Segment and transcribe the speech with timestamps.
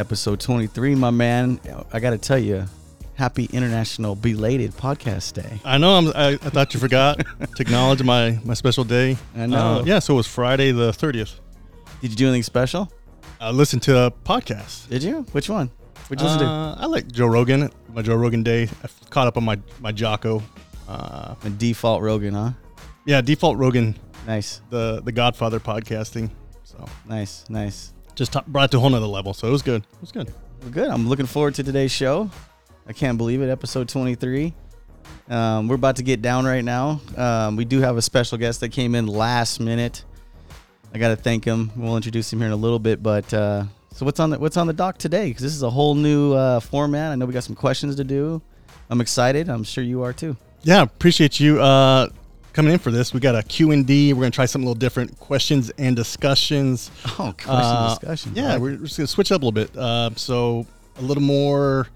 [0.00, 1.60] Episode 23, my man.
[1.92, 2.64] I got to tell you,
[3.16, 5.60] happy International Belated Podcast Day.
[5.62, 5.94] I know.
[5.98, 9.18] I'm, I, I thought you forgot to acknowledge my my special day.
[9.36, 9.58] I know.
[9.80, 9.98] Uh, yeah.
[9.98, 11.34] So it was Friday the 30th.
[12.00, 12.90] Did you do anything special?
[13.38, 14.88] I listened to a podcast.
[14.88, 15.20] Did you?
[15.32, 15.70] Which one?
[16.08, 16.46] Which listen to?
[16.46, 17.70] Uh, I like Joe Rogan.
[17.92, 18.68] My Joe Rogan day.
[18.82, 20.42] I caught up on my my Jocko.
[20.88, 22.52] Uh, A default Rogan, huh?
[23.04, 23.96] yeah, default Rogan,
[24.26, 26.30] Nice, the the Godfather podcasting.
[26.64, 27.92] So nice, nice.
[28.20, 29.32] Just top, brought it to a whole nother level.
[29.32, 29.82] So it was good.
[29.82, 30.30] It was good.
[30.60, 30.90] Well, good.
[30.90, 32.30] I'm looking forward to today's show.
[32.86, 33.48] I can't believe it.
[33.48, 34.52] Episode 23.
[35.30, 37.00] Um, we're about to get down right now.
[37.16, 40.04] Um, we do have a special guest that came in last minute.
[40.92, 41.70] I got to thank him.
[41.74, 43.02] We'll introduce him here in a little bit.
[43.02, 45.28] But uh, so what's on the what's on the dock today?
[45.28, 47.12] Because this is a whole new uh, format.
[47.12, 48.42] I know we got some questions to do.
[48.90, 49.48] I'm excited.
[49.48, 50.36] I'm sure you are too.
[50.62, 52.10] Yeah, appreciate you uh,
[52.52, 53.12] coming in for this.
[53.14, 54.12] We got a Q and D.
[54.12, 55.18] We're gonna try something a little different.
[55.18, 56.90] Questions and discussions.
[57.18, 58.32] Oh, question Uh, discussion.
[58.34, 59.76] Yeah, we're just gonna switch up a little bit.
[59.76, 61.88] Uh, so a little more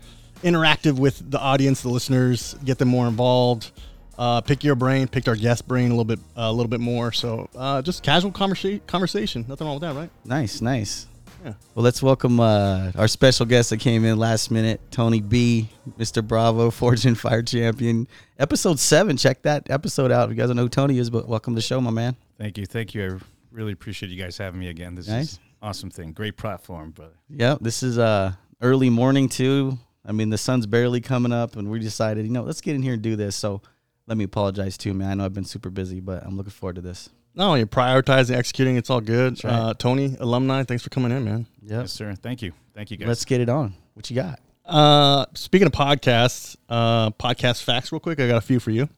[0.42, 3.70] interactive with the audience, the listeners, get them more involved.
[4.18, 7.10] Uh, pick your brain, picked our guest brain a little bit, a little bit more.
[7.10, 9.44] So uh, just casual conversa- conversation.
[9.48, 10.10] Nothing wrong with that, right?
[10.24, 11.06] nice, nice.
[11.44, 11.52] Yeah.
[11.74, 16.26] Well, let's welcome uh, our special guest that came in last minute, Tony B, Mr.
[16.26, 18.08] Bravo, Forged in Fire Champion.
[18.38, 19.18] Episode seven.
[19.18, 20.24] Check that episode out.
[20.24, 22.16] If you guys don't know who Tony is, but welcome to the show, my man.
[22.38, 23.04] Thank you, thank you.
[23.04, 23.18] I
[23.52, 24.94] really appreciate you guys having me again.
[24.94, 25.32] This Nice.
[25.34, 26.12] is awesome thing.
[26.12, 27.12] Great platform, brother.
[27.28, 29.78] Yeah, this is uh early morning too.
[30.06, 32.82] I mean, the sun's barely coming up, and we decided, you know, let's get in
[32.82, 33.36] here and do this.
[33.36, 33.60] So
[34.06, 35.10] let me apologize too, man.
[35.10, 37.10] I know I've been super busy, but I'm looking forward to this.
[37.34, 38.76] No, you're prioritizing, executing.
[38.76, 39.42] It's all good.
[39.42, 39.52] right.
[39.52, 41.46] Uh, Tony, alumni, thanks for coming in, man.
[41.62, 41.70] Yep.
[41.82, 42.14] Yes, sir.
[42.14, 43.08] Thank you, thank you, guys.
[43.08, 43.74] Let's get it on.
[43.94, 44.40] What you got?
[44.64, 48.20] Uh, speaking of podcasts, uh, podcast facts, real quick.
[48.20, 48.88] I got a few for you.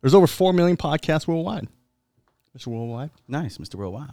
[0.00, 1.68] There's over four million podcasts worldwide.
[2.56, 2.68] Mr.
[2.68, 3.10] Worldwide.
[3.26, 3.74] Nice, Mr.
[3.74, 4.10] Worldwide.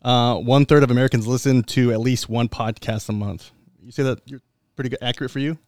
[0.00, 3.50] Uh, one third of Americans listen to at least one podcast a month.
[3.82, 4.40] You say that you're
[4.76, 5.58] pretty good, accurate for you.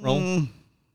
[0.00, 0.20] Raul.
[0.20, 0.48] Mm,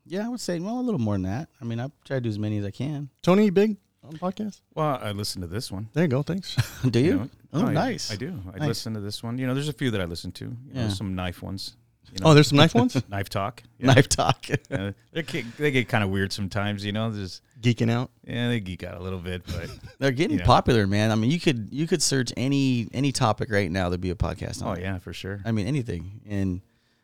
[0.06, 1.48] yeah, I would say well a little more than that.
[1.60, 3.10] I mean, I try to do as many as I can.
[3.22, 4.60] Tony, you big on podcasts?
[4.74, 5.88] well, I listened to this one.
[5.92, 6.22] There you go.
[6.22, 6.56] Thanks.
[6.90, 7.14] do you?
[7.16, 8.10] know, oh, no, I- nice.
[8.12, 8.40] I, do.
[8.54, 8.68] I Nice.
[8.68, 9.38] listen to this one.
[9.38, 10.44] You know, there's a few that I listen to.
[10.44, 10.88] You know, Yeah.
[10.88, 11.76] some knife ones.
[12.12, 13.00] You know, oh, there's some knife ones.
[13.08, 13.62] knife talk.
[13.78, 13.86] Yeah.
[13.94, 14.46] Knife talk.
[14.70, 16.84] Uh, they get, they get kind of weird sometimes.
[16.84, 18.10] You know, there's Geeking out.
[18.24, 19.68] yeah, they geek out a little bit, but
[19.98, 20.44] They're getting Yeah.
[20.46, 21.10] popular, man.
[21.10, 23.88] I mean, you could you could search any any topic right now.
[23.90, 24.62] There'd be a podcast.
[24.62, 24.80] On oh it.
[24.82, 25.40] yeah, for sure.
[25.44, 26.20] I mean, anything.
[26.28, 26.60] And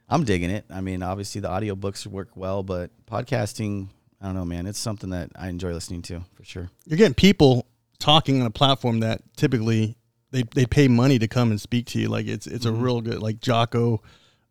[0.08, 0.64] I'm digging it.
[0.70, 3.88] I mean, obviously the audiobooks work well, but podcasting,
[4.20, 4.66] I don't know, man.
[4.66, 6.70] It's something that I enjoy listening to for sure.
[6.86, 7.66] You're getting people
[7.98, 9.96] talking on a platform that typically
[10.30, 12.08] they, they pay money to come and speak to you.
[12.08, 14.02] Like it's it's a real good like Jocko.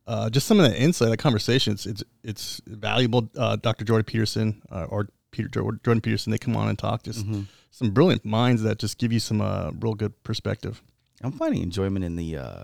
[0.07, 1.85] Uh, just some of the insight, the conversations.
[1.85, 3.29] It's it's valuable.
[3.35, 3.85] Uh, Dr.
[3.85, 7.03] Jordan Peterson uh, or Peter Jordan Peterson, they come on and talk.
[7.03, 7.25] Just
[7.71, 10.81] some brilliant minds that just give you some uh, real good perspective.
[11.21, 12.63] I'm finding enjoyment in the uh,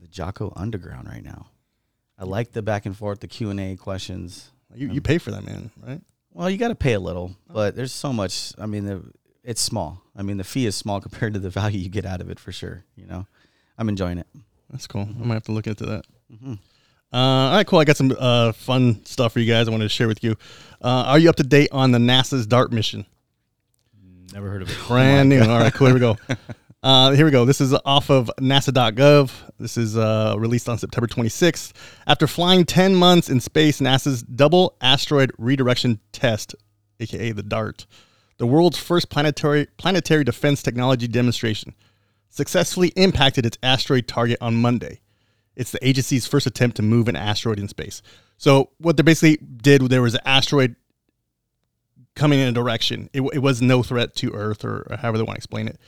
[0.00, 1.46] the Jocko Underground right now.
[2.18, 4.50] I like the back and forth, the Q and A questions.
[4.74, 6.00] You, you pay for that, man, right?
[6.32, 8.52] Well, you got to pay a little, but there's so much.
[8.58, 9.02] I mean, the,
[9.42, 10.02] it's small.
[10.16, 12.38] I mean, the fee is small compared to the value you get out of it
[12.38, 12.84] for sure.
[12.96, 13.26] You know,
[13.78, 14.26] I'm enjoying it.
[14.70, 15.02] That's cool.
[15.02, 16.04] I might have to look into that.
[17.12, 17.80] Uh, all right, cool.
[17.80, 19.66] I got some uh, fun stuff for you guys.
[19.66, 20.36] I wanted to share with you.
[20.80, 23.04] Uh, are you up to date on the NASA's DART mission?
[24.32, 24.76] Never heard of it.
[24.86, 25.40] Brand new.
[25.42, 25.88] All right, cool.
[25.88, 26.16] Here we go.
[26.82, 27.44] Uh, here we go.
[27.44, 29.30] This is off of NASA.gov.
[29.58, 31.72] This is uh, released on September 26th.
[32.06, 36.54] After flying 10 months in space, NASA's Double Asteroid Redirection Test,
[36.98, 37.86] aka the DART,
[38.38, 41.74] the world's first planetary planetary defense technology demonstration,
[42.30, 45.00] successfully impacted its asteroid target on Monday.
[45.56, 48.00] It's the agency's first attempt to move an asteroid in space.
[48.38, 50.76] So what they basically did, there was an asteroid
[52.16, 53.10] coming in a direction.
[53.12, 55.78] It, it was no threat to Earth or, or however they want to explain it,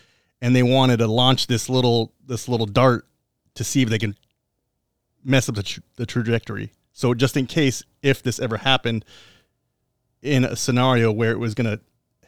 [0.42, 3.06] and they wanted to launch this little this little dart
[3.54, 4.16] to see if they can
[5.24, 6.72] mess up the, tra- the trajectory.
[6.92, 9.04] So just in case if this ever happened
[10.20, 11.80] in a scenario where it was going to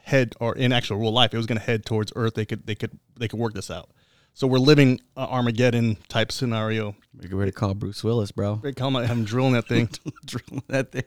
[0.02, 2.66] head or in actual real life it was going to head towards Earth, they could
[2.66, 3.90] they could they could work this out.
[4.32, 6.96] So we're living a Armageddon type scenario.
[7.20, 8.56] Get ready to call Bruce Willis, bro.
[8.56, 9.88] Great call, have him drilling that thing.
[10.26, 11.04] Drill that thing.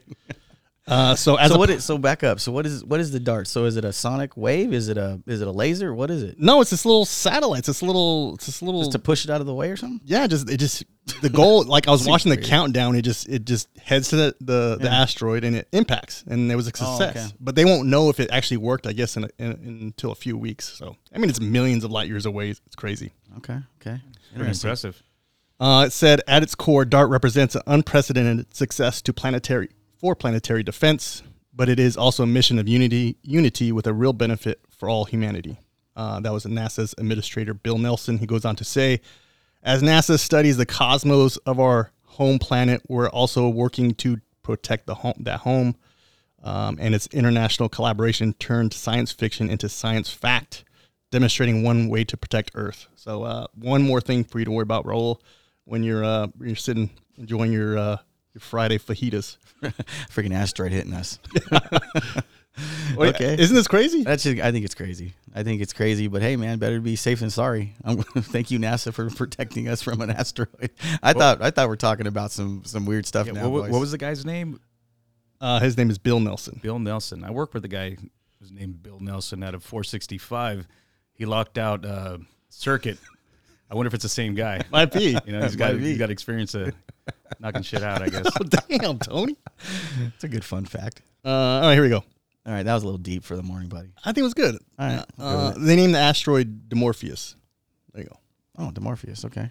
[0.88, 2.40] Uh, so as so a what is so back up?
[2.40, 3.46] So what is what is the dart?
[3.46, 4.72] So is it a sonic wave?
[4.72, 5.92] Is it a is it a laser?
[5.94, 6.40] What is it?
[6.40, 7.58] no, it's this little satellite.
[7.60, 8.34] It's this little.
[8.36, 8.80] It's this little.
[8.80, 10.00] Just to push it out of the way or something?
[10.06, 10.84] yeah, just it just
[11.20, 11.64] the goal.
[11.64, 12.46] Like I was Seems watching the weird.
[12.48, 12.96] countdown.
[12.96, 16.56] It just it just heads to the the, the asteroid and it impacts, and there
[16.56, 17.26] was a Oh, success.
[17.26, 17.36] okay.
[17.38, 18.86] But they won't know if it actually worked.
[18.86, 20.68] I guess in, a, in, in until a few weeks.
[20.78, 22.48] So I mean, it's millions of light years away.
[22.50, 23.12] It's crazy.
[23.38, 24.00] Okay, okay.
[24.34, 25.02] Very impressive.
[25.60, 29.68] Uh, it said at its core, DART represents an unprecedented success to planetary
[29.98, 31.22] for planetary defense,
[31.52, 35.04] but it is also a mission of unity, unity with a real benefit for all
[35.04, 35.58] humanity.
[35.96, 38.18] Uh, that was NASA's administrator Bill Nelson.
[38.18, 39.00] He goes on to say,
[39.62, 42.82] as NASA studies the cosmos of our home planet.
[42.88, 45.76] We're also working to protect the home that home,
[46.42, 50.64] um, and its international collaboration turned science fiction into science fact,
[51.12, 52.88] demonstrating one way to protect Earth.
[52.96, 55.20] So uh, one more thing for you to worry about, Raul,
[55.64, 57.96] when you're uh, you're sitting enjoying your uh,
[58.38, 59.36] your Friday fajitas.
[60.10, 61.18] Freaking asteroid hitting us.
[62.96, 63.36] Wait, Okay.
[63.38, 64.02] isn't this crazy?
[64.02, 65.14] That's just, I think it's crazy.
[65.34, 67.74] I think it's crazy, but hey, man, better be safe than sorry.
[67.84, 70.70] Um thank you, NASA, for protecting us from an asteroid.
[71.02, 73.48] I thought I thought we're talking about some some weird stuff Yeah, now.
[73.48, 74.60] what, what was the guy's name?
[75.40, 76.58] Uh, his name is Bill Nelson.
[76.60, 77.22] Bill Nelson.
[77.22, 77.96] I worked with a guy
[78.40, 80.66] who's named Bill Nelson out of 465.
[81.12, 82.18] He locked out uh,
[82.48, 82.98] circuit.
[83.70, 84.62] I wonder if it's the same guy.
[84.72, 85.16] Might be.
[85.26, 86.74] You know, he's got Might he's got experience of
[87.40, 88.02] knocking shit out.
[88.02, 88.26] I guess.
[88.40, 89.36] oh, damn, Tony.
[90.14, 91.02] It's a good fun fact.
[91.24, 92.04] Uh, all right, here we go.
[92.46, 93.88] All right, that was a little deep for the morning, buddy.
[94.04, 94.56] I think it was good.
[94.78, 97.34] All right, Uh, they named the asteroid Dimorpheus.
[97.92, 98.16] There you go.
[98.58, 99.24] Oh, Demorpheus.
[99.26, 99.48] Okay.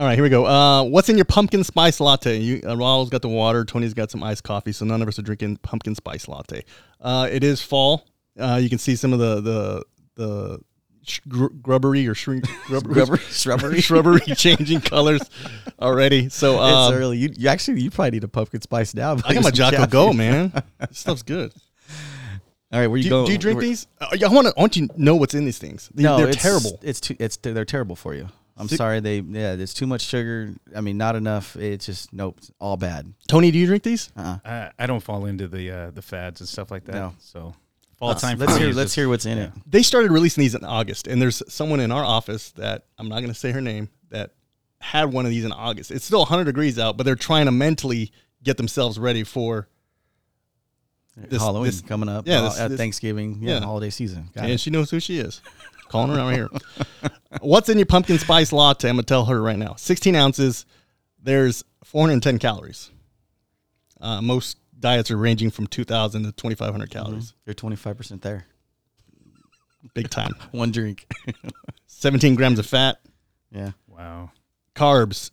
[0.00, 0.46] All right, here we go.
[0.46, 2.38] Uh, what's in your pumpkin spice latte?
[2.38, 3.64] You, uh, Raul's got the water.
[3.64, 4.70] Tony's got some iced coffee.
[4.70, 6.62] So none of us are drinking pumpkin spice latte.
[7.00, 8.06] Uh, it is fall.
[8.38, 9.84] Uh, you can see some of the the
[10.14, 10.60] the
[11.08, 13.80] sh- gr- grubbery or shrink grubbery, shrubbery.
[13.82, 15.22] shrubbery changing colors
[15.80, 16.28] already.
[16.28, 17.18] So um, it's early.
[17.18, 19.16] You, you actually you probably need a pumpkin spice now.
[19.24, 20.52] I got my Jocko Go, man.
[20.88, 21.52] This stuff's good.
[22.70, 23.26] All right, where you Do, go?
[23.26, 23.86] do you drink where- these?
[24.00, 24.54] Uh, I want to.
[24.56, 25.88] I want you to know what's in these things.
[25.94, 26.78] They, No, they're it's terrible.
[26.82, 27.16] It's too.
[27.18, 28.28] It's they're terrible for you.
[28.58, 29.00] I'm Si- sorry.
[29.00, 29.56] They yeah.
[29.56, 30.52] There's too much sugar.
[30.76, 31.56] I mean, not enough.
[31.56, 32.34] It's just nope.
[32.38, 33.14] It's all bad.
[33.26, 34.10] Tony, do you drink these?
[34.16, 34.38] Uh-uh.
[34.44, 36.94] I, I don't fall into the uh, the fads and stuff like that.
[36.94, 37.14] No.
[37.20, 37.54] So
[37.98, 38.38] fall time.
[38.38, 38.72] Let's hear.
[38.72, 39.52] Let's hear what's in it.
[39.66, 43.20] They started releasing these in August, and there's someone in our office that I'm not
[43.20, 44.30] going to say her name that
[44.80, 45.90] had one of these in August.
[45.90, 48.12] It's still 100 degrees out, but they're trying to mentally
[48.42, 49.68] get themselves ready for.
[51.16, 52.28] This- Halloween this- coming up.
[52.28, 53.38] yeah, uh, this- at this- Thanksgiving.
[53.42, 53.60] Yeah, yeah.
[53.64, 54.30] holiday season.
[54.34, 54.60] Got and it.
[54.60, 55.40] she knows who she is.
[55.88, 56.48] Calling her out here.
[57.40, 58.88] What's in your pumpkin spice latte?
[58.88, 59.74] I'm gonna tell her right now.
[59.76, 60.64] 16 ounces.
[61.20, 62.90] There's 410 calories.
[64.00, 66.98] Uh, most diets are ranging from 2,000 to 2,500 mm-hmm.
[66.98, 67.34] calories.
[67.46, 68.46] You're 25 percent there.
[69.94, 70.34] Big time.
[70.52, 71.06] One drink.
[71.86, 73.00] 17 grams of fat.
[73.50, 73.72] yeah.
[73.86, 74.30] Wow.
[74.74, 75.32] Carbs,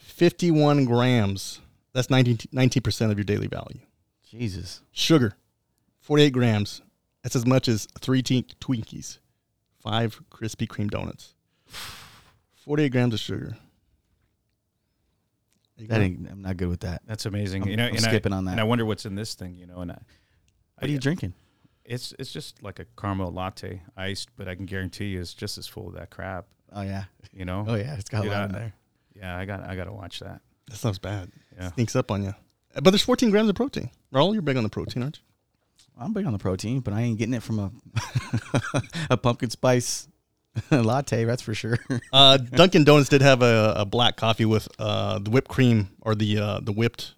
[0.00, 1.60] 51 grams.
[1.92, 3.78] That's 19 percent of your daily value.
[4.28, 4.80] Jesus.
[4.90, 5.34] Sugar,
[6.00, 6.82] 48 grams.
[7.22, 9.18] That's as much as three te- Twinkies,
[9.78, 11.34] five Krispy Kreme donuts.
[12.64, 13.56] 48 grams of sugar.
[15.76, 17.02] There you That ain't, I'm not good with that.
[17.06, 17.62] That's amazing.
[17.62, 18.52] I'm- you know, I'm and skipping I, on that.
[18.52, 19.56] And I wonder what's in this thing.
[19.56, 19.98] You know, and I,
[20.78, 21.34] What are you drinking?
[21.84, 25.58] it's it's just like a caramel latte, iced, but I can guarantee you it's just
[25.58, 26.46] as full of that crap.
[26.72, 27.04] Oh yeah.
[27.32, 27.64] You know.
[27.68, 27.94] Oh yeah.
[27.96, 28.72] It's got Dude, a lot I- in there.
[29.16, 30.40] Yeah, I got I got to watch that.
[30.68, 31.30] That sounds bad.
[31.56, 31.70] Yeah.
[31.72, 32.34] Sneaks up on you.
[32.74, 33.90] But there's 14 grams of protein.
[34.12, 35.22] Raul, you're big on the protein, aren't you?
[35.96, 37.70] I'm big on the protein, but I ain't getting it from a
[39.10, 40.08] a pumpkin spice
[40.70, 41.24] latte.
[41.24, 41.78] That's for sure.
[42.12, 46.14] Uh, Dunkin' Donuts did have a, a black coffee with uh, the whipped cream or
[46.14, 47.14] the uh, the whipped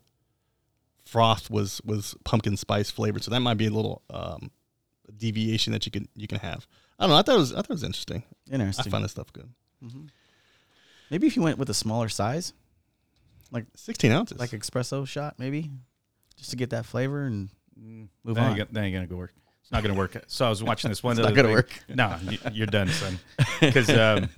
[1.04, 3.22] froth was was pumpkin spice flavored.
[3.22, 4.50] So that might be a little um,
[5.16, 6.66] deviation that you can you can have.
[6.98, 7.16] I don't know.
[7.18, 8.22] I thought it was I thought it was interesting.
[8.50, 8.84] Interesting.
[8.86, 9.48] I find this stuff good.
[11.10, 12.52] Maybe if you went with a smaller size,
[13.52, 14.38] like 16 ounces.
[14.40, 15.70] like espresso shot, maybe,
[16.36, 18.48] just to get that flavor and Mm, Move that on.
[18.48, 19.34] Ain't, gonna- that ain't gonna go work.
[19.66, 20.16] It's not gonna work.
[20.28, 21.18] So I was watching this one.
[21.18, 21.70] It's not gonna work.
[21.88, 23.18] No, you, you're done, son.
[23.60, 24.28] Because um,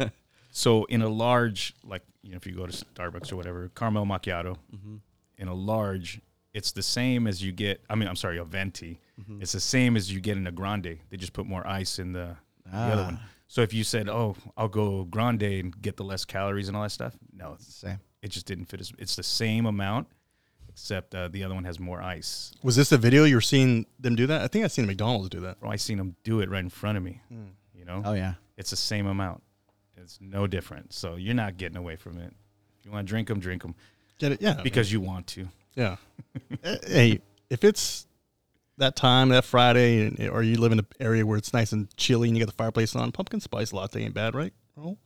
[0.51, 4.07] so in a large, like you know, if you go to Starbucks or whatever, caramel
[4.07, 4.97] macchiato, Mm-hmm.
[5.37, 6.21] in a large,
[6.55, 7.83] it's the same as you get.
[7.91, 9.01] I mean, I'm sorry, a venti.
[9.21, 9.43] Mm-hmm.
[9.43, 10.99] It's the same as you get in a grande.
[11.11, 13.19] They just put more ice in the, the other one.
[13.23, 13.29] Ah.
[13.49, 16.85] So if you said, "Oh, I'll go grande and get the less calories and all
[16.85, 17.99] that stuff," no, it's, the same.
[18.23, 18.81] it just didn't fit.
[18.81, 20.07] As, it's the same amount,
[20.81, 22.53] except uh, the other one has more ice.
[22.63, 24.43] was this a video you were seeing them do that?
[24.43, 25.59] I think I've seen McDonald's do that.
[25.61, 27.21] Bro, I seen them do it right in front of me.
[27.75, 28.35] You know, Oh yeah.
[28.57, 29.43] it's the same amount.
[29.97, 30.93] It's no different.
[30.93, 32.33] So you're not getting away from it.
[32.79, 33.75] If you want to drink them, drink them
[34.19, 34.41] Get it?
[34.41, 34.61] Yeah.
[34.63, 35.49] because you want to.
[35.75, 35.97] Yeah.
[36.65, 37.21] Eh, hey,
[37.51, 38.07] if it's
[38.79, 42.29] that time, that Friday, or you live in an area where it's nice and chilly
[42.29, 44.53] and you got the fireplace on, pumpkin spice latte ain't bad, right?
[44.79, 44.97] Raul?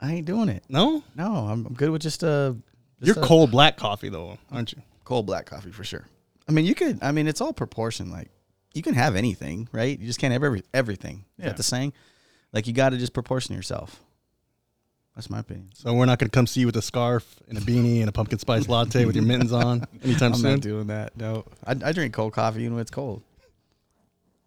[0.00, 0.64] I ain't doing it.
[0.68, 1.02] No?
[1.14, 2.56] No, I'm, I'm good with just a.
[3.00, 4.82] You're a cold black coffee, though, aren't you?
[5.04, 6.06] cold black coffee for sure.
[6.48, 6.98] I mean, you could.
[7.02, 8.10] I mean, it's all proportion.
[8.10, 8.28] Like
[8.74, 9.98] you can have anything, right?
[9.98, 11.24] You just can't have every everything.
[11.38, 11.46] Is Yeah.
[11.48, 11.92] that the saying?
[12.52, 14.00] Like you got to just proportion yourself.
[15.16, 15.70] That's my opinion.
[15.74, 18.08] So we're not going to come see you with a scarf and a beanie and
[18.08, 20.50] a pumpkin spice latte with your mittens on anytime I'm soon.
[20.52, 21.16] not doing that.
[21.16, 23.22] No, I, I drink cold coffee even when it's cold.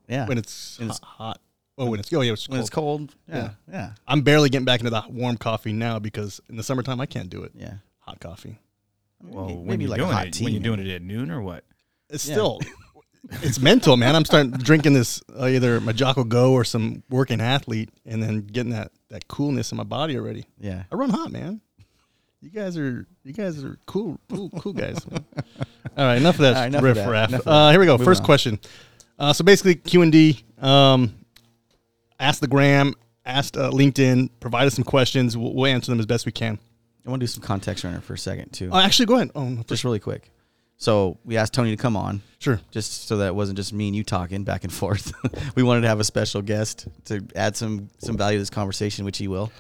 [0.08, 1.42] Yeah, when it's, When it's- hot, hot.
[1.78, 2.62] Oh, when it's oh yeah, it's when cold.
[2.62, 3.16] it's cold.
[3.28, 3.50] Yeah, Yeah.
[3.72, 7.06] yeah, I'm barely getting back into the warm coffee now because in the summertime I
[7.08, 7.52] can't do it.
[7.56, 7.76] yeah.
[8.06, 8.60] Hot coffee.
[9.22, 10.44] Well, maybe, when maybe you're like doing hot it, tea.
[10.44, 11.64] when you're doing it at noon or what?
[12.10, 12.34] It's Yeah.
[12.36, 12.60] still,
[13.42, 14.16] it's mental, man.
[14.16, 18.42] I'm starting drinking this uh, either my Jocko Go or some working athlete, and then
[18.42, 20.46] getting that that coolness in my body already.
[20.60, 21.62] Yeah, I run hot, man.
[22.42, 24.98] You guys are you guys are cool, cool, cool guys.
[25.98, 27.30] All right, enough of that All right, enough riff that, raff.
[27.30, 27.94] enough Uh, here we go.
[27.94, 28.26] Moving First on.
[28.26, 28.60] question.
[29.18, 30.44] Uh, so basically, Q and D.
[30.60, 31.14] Um,
[32.20, 32.94] ask the gram,
[33.26, 35.38] asked uh, LinkedIn, provide us some questions.
[35.38, 36.60] We'll, we'll answer them as best we can.
[37.06, 39.32] I want to do some context runner for a second too, Oh, actually, go ahead.
[39.36, 40.30] Oh, no, just really quick.
[40.78, 42.60] So we asked Tony to come on, sure.
[42.72, 45.14] just so that it wasn't just me and you talking back and forth.
[45.56, 49.06] we wanted to have a special guest to add some some value to this conversation,
[49.06, 49.52] which he will.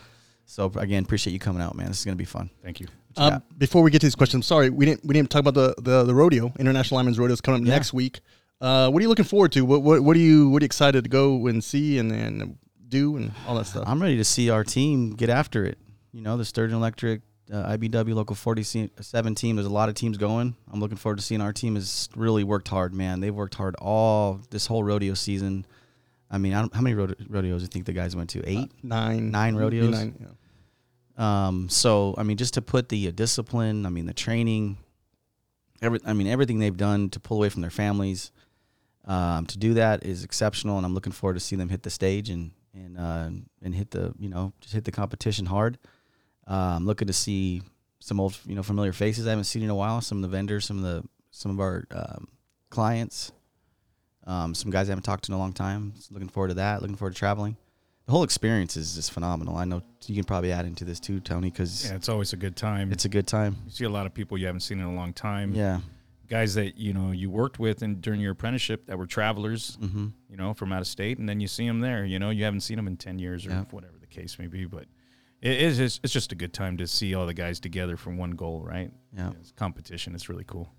[0.46, 1.88] So again, appreciate you coming out, man.
[1.88, 2.50] This is gonna be fun.
[2.64, 2.88] Thank you.
[3.18, 5.40] You Um, before we get to these questions, I'm sorry we didn't we didn't talk
[5.46, 6.52] about the the, the rodeo.
[6.60, 7.76] International Lineman's Rodeo is coming up Yeah.
[7.76, 8.20] next week.
[8.60, 9.62] Uh, what are you looking forward to?
[9.64, 12.58] What what what are you what are you excited to go and see and, and
[12.90, 13.84] do and all that stuff?
[13.88, 15.78] I'm ready to see our team get after it.
[16.12, 17.22] You know, the Sturgeon Electric,
[17.54, 19.56] uh, IBEW Local 47 team.
[19.56, 20.56] There's a lot of teams going.
[20.72, 23.20] I'm looking forward to seeing our team has really worked hard, man.
[23.20, 25.66] They've worked hard all this whole rodeo season.
[26.32, 28.50] I mean, I don't, how many rode- rodeos do you think the guys went to?
[28.50, 28.72] Eight.
[28.82, 29.92] nine Nine rodeos?
[29.92, 30.28] Nine, yeah.
[31.16, 34.78] Um, so I mean, just to put the uh, discipline, I mean, the training,
[35.80, 38.32] every, I mean, everything they've done to pull away from their families,
[39.06, 41.92] um, to do that is exceptional, and I'm looking forward to seeing them hit the
[41.92, 43.30] stage and and uh,
[43.62, 45.78] and hit the you know just hit the competition hard.
[46.48, 47.62] I'm looking to see
[48.00, 50.02] some old you know familiar faces I haven't seen in a while.
[50.02, 52.28] Some of the vendors, some of the some of our um,
[52.70, 53.32] clients,
[54.26, 55.94] um, some guys I haven't talked to in a long time.
[56.00, 56.82] So looking forward to that.
[56.82, 57.58] Looking forward to traveling.
[58.06, 59.56] The whole experience is just phenomenal.
[59.56, 62.38] I know you can probably add into this too, Tony, because Yeah, it's always a
[62.38, 62.92] good time.
[62.92, 63.56] it's a good time.
[63.66, 65.56] you see a lot of people you haven't seen in a long time.
[65.56, 65.80] Yeah.
[66.28, 70.08] Guys that you know you worked with and during your apprenticeship that were travelers, Mm-hmm.
[70.30, 72.04] you know, from out of state, and then you see them there.
[72.06, 73.64] You know, you haven't seen them in ten years or Yeah.
[73.72, 74.86] whatever the case may be, but
[75.44, 78.10] it is it's it's just a good time to see all the guys together for
[78.12, 78.92] one goal, right?
[79.16, 79.32] Yeah.
[79.40, 80.16] It's competition.
[80.16, 80.70] It's really cool.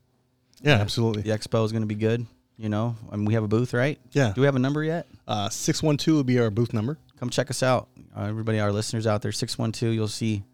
[0.63, 1.23] yeah, absolutely.
[1.23, 2.27] The expo is going to be good.
[2.57, 3.99] You know, I mean, we have a booth, right?
[4.13, 5.07] Yeah, Do we have a number yet?
[5.27, 6.99] uh, six one two will be our booth number.
[7.19, 7.89] Come check us out.
[8.17, 10.45] Uh, everybody, our listeners out there, 612, you'll see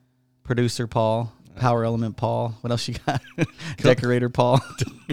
[0.42, 2.54] producer Paul, power element Paul.
[2.62, 3.20] What else you got?
[3.78, 4.60] Decorator Paul.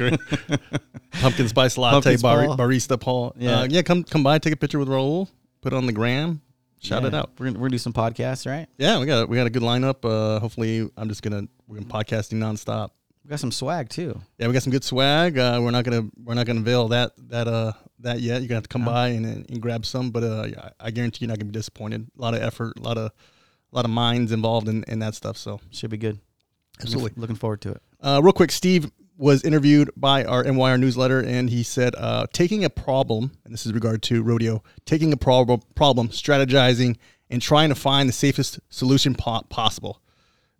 [1.12, 2.58] Pumpkin spice latte Pumpkin bar- Paul.
[2.58, 3.34] barista Paul.
[3.38, 3.60] Yeah.
[3.62, 3.82] uh, yeah.
[3.82, 5.28] Come come by, take a picture with Raul,
[5.62, 6.42] put it on the gram,
[6.80, 7.08] shout Yeah.
[7.10, 7.32] it out.
[7.38, 8.68] We're going we're gonna do some podcasts, right?
[8.78, 10.04] Yeah, we got we got a good lineup.
[10.04, 12.90] Uh, hopefully, I'm just gonna we're gonna podcasting nonstop.
[13.24, 14.20] We got some swag too.
[14.38, 15.38] Yeah, we got some good swag.
[15.38, 18.42] Uh, we're not gonna we're not gonna unveil that that uh that yet.
[18.42, 18.92] You're gonna have to come No.
[18.92, 22.08] by and, and grab some, but uh, yeah, I guarantee you're not gonna be disappointed.
[22.18, 25.14] A lot of effort, a lot of a lot of minds involved in, in that
[25.16, 25.36] stuff.
[25.38, 26.20] So Should be good.
[26.80, 27.10] absolutely.
[27.10, 27.82] Looking, looking forward to it.
[28.00, 32.64] Uh, real quick, Steve was interviewed by our MYR newsletter, and he said, uh, taking
[32.64, 36.98] a problem, and this is regard to rodeo, taking a problem, problem, strategizing,
[37.30, 40.02] and trying to find the safest solution po- possible.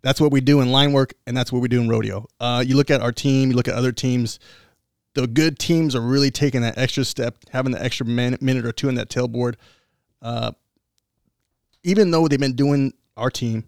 [0.02, 2.26] That's what we do in line work, and that's what we do in rodeo.
[2.40, 4.38] Uh, you look at our team, you look at other teams.
[5.14, 8.72] The good teams are really taking that extra step, having the extra minute, minute or
[8.72, 9.54] two in that tailboard.
[10.20, 10.52] Uh,
[11.84, 13.64] even though they've been doing our team,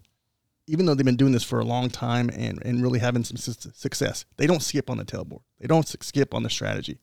[0.67, 3.37] even though they've been doing this for a long time and, and really having some
[3.37, 5.41] success, they don't skip on the tailboard.
[5.59, 6.99] They don't skip on the strategy.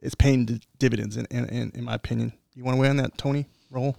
[0.00, 2.32] It's paying di- dividends, in, in, in, in my opinion.
[2.54, 3.46] You want to weigh on that, Tony?
[3.72, 3.94] Raul.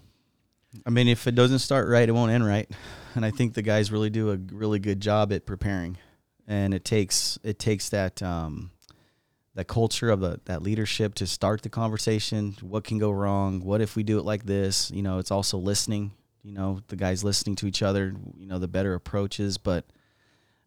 [0.86, 2.70] I mean, if it doesn't start right, it won't end right.
[3.16, 5.98] And I think the guys really do a really good job at preparing.
[6.48, 8.72] And it takes it takes that um,
[9.56, 12.56] that culture of the, that leadership to start the conversation.
[12.62, 13.62] What can go wrong?
[13.62, 14.92] What if we do it like this?
[14.92, 16.12] You know, it's also listening.
[16.44, 18.14] You know, the guys listening to each other.
[18.38, 19.58] You know, the better approaches.
[19.58, 19.86] But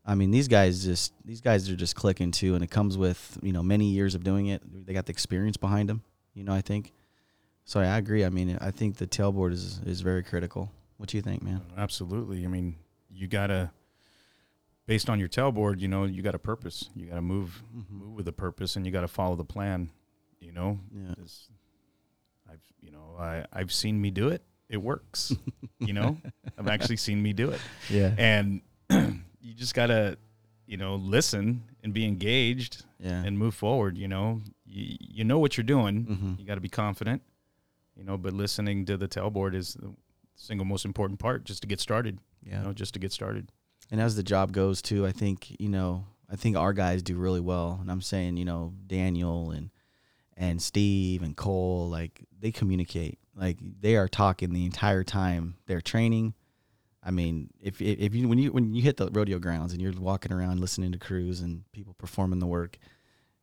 [0.04, 3.38] I mean, these guys just these guys are just clicking too, and it comes with
[3.42, 4.62] you know many years of doing it.
[4.86, 6.02] They got the experience behind them.
[6.34, 6.92] You know, I think.
[7.64, 8.24] So I agree.
[8.24, 10.70] I mean, I think the tailboard is is very critical.
[10.96, 11.62] What do you think, man?
[11.76, 12.44] Absolutely.
[12.44, 12.76] I mean,
[13.10, 13.72] you gotta,
[14.86, 16.90] based on your tailboard, you know, you got a purpose.
[16.94, 17.98] You got to move, mm-hmm.
[17.98, 19.90] move with a purpose, and you got to follow the plan.
[20.40, 21.14] You know, Yeah.
[22.50, 24.42] I've, you know, I I've seen me do it.
[24.72, 25.32] It works.
[25.78, 26.16] you know,
[26.58, 28.12] I've actually seen me do it, Yeah.
[28.18, 28.60] and
[28.90, 30.16] you just gotta,
[30.66, 33.22] you know, listen and be engaged Yeah.
[33.22, 33.96] and move forward.
[33.98, 36.06] You know, you, you know what you're doing.
[36.06, 36.38] Mhm.
[36.40, 37.22] You got to be confident.
[37.96, 39.92] You know, but listening to the tailboard is the
[40.34, 42.18] single most important part just to get started.
[42.42, 42.60] Yeah.
[42.60, 43.50] You know, just to get started.
[43.90, 47.16] And as the job goes too, I think, you know, I think our guys do
[47.16, 47.76] really well.
[47.82, 49.68] And I'm saying, you know, Daniel and
[50.34, 53.18] and Steve and Cole, like they communicate.
[53.34, 56.34] Like they are talking the entire time they're training.
[57.02, 59.92] I mean, if if you when you when you hit the rodeo grounds and you're
[59.92, 62.78] walking around listening to crews and people performing the work,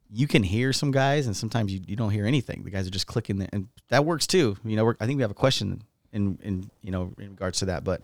[0.10, 2.64] you can hear some guys and sometimes you, you don't hear anything.
[2.64, 4.58] The guys are just clicking the, and that works too.
[4.64, 7.60] You know, we're, I think we have a question in in you know in regards
[7.60, 8.02] to that, but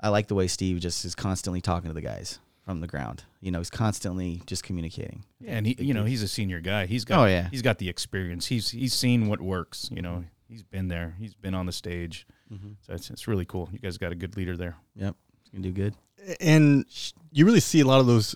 [0.00, 3.24] I like the way Steve just is constantly talking to the guys from the ground.
[3.40, 5.24] You know, he's constantly just communicating.
[5.40, 6.86] Yeah, and he, you know, he's a senior guy.
[6.86, 7.48] He's oh, got, Oh, yeah.
[7.50, 8.46] he's got the experience.
[8.46, 9.90] He's he's seen what works.
[9.92, 11.16] You know, he's been there.
[11.18, 12.26] He's been on the stage.
[12.52, 12.72] Mm-hmm.
[12.82, 13.68] So it's it's really cool.
[13.72, 14.76] You guys got a good leader there.
[14.94, 15.94] Yep, he's gonna do good.
[16.40, 16.84] and
[17.32, 18.34] you really see a lot of those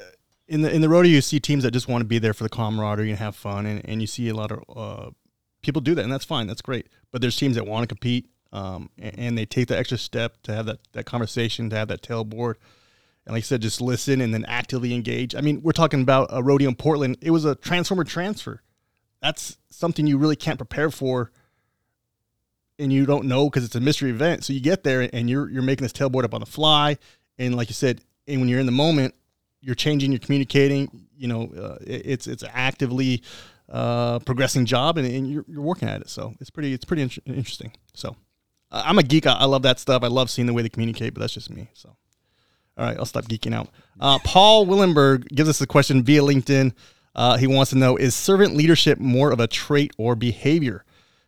[0.00, 0.04] uh,
[0.46, 1.12] in the in the rodeo.
[1.12, 3.66] You see teams that just want to be there for the camaraderie and have fun,
[3.66, 5.10] and, and you see a lot of uh,
[5.62, 6.88] people do that, and that's fine, that's great.
[7.10, 10.40] But there's teams that want to compete, um, and, and they take the extra step
[10.44, 12.54] to have that that conversation, to have that tailboard,
[13.26, 15.34] and like I said, just listen and then actively engage.
[15.34, 17.18] I mean, we're talking about a rodeo in Portland.
[17.20, 18.62] It was a transformer transfer.
[19.22, 21.30] That's something you really can't prepare for
[22.78, 24.44] and you don't know because it's a mystery event.
[24.44, 26.98] So you get there and you're you're making this tailboard up on the fly,
[27.38, 29.14] and like you said, and when you're in the moment,
[29.60, 31.06] you're changing, you're communicating.
[31.16, 33.22] You know, uh, it, it's it's actively
[33.68, 36.10] uh, progressing job, and, and you're, you're working at it.
[36.10, 37.72] So it's pretty it's pretty in- interesting.
[37.94, 38.16] So
[38.70, 39.26] uh, I'm a geek.
[39.26, 40.02] I, I love that stuff.
[40.02, 41.70] I love seeing the way they communicate, but that's just me.
[41.72, 41.96] So.
[42.78, 43.68] All right, I'll stop geeking out.
[44.00, 46.72] Uh, Paul Willenberg gives us a question via LinkedIn.
[47.14, 50.84] Uh, he wants to know Is servant leadership more of a trait or behavior?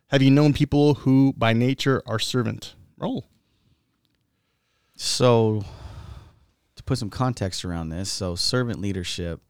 [0.07, 2.75] Have you known people who by nature are servant?
[2.99, 3.23] Raul.
[4.95, 5.65] So,
[6.75, 9.41] to put some context around this, so servant leadership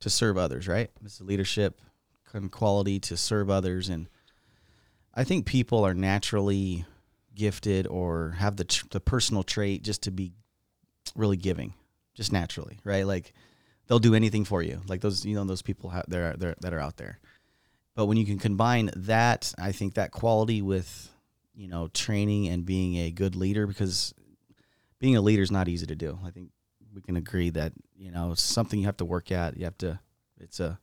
[0.00, 0.90] to serve others, right?
[1.04, 1.80] It's a leadership
[2.50, 4.08] quality to serve others, and
[5.14, 6.86] I think people are naturally
[7.34, 10.32] gifted or have the tr- the personal trait just to be
[11.14, 11.74] really giving,
[12.14, 13.06] just naturally, right?
[13.06, 13.32] Like
[13.86, 16.80] they'll do anything for you, like those you know those people ha- there that are
[16.80, 17.18] out there.
[17.94, 21.10] But when you can combine that, I think that quality with
[21.54, 24.14] you know training and being a good leader, because
[24.98, 26.18] being a leader is not easy to do.
[26.24, 26.50] I think
[26.94, 29.56] we can agree that you know it's something you have to work at.
[29.56, 29.98] You have to.
[30.40, 30.78] It's a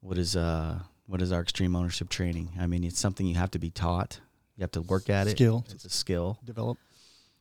[0.00, 2.50] what is uh what is our extreme ownership training?
[2.60, 4.20] I mean, it's something you have to be taught.
[4.56, 5.30] You have to work at it.
[5.30, 5.64] Skill.
[5.70, 6.38] It's a skill.
[6.44, 6.78] Develop.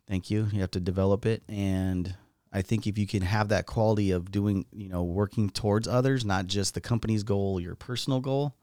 [0.08, 0.48] Thank you.
[0.54, 2.16] You have to develop it, and
[2.58, 6.26] I think if you can have that quality of doing, you know, working towards others,
[6.26, 8.56] not just the company's goal, your personal goal,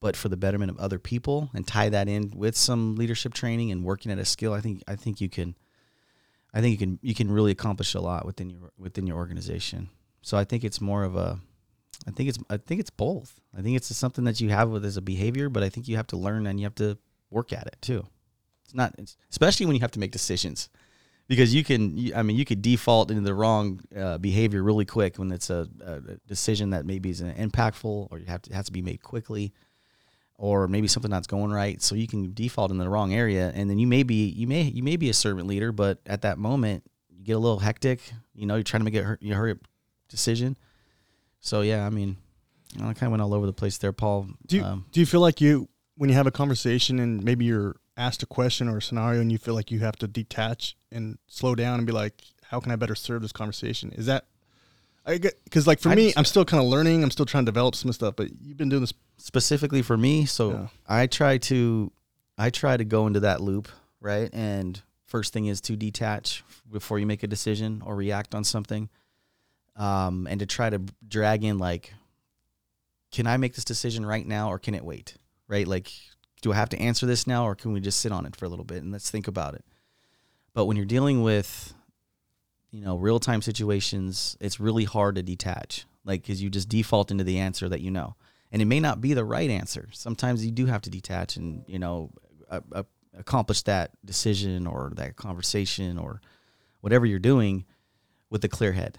[0.00, 3.72] but for the betterment of other people, and tie that in with some leadership training
[3.72, 5.56] and working at a skill, I think I think you can,
[6.54, 9.88] I think you can you can really accomplish a lot within your within your organization.
[10.20, 11.40] So I think it's more of a,
[12.06, 13.40] I think it's I think it's both.
[13.58, 15.96] I think it's something that you have with as a behavior, but I think you
[15.96, 16.96] have to learn and you have to
[17.28, 18.06] work at it too.
[18.64, 20.68] It's not, it's, especially when you have to make decisions
[21.32, 25.16] because you can i mean you could default into the wrong uh, behavior really quick
[25.16, 28.66] when it's a, a decision that maybe is impactful or you have to it has
[28.66, 29.50] to be made quickly
[30.36, 31.80] or maybe something that's going right.
[31.80, 34.62] So you can default in the wrong area and then you may be you may
[34.62, 38.00] you may be a servant leader but at that moment you get a little hectic
[38.34, 39.58] you know you're trying to make a you hurry up
[40.10, 40.58] decision.
[41.40, 42.18] So yeah i mean
[42.76, 44.26] i kind of went all over the place there paul.
[44.46, 47.46] Do you, um, do you feel like you, when you have a conversation and maybe
[47.46, 50.76] you're asked a question or a scenario and you feel like you have to detach
[50.92, 53.92] and slow down and be like, how can I better serve this conversation?
[53.92, 54.26] Is that,
[55.04, 57.02] I get, cause like for I'd me, I'm still kind of learning.
[57.02, 58.92] I'm still trying to develop some stuff, but you've been doing this.
[59.16, 60.66] specifically for me so Yeah.
[60.86, 61.90] i try to
[62.38, 63.68] i try to go into that loop
[64.00, 68.42] right and first thing is to detach before you make a decision or react on
[68.44, 68.88] something
[69.76, 71.94] um, and to try to drag in like
[73.12, 75.14] can i make this decision right now or can it wait
[75.48, 75.92] right like
[76.40, 78.44] do i have to answer this now or can we just sit on it for
[78.44, 79.64] a little bit and let's think about it
[80.54, 81.74] but when you're dealing with
[82.70, 87.24] you know real-time situations it's really hard to detach like because you just default into
[87.24, 88.16] the answer that you know.
[88.50, 89.88] And it may not be the right answer.
[89.92, 92.10] Sometimes you do have to detach and you know
[92.48, 92.84] a, a,
[93.18, 96.20] accomplish that decision or that conversation or
[96.80, 97.64] whatever you're doing
[98.30, 98.98] with a clear head.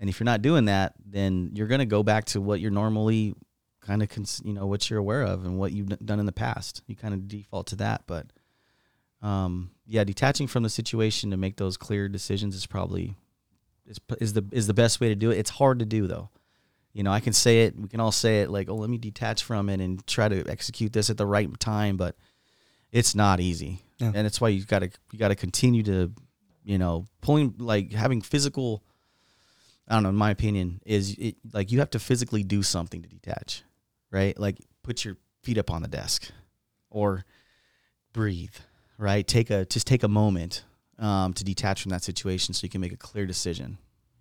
[0.00, 2.70] And if you're not doing that then you're going to go back to what you're
[2.70, 3.34] normally
[3.80, 6.32] kind of cons- you know what you're aware of and what you've done in the
[6.32, 6.82] past.
[6.86, 8.26] You kind of default to that but
[9.22, 13.16] um, yeah detaching from the situation to make those clear decisions is probably
[13.86, 15.38] is, is the is the best way to do it.
[15.38, 16.30] It's hard to do though.
[16.92, 18.98] You know i can say it we can all say it like oh let me
[18.98, 22.16] detach from it and try to execute this at the right time but
[22.90, 23.82] it's not easy.
[23.98, 24.12] Yeah.
[24.14, 26.12] and it's why you got to you got to continue to
[26.64, 28.82] you know pulling like having physical
[29.88, 33.00] i don't know in my opinion is it like you have to physically do something
[33.00, 33.62] to detach
[34.12, 34.38] right?
[34.38, 36.30] Like put your feet up on the desk
[36.90, 37.24] or
[38.12, 38.54] breathe
[39.02, 40.64] right take a just take a moment
[40.98, 43.78] um, to detach from that situation so you can make a clear decision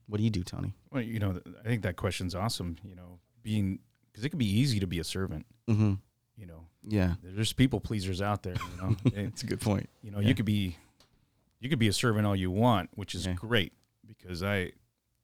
[0.08, 2.78] what do you do tony Well, you know, I think that question's awesome.
[2.84, 3.80] You know, being
[4.12, 5.46] because it can be easy to be a servant.
[5.70, 5.94] mm-hmm.
[6.38, 8.56] You know, yeah there's people pleasers out there.
[8.56, 8.96] You know,
[9.30, 10.28] that's a good point you know, Yeah.
[10.30, 10.76] you could be,
[11.62, 13.34] you could be a servant all you want, which is Yeah.
[13.34, 13.72] great
[14.06, 14.72] because I,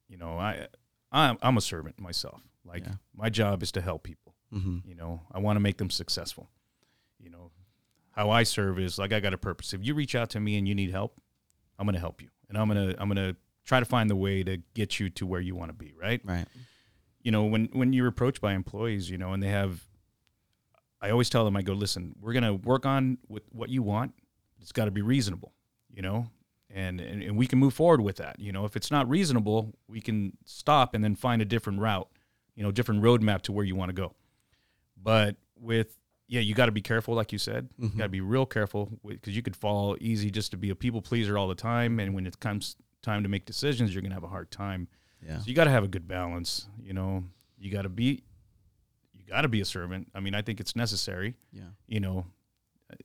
[0.08, 0.68] you know, I,
[1.12, 2.40] I'm, I'm a servant myself.
[2.64, 2.94] Like Yeah.
[3.14, 4.34] my job is to help people.
[4.54, 4.78] mm-hmm.
[4.88, 6.48] You know, I want to make them successful.
[7.18, 7.50] You know,
[8.18, 9.72] how I serve is like I got a purpose.
[9.72, 11.20] If you reach out to me and you need help,
[11.78, 14.10] I'm going to help you, and I'm going to I'm going to try to find
[14.10, 15.94] the way to get you to where you want to be.
[15.98, 16.20] Right.
[16.24, 16.46] right
[17.22, 19.84] You know, when when you're approached by employees, you know, and they have,
[21.00, 23.84] I always tell them, I go, listen, we're going to work on with what you
[23.84, 24.14] want.
[24.60, 25.52] It's got to be reasonable.
[25.94, 26.26] You know,
[26.74, 28.40] and, and and we can move forward with that.
[28.40, 32.08] You know, if it's not reasonable, we can stop and then find a different route.
[32.56, 34.16] You know, different roadmap to where you want to go.
[35.00, 35.97] But with
[36.28, 37.68] yeah, you got to be careful, like you said.
[37.78, 38.10] You got to mm-hmm.
[38.12, 41.48] be real careful because you could fall easy just to be a people pleaser all
[41.48, 44.50] the time, and when it comes time to make decisions, you're gonna have a hard
[44.50, 44.88] time.
[45.26, 45.38] Yeah.
[45.38, 46.68] So you got to have a good balance.
[46.82, 47.24] You know,
[47.58, 48.22] you got to be,
[49.14, 50.08] you got to be a servant.
[50.14, 51.34] I mean, I think it's necessary.
[51.52, 51.62] Yeah.
[51.86, 52.26] You know,
[52.92, 52.96] uh,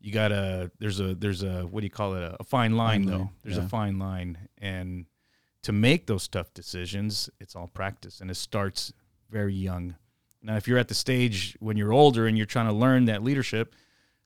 [0.00, 0.70] you got to.
[0.78, 2.36] There's a there's a what do you call it?
[2.40, 3.18] A, fine line Fine though.
[3.18, 3.64] line, There's yeah.
[3.64, 5.06] a fine line, and
[5.62, 8.92] to make those tough decisions, it's all practice, and it starts
[9.30, 9.96] very young.
[10.42, 13.22] Now, if you're at the stage when you're older and you're trying to learn that
[13.22, 13.74] leadership,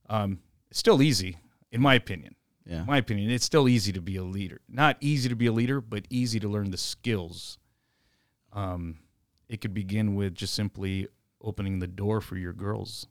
[0.09, 0.39] um,
[0.71, 1.39] it's still easy,
[1.73, 2.35] in my opinion
[2.67, 2.85] Yeah.
[2.85, 4.61] my opinion, it's still easy to be a leader.
[4.69, 7.59] Not easy to be a leader, but easy to learn the skills.
[8.53, 8.99] Um,
[9.49, 11.09] it could begin with just simply
[11.41, 13.07] opening the door for your girls.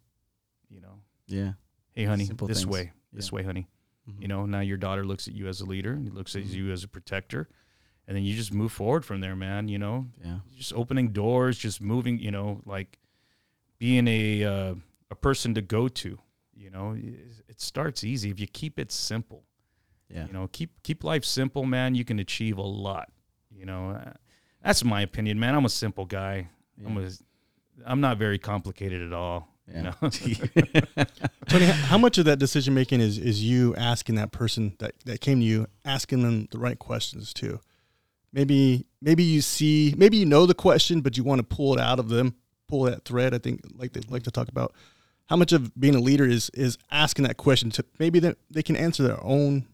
[0.69, 1.53] You know, Yeah.
[1.91, 2.67] hey, honey, Simple this things.
[2.67, 3.35] way, this Yeah.
[3.35, 3.67] way, honey.
[4.09, 4.21] Mhm.
[4.21, 6.53] You know, now your daughter looks at you as a leader, and looks at Mhm.
[6.53, 7.49] you as a protector,
[8.07, 9.67] and then you just move forward from there, man.
[9.67, 10.39] You know, Yeah.
[10.55, 12.19] just opening doors, just moving.
[12.19, 12.97] You know, like
[13.79, 14.75] being a uh,
[15.11, 16.19] a person to go to.
[16.55, 16.95] You know,
[17.49, 19.43] it starts easy if you keep it simple.
[20.09, 20.27] Yeah.
[20.27, 21.95] You know, keep keep life simple, man.
[21.95, 23.09] You can achieve a lot.
[23.51, 24.13] You know, Uh,
[24.63, 25.55] that's my opinion, man.
[25.55, 26.49] I'm a simple guy.
[26.85, 27.09] I'm a,
[27.85, 29.47] I'm not very complicated at all.
[29.67, 29.77] Yeah.
[29.77, 31.05] You know?
[31.49, 35.21] Tony, how much of that decision making is is you asking that person that, that
[35.21, 37.59] came to you, asking them the right questions too?
[38.33, 41.79] Maybe maybe you see maybe you know the question, but you want to pull it
[41.79, 42.35] out of them,
[42.67, 43.33] pull that thread.
[43.33, 44.73] I think like they like to talk about
[45.27, 48.63] how much of being a leader is is asking that question to maybe that they
[48.63, 49.67] can answer their own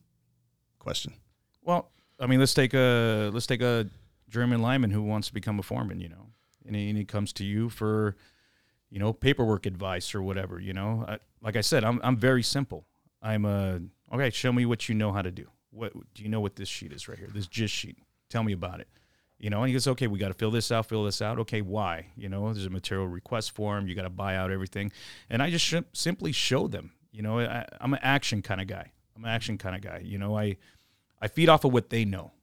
[0.78, 1.14] question.
[1.62, 3.88] well, I mean, let's take a let's take a
[4.28, 6.00] journeyman lineman who wants to become a foreman.
[6.02, 6.28] You know,
[6.66, 8.16] and he, and he comes to you for
[8.90, 10.60] you know paperwork advice or whatever.
[10.60, 12.86] You know, I, like I said, I'm I'm very simple.
[13.22, 13.80] I'm a
[14.14, 14.30] okay.
[14.32, 15.48] Show me what you know how to do.
[15.72, 17.30] What do you know what this sheet is right here?
[17.34, 17.98] This gist sheet.
[18.30, 18.88] Tell me about it.
[19.40, 21.40] You know, and he goes, okay, we got to fill this out, fill this out.
[21.40, 22.08] Okay, why?
[22.18, 23.88] You know, there's a material request form.
[23.88, 24.92] You got to buy out everything,
[25.30, 26.92] and I just sh- simply show them.
[27.12, 28.92] You know, I, I'm an action kind of guy.
[29.16, 30.02] I'm an action kind of guy.
[30.04, 30.58] You know, I
[31.22, 32.34] I feed off of what they know.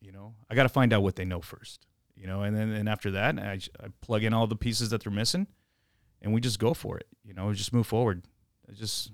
[0.00, 1.86] You know, I got to find out what they know first.
[2.16, 3.60] You know, and then and after that, I
[4.00, 5.46] plug in all the pieces that they're missing,
[6.20, 7.06] and we just go for it.
[7.24, 8.24] You know, just move forward.
[8.68, 9.12] It's just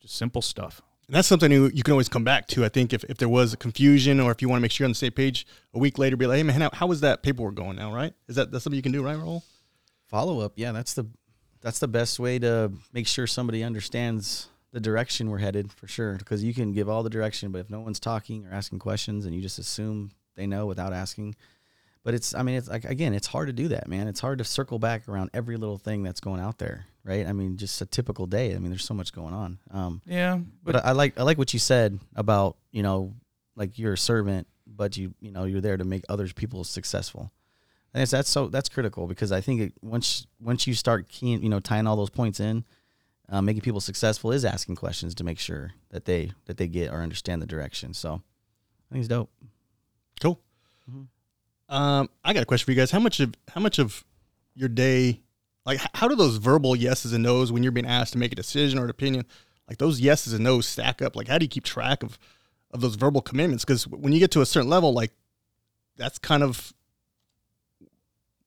[0.00, 0.82] just simple stuff.
[1.06, 2.64] And that's something you, you can always come back to.
[2.64, 4.84] I think if, if there was a confusion or if you want to make sure
[4.84, 7.00] you're on the same page a week later, be like, hey man, how, how was
[7.02, 7.92] that paperwork going now?
[7.92, 8.14] Right?
[8.28, 9.42] Is that that's something you can do, right, Raul?
[10.14, 11.04] follow up yeah that's the
[11.60, 16.14] that's the best way to make sure somebody understands the direction we're headed for sure
[16.16, 19.24] because you can give all the direction but if no one's talking or asking questions
[19.24, 21.34] and you just assume they know without asking
[22.04, 24.38] but it's i mean it's like again it's hard to do that man it's hard
[24.38, 27.80] to circle back around every little thing that's going out there right i mean just
[27.80, 30.92] a typical day i mean there's so much going on um Yeah, but I I
[30.92, 33.14] like I like what you said about you know
[33.56, 37.30] like you're a servant, but you you know you're there to make other people successful.
[37.92, 41.42] And it's, that's so that's critical because I think it, once once you start keying
[41.42, 42.64] you know tying all those points in,
[43.28, 46.90] uh, making people successful is asking questions to make sure that they that they get
[46.90, 47.94] or understand the direction.
[47.94, 48.14] So
[48.90, 49.30] I think it's dope.
[50.20, 50.40] Cool.
[50.90, 51.06] Mhm.
[51.68, 52.90] Um, I got a question for you guys.
[52.90, 54.04] How much of how much of
[54.54, 55.20] your day,
[55.66, 58.36] like, how do those verbal yeses and nos when you're being asked to make a
[58.36, 59.24] decision or an opinion,
[59.68, 61.16] like those yeses and nos stack up?
[61.16, 62.18] Like, how do you keep track of
[62.70, 63.64] of those verbal commitments?
[63.64, 65.12] Because when you get to a certain level, like,
[65.96, 66.72] that's kind of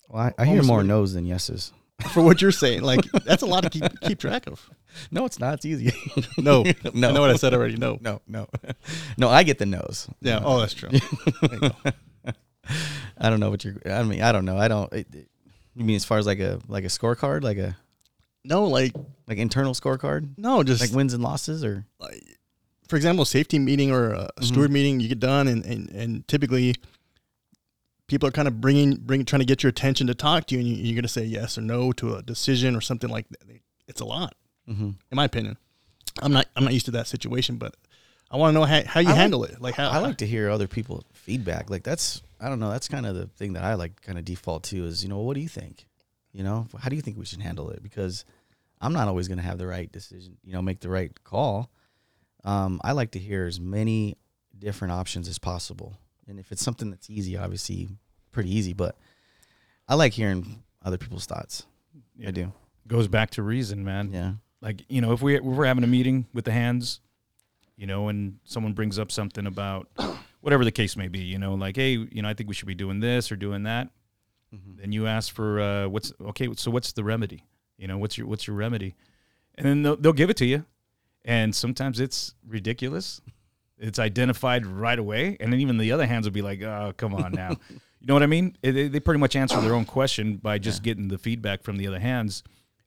[0.10, 1.74] Well, I, I hear more what- no's than yeses.
[2.14, 2.84] for what you're saying.
[2.84, 4.70] Like, that's a lot to keep keep track of.
[5.12, 5.56] No, it's not.
[5.56, 5.92] It's easy.
[6.40, 7.76] No, no, I know what I said already.
[7.76, 8.48] No, No, no,
[9.18, 9.30] no.
[9.30, 10.08] I get the no's.
[10.22, 10.40] yeah.
[10.44, 10.90] Oh, that's true.
[12.68, 13.26] There you go.
[13.26, 13.76] I don't know what you're.
[13.86, 14.58] I mean, I don't know.
[14.58, 14.92] I don't.
[14.94, 15.28] It, it-
[15.76, 17.78] you mean as far as like a like a scorecard, like a
[18.44, 18.94] No, like
[19.28, 22.24] like internal scorecard, no, just like wins and losses, or like,
[22.88, 25.90] for example, a safety meeting or a, a steward meeting, you get done, and, and,
[25.92, 26.74] and typically
[28.08, 30.62] people are kind of bringing, bring, trying to get your attention to talk to you,
[30.62, 33.28] and you, you're going to say yes or no to a decision or something like
[33.30, 33.42] that.
[33.88, 34.34] It's a lot,
[34.68, 34.84] mm-hmm.
[35.12, 35.58] in my opinion.
[36.22, 37.76] I'm not, I'm not used to that situation, but
[38.32, 39.62] I want to know how, how you I like- handle it.
[39.62, 41.70] Like how I like to hear other people feedback.
[41.70, 42.70] Like that's I don't know.
[42.72, 45.20] That's kind of the thing that I like kind of default to is you know
[45.20, 45.88] what do you think?
[46.34, 47.82] You know how do you think we should handle it?
[47.82, 48.26] Because
[48.80, 50.38] I'm not always going to have the right decision.
[50.44, 51.72] You know, make the right call.
[52.44, 54.18] Um, I like to hear as many
[54.58, 55.98] different options as possible,
[56.28, 57.90] and if it's something that's easy, obviously
[58.32, 58.74] pretty easy.
[58.74, 58.96] But
[59.88, 61.66] I like hearing other people's thoughts.
[62.16, 62.30] Yeah.
[62.30, 62.52] I do.
[62.88, 64.12] Goes back to reason, man.
[64.14, 64.34] Yeah.
[64.62, 67.00] like you know if we if we're having a meeting with the hands
[67.76, 69.88] you know and someone brings up something about
[70.42, 72.68] whatever the case may be you know like hey you know i think we should
[72.68, 73.90] be doing this or doing that
[74.56, 74.80] Mm-hmm.
[74.82, 77.44] then you ask for uh, what's okay so what's the remedy
[77.78, 78.96] you know what's your what's your remedy
[79.56, 80.64] and then they'll, they'll give it to you
[81.26, 83.20] and sometimes it's ridiculous
[83.78, 87.14] It's identified right away, and then even the other hands will be like, "Oh, come
[87.14, 87.52] on now."
[88.00, 88.58] you know what I mean?
[88.62, 91.86] They, they pretty much answer their own question by just getting the feedback from the
[91.88, 92.42] other hands.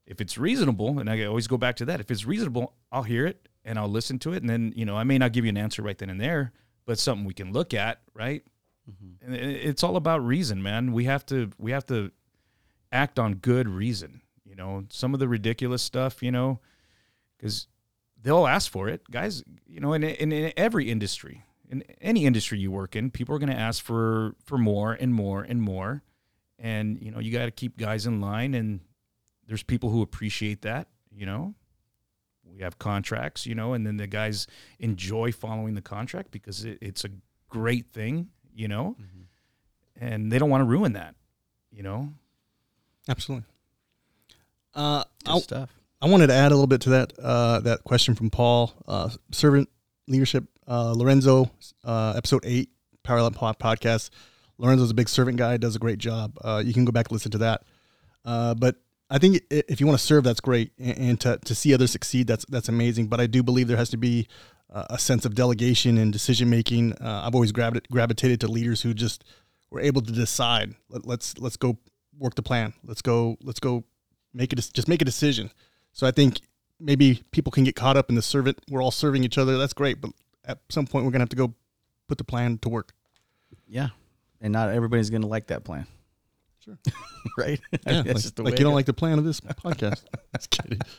[0.04, 2.00] If it's reasonable, and I always go back to that.
[2.00, 4.96] If it's reasonable, I'll hear it and I'll listen to it, and then you know
[4.96, 6.52] I may not give you an answer right then and there,
[6.90, 8.42] but something we can look at, right?
[8.90, 9.24] Mm-hmm.
[9.24, 10.92] And it's all about reason, man.
[10.92, 12.10] We have to we have to
[12.90, 14.22] act on good reason.
[14.44, 16.58] You know, some of the ridiculous stuff, you know,
[17.36, 17.68] because
[18.20, 19.44] they'll ask for it, guys.
[19.68, 23.38] You know, in, in in every industry, in any industry you work in, people are
[23.38, 26.02] going to ask for for more and more and more,
[26.58, 28.52] and you know, you got to keep guys in line.
[28.54, 28.80] And
[29.46, 30.88] there's people who appreciate that.
[31.14, 31.54] You know,
[32.54, 34.46] we have contracts, you know, and then the guys
[34.78, 37.10] enjoy following the contract because it, it's a
[37.48, 38.96] great thing, you know,
[40.00, 41.14] and they don't want to ruin that,
[41.70, 42.12] you know.
[43.08, 43.46] Absolutely.
[44.74, 45.70] Uh, Good stuff.
[46.02, 48.72] I wanted to add a little bit to that uh, that question from Paul.
[48.88, 49.68] Uh, servant
[50.08, 51.50] leadership, uh, Lorenzo,
[51.84, 52.70] uh, episode eight,
[53.02, 54.10] Power Up Pod podcast.
[54.58, 56.36] Lorenzo's a big servant guy, does a great job.
[56.42, 57.62] Uh, you can go back and listen to that.
[58.24, 58.76] Uh, but
[59.10, 62.28] I think if you want to serve, that's great, and, to, to see others succeed,
[62.28, 63.08] that's that's amazing.
[63.08, 64.28] But I do believe there has to be
[64.72, 66.92] a sense of delegation and decision making.
[66.94, 69.24] Uh, I've always gravi- gravitated to leaders who just
[69.70, 70.74] were able to decide.
[70.88, 71.78] Let, let's let's go
[72.18, 72.72] work the plan.
[72.84, 73.84] Let's go let's go
[74.32, 75.50] make it just make a decision.
[75.92, 76.40] So I think
[76.78, 78.60] maybe people can get caught up in the servant.
[78.70, 79.58] We're all serving each other.
[79.58, 80.12] That's great, but
[80.44, 81.54] at some point we're gonna have to go
[82.06, 82.92] put the plan to work.
[83.66, 83.88] Yeah.
[84.40, 85.86] And not everybody's to like that plan.
[86.64, 86.78] Sure.
[87.38, 87.60] right?
[87.72, 89.24] I Yeah, mean, that's like, just the like way you don't like the plan of
[89.24, 90.02] this podcast.
[90.36, 90.80] Just kidding.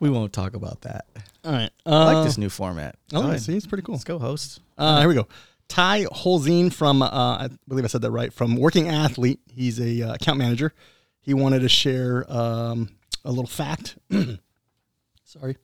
[0.00, 1.04] We won't talk about that.
[1.44, 1.70] All right.
[1.86, 2.96] I like Uh, this new format.
[3.12, 3.40] Oh, Go ahead.
[3.40, 3.94] see, it's pretty cool.
[3.94, 4.60] Let's go, host.
[4.76, 5.28] Uh, here we go.
[5.68, 9.38] Ty Holzine from, uh, I believe I said that right, from Working Athlete.
[9.54, 10.72] He's a uh, account manager.
[11.20, 12.88] He wanted to share um,
[13.24, 13.96] a little fact.
[15.24, 15.56] sorry.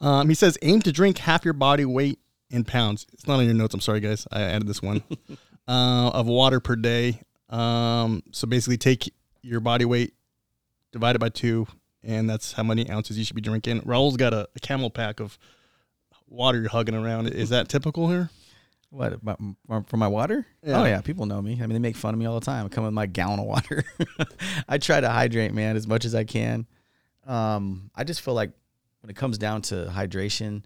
[0.00, 2.18] Um, he says, aim to drink half your body weight
[2.50, 3.06] in pounds.
[3.12, 3.74] It's not on your notes.
[3.74, 4.26] I'm sorry, guys.
[4.32, 5.02] I added this one
[5.68, 7.20] uh, of water per day.
[7.52, 9.12] Um, so basically, take
[9.42, 10.14] your body weight,
[10.90, 11.66] divide it by two,
[12.02, 13.82] and that's how many ounces you should be drinking.
[13.84, 15.38] Raul's got a, a CamelBak of
[16.28, 17.28] water you're hugging around.
[17.28, 18.30] Is that typical here?
[18.90, 19.40] What about
[19.88, 20.46] for- my water?
[20.62, 20.80] Yeah.
[20.80, 21.54] Oh yeah, people know me.
[21.54, 22.66] I mean, they make fun of me all the time.
[22.66, 23.84] I come with my gallon of water.
[24.68, 26.66] I try to hydrate, man, as much as I can.
[27.26, 28.50] Um, I just feel like
[29.00, 30.64] when it comes down to hydration,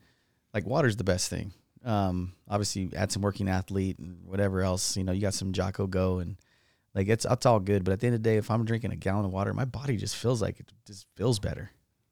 [0.53, 1.53] like water's the best thing.
[1.85, 4.96] Um, obviously, add some working athlete and whatever else.
[4.96, 6.37] You know, you got some Jocko Go and
[6.96, 7.85] like it's it's all good.
[7.85, 9.64] But at the end of the day, if I'm drinking a gallon of water, my
[9.66, 11.70] body just feels like it just feels better.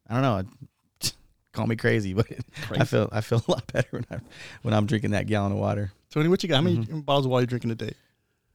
[0.08, 1.10] I don't know.
[1.52, 2.26] Call me crazy, but
[2.70, 4.18] I feel I feel a lot better when I
[4.62, 5.90] when I'm drinking that gallon of water.
[6.10, 6.56] Tony, what you got?
[6.56, 7.00] How many Mm-hmm.
[7.00, 7.94] bottles of water you drinking a day?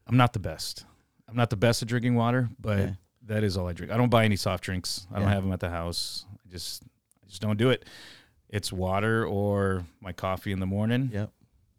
[0.08, 0.86] I'm not the best.
[1.28, 2.96] I'm not the best at drinking water, but Okay.
[3.28, 3.92] that is all I drink.
[3.92, 5.08] I don't buy any soft drinks.
[5.14, 6.26] I don't have them at the house.
[6.46, 6.84] I just
[7.24, 7.86] I just don't do it.
[8.50, 11.10] It's water or my coffee in the morning.
[11.14, 11.32] Yep.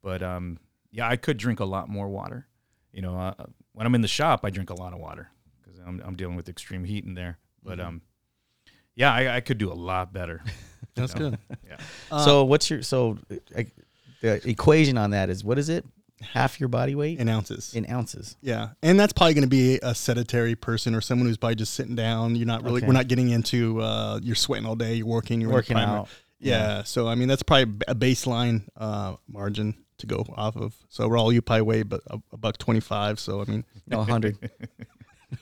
[0.03, 0.59] But um,
[0.93, 2.47] yeah, I could drink a lot more water.
[2.93, 3.35] You know, uh,
[3.81, 5.31] when I'm in the shop, I drink a lot of water
[5.63, 7.39] because I'm, I'm dealing with extreme heat in there.
[7.63, 7.89] But Mm-hmm.
[7.89, 8.03] um,
[8.95, 10.43] yeah, I, I could do a lot better.
[10.95, 11.31] That's No.
[11.31, 11.39] good.
[11.67, 11.79] Yeah,
[12.11, 13.17] Uh, so what's your so
[13.57, 13.63] uh,
[14.21, 15.87] the equation on that is what is it?
[16.21, 17.73] Half your body weight in ounces.
[17.73, 18.37] in ounces.
[18.43, 21.73] yeah, and that's probably going to be a sedentary person or someone who's probably just
[21.73, 22.37] sitting down.
[22.37, 22.79] You're not really.
[22.79, 22.87] Okay.
[22.87, 23.81] We're not getting into.
[23.81, 24.97] Uh, you're sweating all day.
[24.97, 25.41] You're working.
[25.41, 25.99] You're Working primer.
[26.01, 26.09] out.
[26.39, 30.75] Yeah, So I mean, that's probably a baseline uh, margin to go off of.
[30.89, 33.19] So Raul, you probably weigh but a, a buck twenty five.
[33.21, 34.37] So I mean, No, hundred.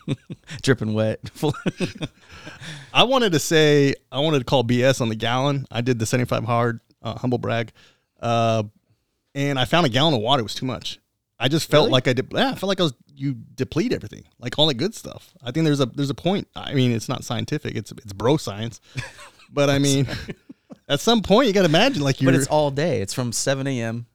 [0.63, 1.19] Dripping wet.
[2.93, 5.67] I wanted to say I wanted to call BS on the gallon.
[5.71, 7.73] I did the 75 hard, uh, humble brag,
[8.21, 8.65] uh,
[9.35, 10.99] and I found a gallon of water was too much.
[11.39, 11.93] I just felt Really?
[11.93, 12.29] like I did.
[12.33, 15.33] Yeah, I felt like I was you deplete everything, like all the good stuff.
[15.43, 16.49] I think there's a there's a point.
[16.57, 17.75] I mean, it's not scientific.
[17.77, 18.81] It's it's bro science,
[19.51, 20.07] but I mean,
[20.89, 22.31] at some point you got to imagine like you're.
[22.33, 23.01] but it's all day.
[23.01, 24.07] It's from seven a.m.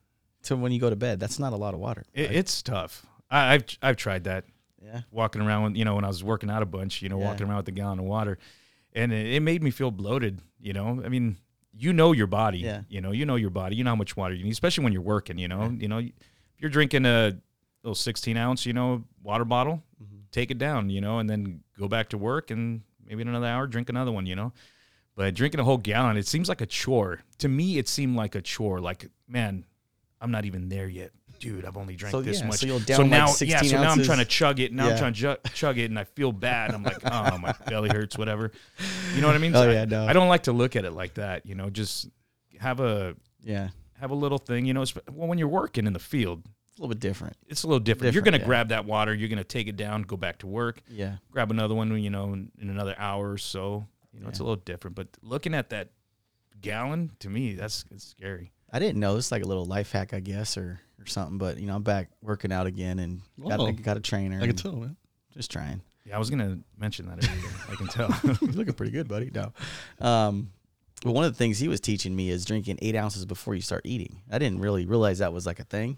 [0.43, 1.19] to when you go to bed.
[1.19, 2.03] That's not a lot of water.
[2.13, 3.05] it, it's tough.
[3.29, 4.45] I, I've I've tried that.
[4.81, 5.01] Yeah.
[5.11, 7.25] walking around with you know when I was working out a bunch, you know, Yeah.
[7.27, 8.37] walking around with a gallon of water,
[8.91, 10.41] and it, it made me feel bloated.
[10.59, 11.37] You know, I mean,
[11.73, 12.59] you know your body.
[12.59, 12.81] Yeah.
[12.89, 13.77] You know, you know your body.
[13.77, 15.37] You know how much water you need, especially when you're working.
[15.37, 16.11] You know, you know, if
[16.59, 17.37] you're drinking a
[17.81, 20.17] little 16 ounce, you know, water bottle, Mm-hmm.
[20.31, 20.89] take it down.
[20.89, 24.11] You know, and then go back to work, and maybe in another hour drink another
[24.11, 24.25] one.
[24.25, 24.51] You know.
[25.15, 27.21] But drinking a whole gallon, it seems like a chore.
[27.37, 28.79] To me, it seemed like a chore.
[28.81, 29.63] Like, man,
[30.23, 31.11] I'm not even there yet.
[31.39, 32.59] Dude, I've only drank So, this yeah, much.
[32.59, 34.71] so you'll down, like, now, 16 yeah, so now I'm trying to chug it.
[34.71, 34.91] Now Yeah.
[34.93, 36.71] I'm trying to ju- chug it, and I feel bad.
[36.73, 38.51] I'm like, oh, my belly hurts, whatever.
[39.13, 39.53] You know what I mean?
[39.55, 40.07] Oh, I- yeah, no.
[40.07, 41.45] I don't like to look at it like that.
[41.45, 42.07] You know, just
[42.59, 43.69] have a Yeah.
[43.99, 44.65] have a little thing.
[44.65, 47.35] You know, well, when you're working in the field, It's a little bit different.
[47.49, 48.13] it's a little different.
[48.13, 48.45] you're gonna yeah.
[48.45, 49.13] grab that water.
[49.13, 51.17] You're gonna take it down, go back to work, Yeah.
[51.31, 52.01] grab another one.
[52.01, 53.85] You know, in, in another hour or so.
[54.13, 54.95] You know, it's a little different.
[54.95, 55.89] But looking at that
[56.61, 58.51] gallon to me, that's it's scary.
[58.73, 59.15] I didn't know.
[59.17, 61.37] It's like a little life hack, I guess, or or something.
[61.37, 63.71] But you know, I'm back working out again and got, Whoa.
[63.71, 64.37] got a trainer.
[64.37, 64.97] I can and tell, man.
[65.31, 65.81] Just trying.
[66.05, 67.51] Yeah, I was gonna mention that earlier.
[67.71, 68.09] I can tell.
[68.41, 69.31] You're looking pretty good, buddy.
[69.33, 69.53] No.
[70.05, 70.51] Um,
[71.03, 73.61] but one of the things he was teaching me is drinking eight ounces before you
[73.61, 74.21] start eating.
[74.31, 75.97] I didn't really realize that was like a thing,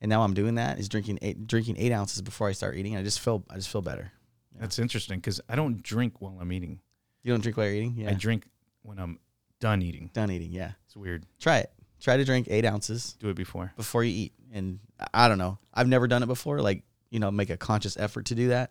[0.00, 0.78] and now I'm doing that.
[0.80, 2.96] Is drinking eight drinking eight ounces before I start eating.
[2.96, 4.10] I just feel I just feel better.
[4.58, 6.80] That's interesting because I don't drink while I'm eating.
[7.22, 7.94] You don't drink while you're eating.
[7.96, 8.10] Yeah.
[8.10, 8.46] I drink
[8.82, 9.18] when I'm
[9.60, 10.10] done eating.
[10.12, 10.52] Done eating.
[10.52, 10.72] Yeah.
[10.86, 11.26] It's weird.
[11.40, 11.72] Try it.
[12.06, 13.72] Try to drink eight ounces Do it before.
[13.76, 14.32] before you eat.
[14.52, 14.78] And
[15.12, 15.58] I don't know.
[15.74, 16.60] I've never done it before.
[16.60, 18.70] Like you know, make a conscious effort to do that.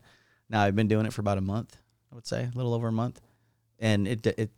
[0.49, 1.75] Now I've been doing it for about a month.
[2.13, 3.19] I would say a little over a month,
[3.77, 4.51] and it it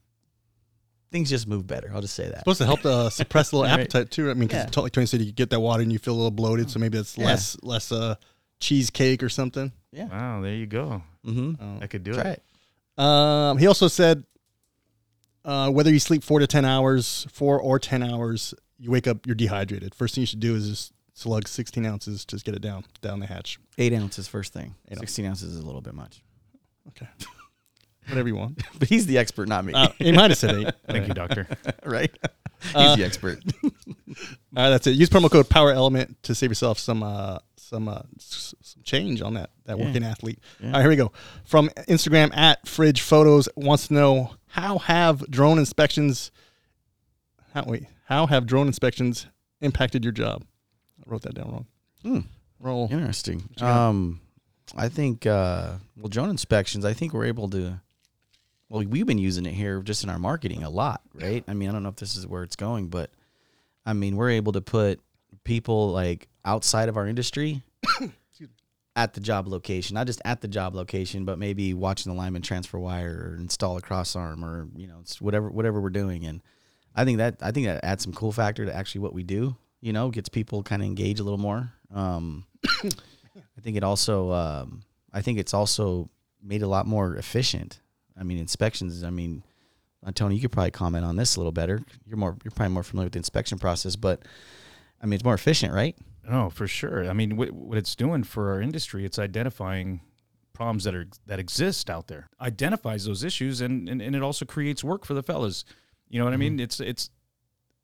[1.12, 1.90] things just move better.
[1.92, 2.40] I'll just say that.
[2.40, 3.80] supposed to help uh, suppress a little Right.
[3.80, 4.30] appetite too.
[4.30, 4.82] I mean, because Yeah.
[4.84, 7.00] like Tony said, you get that water and you feel a little bloated, so maybe
[7.00, 7.26] it's Yeah.
[7.26, 8.16] less less uh,
[8.60, 9.72] cheesecake or something.
[9.92, 10.06] Yeah.
[10.08, 11.02] Wow, there you go.
[11.26, 11.63] Mm-hmm.
[11.63, 11.80] Oh.
[11.82, 12.44] I could do Try it.
[12.98, 13.02] it.
[13.04, 14.24] Um, he also said
[15.46, 19.26] uh, whether you sleep four to ten hours, four or ten hours, you wake up,
[19.26, 19.94] you're dehydrated.
[19.96, 23.20] First thing you should do is just slug 16 ounces, just get it down down
[23.20, 23.60] the hatch.
[23.78, 24.76] Eight ounces first thing.
[24.90, 26.24] Eight Sixteen ounces is a little bit much.
[26.90, 27.08] Okay,
[28.08, 28.62] whatever you want.
[28.80, 29.74] But he's the expert, not me.
[29.74, 30.74] Uh, he might have said eight.
[30.88, 31.48] Thank you, doctor.
[31.86, 32.12] right?
[32.62, 33.40] he's Uh, the expert.
[33.63, 33.74] All
[34.56, 34.92] right, that's it.
[34.92, 39.22] Use promo code Power Element to save yourself some uh, some uh, s- some change
[39.22, 39.86] on that that Yeah.
[39.86, 40.40] working athlete.
[40.60, 40.68] Yeah.
[40.68, 41.12] All right, here we go.
[41.46, 46.32] From Instagram at Fridge Photos wants to know how have drone inspections
[47.54, 49.28] how wait how have drone inspections
[49.60, 50.46] impacted your job?
[51.06, 51.65] I wrote that down wrong.
[52.04, 52.20] Hmm.
[52.65, 52.89] Raul.
[52.89, 53.50] Interesting.
[53.62, 54.22] Um,
[54.76, 56.86] I think uh, well, drone inspections.
[56.86, 57.82] I think we're able to.
[58.70, 61.43] Well, we've been using it here just in our marketing a lot, right?
[61.48, 63.12] I mean, I don't know if this is where it's going, but
[63.86, 65.00] I mean, we're able to put
[65.43, 67.62] people like outside of our industry
[68.96, 72.41] at the job location, not just at the job location, but maybe watching the lineman
[72.41, 76.26] transfer wire or install a cross arm or you know, it's whatever whatever we're doing.
[76.26, 76.41] And
[76.98, 79.56] I think that I think that adds some cool factor to actually what we do.
[79.80, 81.72] You know, gets people kind of engaged a little more.
[81.94, 82.46] Um,
[82.84, 84.82] I think it also, um,
[85.14, 86.10] I think it's also
[86.42, 87.80] made a lot more efficient.
[88.20, 89.04] I mean, inspections.
[89.04, 89.44] I mean,
[90.06, 91.80] uh, Tony, you could probably comment on this a little better.
[92.06, 94.24] You're more, you're probably more familiar with the inspection process, but
[95.02, 95.96] I mean, it's more efficient, right?
[96.28, 97.08] No, for sure.
[97.08, 100.02] I mean, what, what it's doing for our industry, it's identifying
[100.54, 104.44] problems that are that exist out there, identifies those issues, and and, and it also
[104.44, 105.64] creates work for the fellas.
[106.10, 106.60] You know what I mean?
[106.60, 107.10] It's it's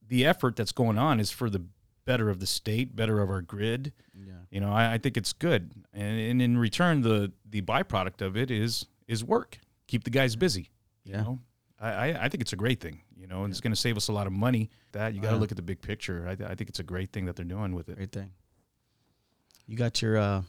[0.08, 1.64] the effort that's going on is for the
[2.06, 3.94] better of the state, better of our grid.
[4.14, 4.34] Yeah.
[4.52, 8.36] You know, I, I think it's good, and, and in return, the the byproduct of
[8.38, 9.60] it is is work.
[9.88, 10.70] Keep the guys busy.
[11.04, 11.22] You Yeah.
[11.24, 11.40] know,
[11.80, 13.02] I I, I think it's a great thing.
[13.18, 14.70] You know, and it's going to save us a lot of money.
[14.92, 15.40] That you got to Yeah.
[15.40, 16.28] look at the big picture.
[16.28, 17.96] I, I think it's a great thing that they're doing with it.
[17.96, 18.32] Great thing.
[19.66, 20.42] You got your uh,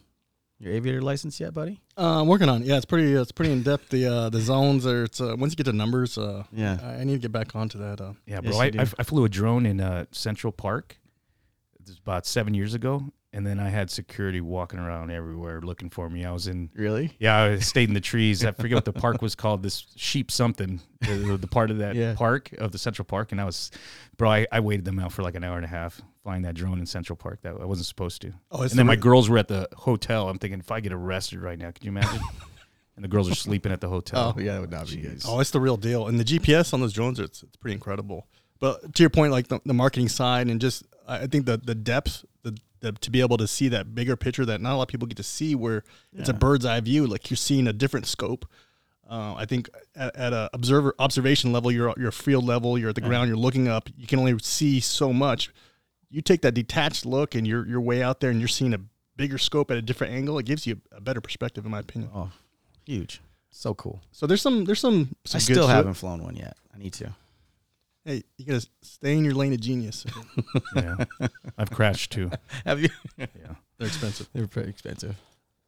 [0.58, 1.80] your aviator license yet, buddy?
[1.96, 2.66] Uh, I'm working on it.
[2.68, 3.12] Yeah, it's pretty.
[3.12, 3.88] It's pretty in depth.
[3.90, 5.04] The uh, the zones are.
[5.04, 6.16] It's uh, once you get the numbers.
[6.18, 6.78] Uh, Yeah.
[6.82, 8.00] I I need to get back onto that.
[8.00, 8.52] Uh, Yeah, bro.
[8.52, 8.82] you I.
[8.82, 10.98] I, I flew a drone in uh, Central Park.
[11.80, 13.02] It was about seven years ago,
[13.34, 16.24] and then I had security walking around everywhere looking for me.
[16.24, 17.12] I was in, Really?
[17.18, 18.42] yeah, I stayed in the trees.
[18.42, 19.62] I forget what the park was called.
[19.62, 22.14] This sheep something, the, the part of that Yeah.
[22.14, 23.70] park of the Central Park, and I was,
[24.16, 24.30] bro.
[24.30, 26.80] I, I waited them out for like an hour and a half flying that drone
[26.80, 27.42] in Central Park.
[27.42, 28.32] That I wasn't supposed to.
[28.50, 30.28] oh, and then the my girls were at the hotel.
[30.28, 32.20] I'm thinking if I get arrested right now, could you imagine?
[32.96, 34.34] and the girls are sleeping at the hotel.
[34.36, 35.22] Oh, yeah, that would not be good.
[35.28, 36.08] Oh, it's the real deal.
[36.08, 38.26] And the GPS on those drones, it's, it's pretty incredible.
[38.58, 41.74] But to your point, like the, the marketing side and just, I think the, the
[41.74, 44.82] depth, the, the to be able to see that bigger picture that not a lot
[44.82, 45.84] of people get to see, where
[46.16, 48.46] it's a bird's eye view, like you're seeing a different scope.
[49.10, 52.94] Uh, I think at, at a observer observation level, you're you're field level, you're at
[52.94, 53.90] the ground, you're looking up.
[53.98, 55.50] You can only see so much.
[56.14, 58.78] You take that detached look, and you're you're way out there, and you're seeing a
[59.16, 60.38] bigger scope at a different angle.
[60.38, 62.08] It gives you a better perspective, in my opinion.
[62.14, 62.30] Oh,
[62.86, 63.20] huge.
[63.50, 64.00] So cool.
[64.12, 65.16] So there's some there's some.
[65.24, 66.56] some I good still haven't flown one yet.
[66.72, 67.12] I need to.
[68.04, 70.06] Hey, you gotta stay in your lane of genius.
[70.76, 70.96] yeah,
[71.58, 72.30] I've crashed too.
[72.64, 72.90] Have you?
[73.18, 73.26] Yeah.
[73.78, 74.28] They're expensive.
[74.32, 75.16] They're pretty expensive.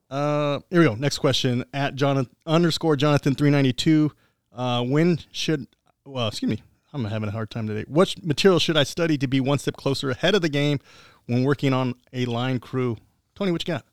[0.08, 0.94] Uh, here we go.
[0.94, 4.12] Next question at Jonathan underscore Jonathan three ninety two.
[4.52, 5.66] Uh, when should?
[6.04, 6.62] Well, excuse me.
[7.04, 7.84] I'm having a hard time today.
[7.88, 10.80] What material should I study to be one step closer ahead of the game
[11.26, 12.96] when working on a line crew?
[13.34, 13.84] Tony, what you got?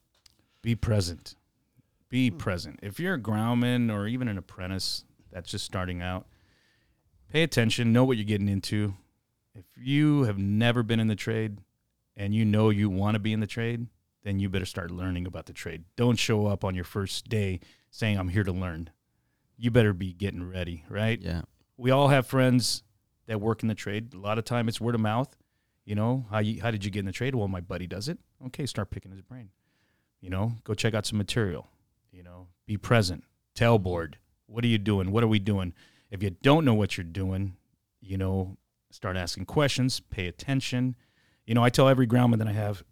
[0.63, 1.35] be present.
[2.09, 2.79] Be present.
[2.81, 6.25] If you're a groundman or even an apprentice that's just starting out,
[7.29, 8.95] pay attention, know what you're getting into.
[9.53, 11.59] If you have never been in the trade
[12.15, 13.87] and you know you want to be in the trade,
[14.23, 15.83] then you better start learning about the trade.
[15.97, 17.59] Don't show up on your first day
[17.91, 18.89] saying, I'm here to learn.
[19.57, 21.19] You better be getting ready, right?
[21.21, 21.41] Yeah.
[21.77, 22.83] we all have friends
[23.27, 24.13] that work in the trade.
[24.13, 25.35] A lot of time it's word of mouth.
[25.85, 27.35] You know, how you how did you get in the trade?
[27.35, 28.17] Well, my buddy does it.
[28.47, 29.49] Okay, start picking his brain.
[30.21, 31.67] You know, go check out some material.
[32.11, 33.23] You know, be present.
[33.55, 34.15] Tailboard.
[34.45, 35.11] What are you doing?
[35.11, 35.73] What are we doing?
[36.09, 37.55] If you don't know what you're doing,
[38.01, 38.57] you know,
[38.91, 40.95] start asking questions, pay attention.
[41.45, 42.83] You know, I tell every groundman that I have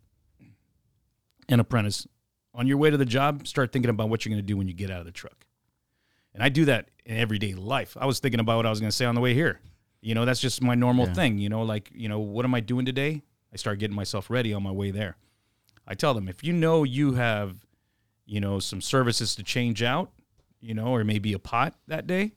[1.47, 2.07] an apprentice
[2.53, 4.67] on your way to the job, start thinking about what you're going to do when
[4.67, 5.45] you get out of the truck.
[6.33, 7.95] And I do that in everyday life.
[7.99, 9.59] I was thinking about what I was going to say on the way here.
[10.01, 11.13] You know, that's just my normal Yeah.
[11.13, 11.37] thing.
[11.37, 13.21] You know, like, you know, what am I doing today?
[13.53, 15.15] I start getting myself ready on my way there.
[15.87, 17.65] I tell them, if you know you have,
[18.25, 20.11] you know, some services to change out,
[20.59, 22.31] you know, or maybe a pot that day,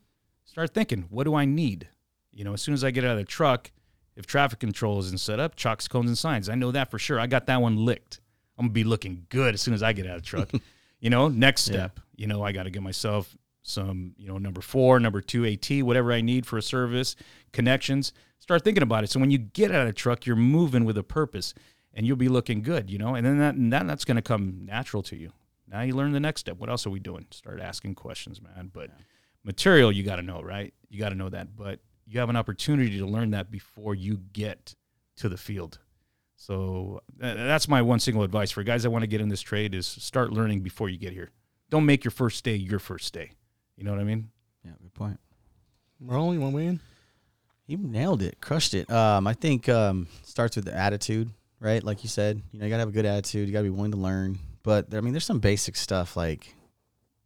[0.45, 1.89] start thinking, what do I need?
[2.33, 3.71] You know, as soon as I get out of the truck,
[4.17, 6.49] if traffic control isn't set up, chocks, cones, and signs.
[6.49, 7.19] I know that for sure.
[7.21, 8.21] I got that one licked.
[8.59, 10.51] I'm gonna be looking good as soon as I get out of the truck.
[11.01, 11.75] you know, next Yeah.
[11.75, 12.01] step.
[12.17, 15.69] You know, I got to get myself some, you know, number four, number two AT,
[15.83, 17.17] whatever I need for a service,
[17.53, 18.13] connections.
[18.39, 19.11] Start thinking about it.
[19.11, 21.55] So when you get out of the truck, you're moving with a purpose,
[21.93, 22.91] and you'll be looking good.
[22.91, 25.33] You know, and then that and then that's gonna come natural to you.
[25.67, 26.59] Now you learn the next step.
[26.59, 27.27] What else are we doing?
[27.31, 28.71] Start asking questions, man.
[28.73, 28.91] But
[29.45, 30.75] material, you got to know, right?
[30.91, 31.57] You got to know that.
[31.57, 34.75] But you have an opportunity to learn that before you get
[35.17, 35.79] to the field.
[36.37, 39.75] So that's my one single advice for guys that want to get in this trade
[39.75, 41.31] is start learning before you get here.
[41.71, 43.33] Don't make your first day your first day.
[43.77, 44.31] You know what I mean?
[44.65, 45.21] Yeah, good point.
[46.01, 46.81] Merle, you want to weigh in?
[47.67, 48.91] He nailed it, crushed it.
[48.91, 51.83] Um, I think um, starts with the attitude, right?
[51.83, 53.49] Like you said, you know, you gotta have a good attitude.
[53.49, 54.39] You gotta be willing to learn.
[54.63, 56.55] But I mean, there's some basic stuff like,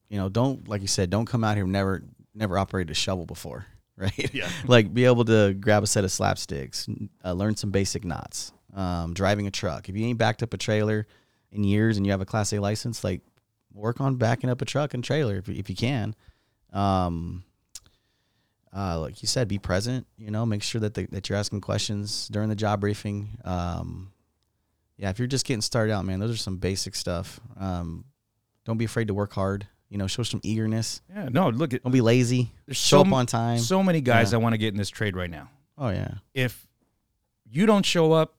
[0.09, 3.27] you know, don't like you said, don't come out here never never operated a shovel
[3.27, 4.33] before, right?
[4.33, 4.49] Yeah.
[4.67, 8.53] like be able to grab a set of slapsticks, uh, learn some basic knots.
[8.75, 9.89] Um, driving a truck.
[9.89, 11.07] If you ain't backed up a trailer
[11.51, 13.23] in years and you have a Class A license, like
[13.73, 16.15] work on backing up a truck and trailer if, if you can.
[16.73, 17.45] Um,
[18.75, 20.07] uh, like you said, be present.
[20.19, 23.39] You know, make sure that the, that you're asking questions during the job briefing.
[23.45, 24.13] Um,
[24.97, 27.41] yeah, if you're just getting started out, man, those are some basic stuff.
[27.59, 28.05] Um,
[28.65, 29.67] don't be afraid to work hard.
[29.89, 31.01] You know, show some eagerness.
[31.09, 31.29] Yeah.
[31.31, 32.53] No, look at Don't be lazy.
[32.69, 33.59] Show so, up on time.
[33.59, 34.31] so many guys Yeah.
[34.33, 35.49] that want to get in this trade right now.
[35.79, 36.67] oh yeah, If
[37.51, 38.35] you don't show up,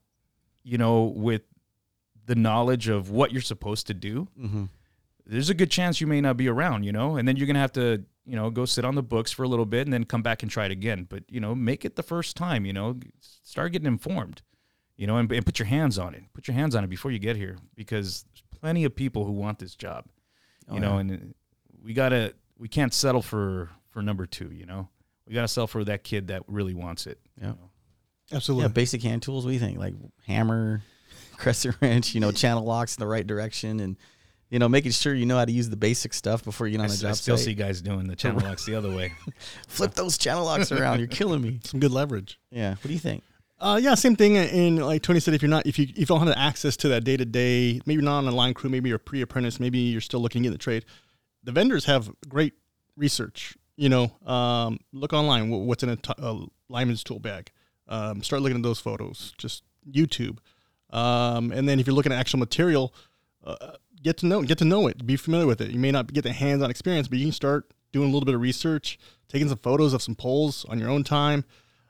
[0.63, 1.41] you know, with
[2.27, 4.65] the knowledge of what you're supposed to do, mm-hmm.
[5.25, 7.57] there's a good chance you may not be around, you know, and then you're gonna
[7.59, 10.03] have to, you know, go sit on the books for a little bit and then
[10.03, 11.05] come back and try it again.
[11.09, 14.41] But you know, make it the first time, you know, start getting informed,
[14.97, 16.23] you know, and, and put your hands on it.
[16.34, 19.32] Put your hands on it before you get here, because there's plenty of people who
[19.32, 20.05] want this job,
[20.69, 20.99] oh, you Oh, know, yeah.
[20.99, 21.34] and
[21.84, 24.88] we gotta, we can't settle for for number two, you know,
[25.27, 27.19] we gotta settle for that kid that really wants it.
[27.39, 27.53] you Yeah.
[27.53, 27.69] know.
[28.32, 28.63] Absolutely.
[28.65, 29.43] yeah, basic hand tools.
[29.43, 29.80] What do you think?
[29.80, 29.95] Like
[30.27, 30.84] hammer,
[31.38, 32.13] crescent wrench.
[32.13, 33.97] You know, channel locks in the right direction, and
[34.50, 36.82] you know, making sure you know how to use the basic stuff before you get
[36.82, 37.45] I, on the s- job I still site.
[37.45, 39.14] see guys doing the channel locks the other way.
[39.68, 41.00] Flip those channel locks around.
[41.00, 41.60] You're killing me.
[41.64, 42.39] Some good leverage.
[42.52, 42.72] Yeah.
[42.72, 43.24] What do you think?
[43.60, 44.38] Uh, yeah, same thing.
[44.38, 46.88] And like Tony said, if you're not, if you if you don't have access to
[46.89, 49.80] that day to day, maybe you're not on a line crew, maybe you're pre-apprentice, maybe
[49.80, 50.86] you're still looking in the trade.
[51.43, 52.54] The vendors have great
[52.95, 53.56] research.
[53.76, 55.50] You know, um, look online.
[55.50, 56.38] What's in a, t- a
[56.70, 57.52] lineman's tool bag?
[57.88, 59.34] Um, start looking at those photos.
[59.38, 60.38] Just YouTube,
[60.91, 62.93] um, and then if you're looking at actual material,
[63.43, 63.56] uh,
[64.02, 65.06] get to know get to know it.
[65.06, 65.72] Be familiar with it.
[65.72, 68.36] You may not get the hands-on experience, but you can start doing a little bit
[68.36, 71.43] of research, taking some photos of some poles on your own time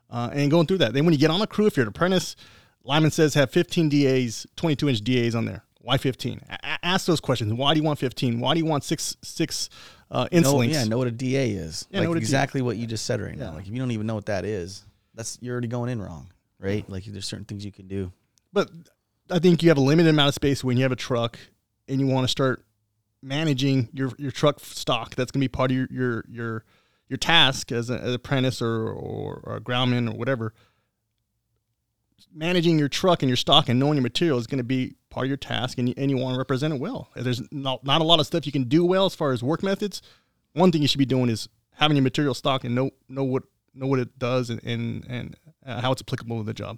[0.10, 0.94] uh, and going through that.
[0.94, 2.36] Then when you get on a crew, if you're an apprentice,
[2.84, 5.64] Lyman says have 15 DAs, 22 inch DAs on there.
[5.82, 6.42] Why 15?
[6.50, 7.54] A- ask those questions.
[7.54, 8.40] Why do you want 15?
[8.40, 9.70] Why do you want six six
[10.12, 11.88] uh, Know, yeah, know what a DA is.
[11.92, 13.54] Yeah, like what a DA exactly what you just said right now.
[13.54, 14.84] Like if you don't even know what that is,
[15.14, 16.30] that's you're already going in wrong,
[16.60, 16.88] right?
[16.90, 18.12] Like there's certain things you can do.
[18.52, 18.70] But
[19.30, 21.38] I think you have a limited amount of space when you have a truck
[21.90, 22.64] and you want to start
[23.22, 25.16] managing your your truck stock.
[25.16, 26.66] That's going to be part of your your your,
[27.10, 30.54] your task as, a, an apprentice or, or or a groundman or whatever.
[32.34, 35.26] Managing your truck and your stock and knowing your material is going to be part
[35.26, 37.10] of your task, and you, and you want to represent it well.
[37.16, 39.64] There's not, not a lot of stuff you can do well as far as work
[39.64, 40.04] methods.
[40.54, 43.44] One thing you should be doing is having your material stock and know know what
[43.74, 46.78] know what it does and and, and uh, how it's applicable to the job.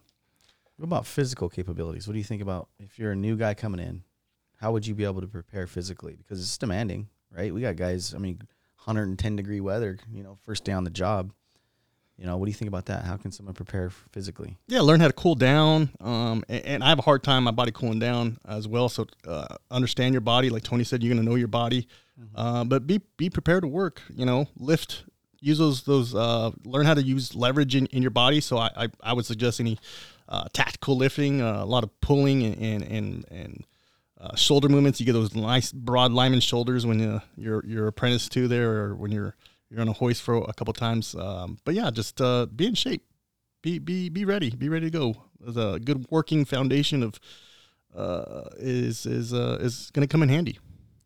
[0.77, 2.07] What about physical capabilities?
[2.07, 4.03] What do you think about if you're a new guy coming in?
[4.61, 6.15] How would you be able to prepare physically?
[6.15, 7.51] Because it's demanding, right?
[7.51, 8.13] We got guys.
[8.13, 8.37] I mean,
[8.85, 9.97] 110 degree weather.
[10.13, 11.31] You know, first day on the job.
[12.15, 13.03] You know, what do you think about that?
[13.03, 14.59] How can someone prepare physically?
[14.67, 15.89] yeah, learn how to cool down.
[15.99, 18.87] Um, and, and I have a hard time my body cooling down as well.
[18.87, 21.87] So uh, understand your body, like Tony said, you're gonna know your body,
[22.35, 24.03] uh, but be be prepared to work.
[24.15, 25.05] You know, lift,
[25.39, 26.13] use those those.
[26.13, 28.41] Uh, learn how to use leverage in, in your body.
[28.41, 29.79] So I, I, I would suggest any
[30.29, 33.25] uh, tactical lifting, uh, a lot of pulling and and and.
[33.31, 33.65] and
[34.21, 38.29] uh, shoulder movements, you get those nice broad lineman shoulders when uh, you're you're apprentice
[38.29, 39.35] to there, or when you're
[39.69, 41.15] you're on a hoist for a couple times.
[41.15, 43.03] Um, but yeah, just uh, be in shape
[43.61, 44.49] be be be ready.
[44.49, 45.15] Be ready to go.
[45.55, 47.19] A good working foundation of
[47.95, 50.53] uh, is is uh, is going to come in handy.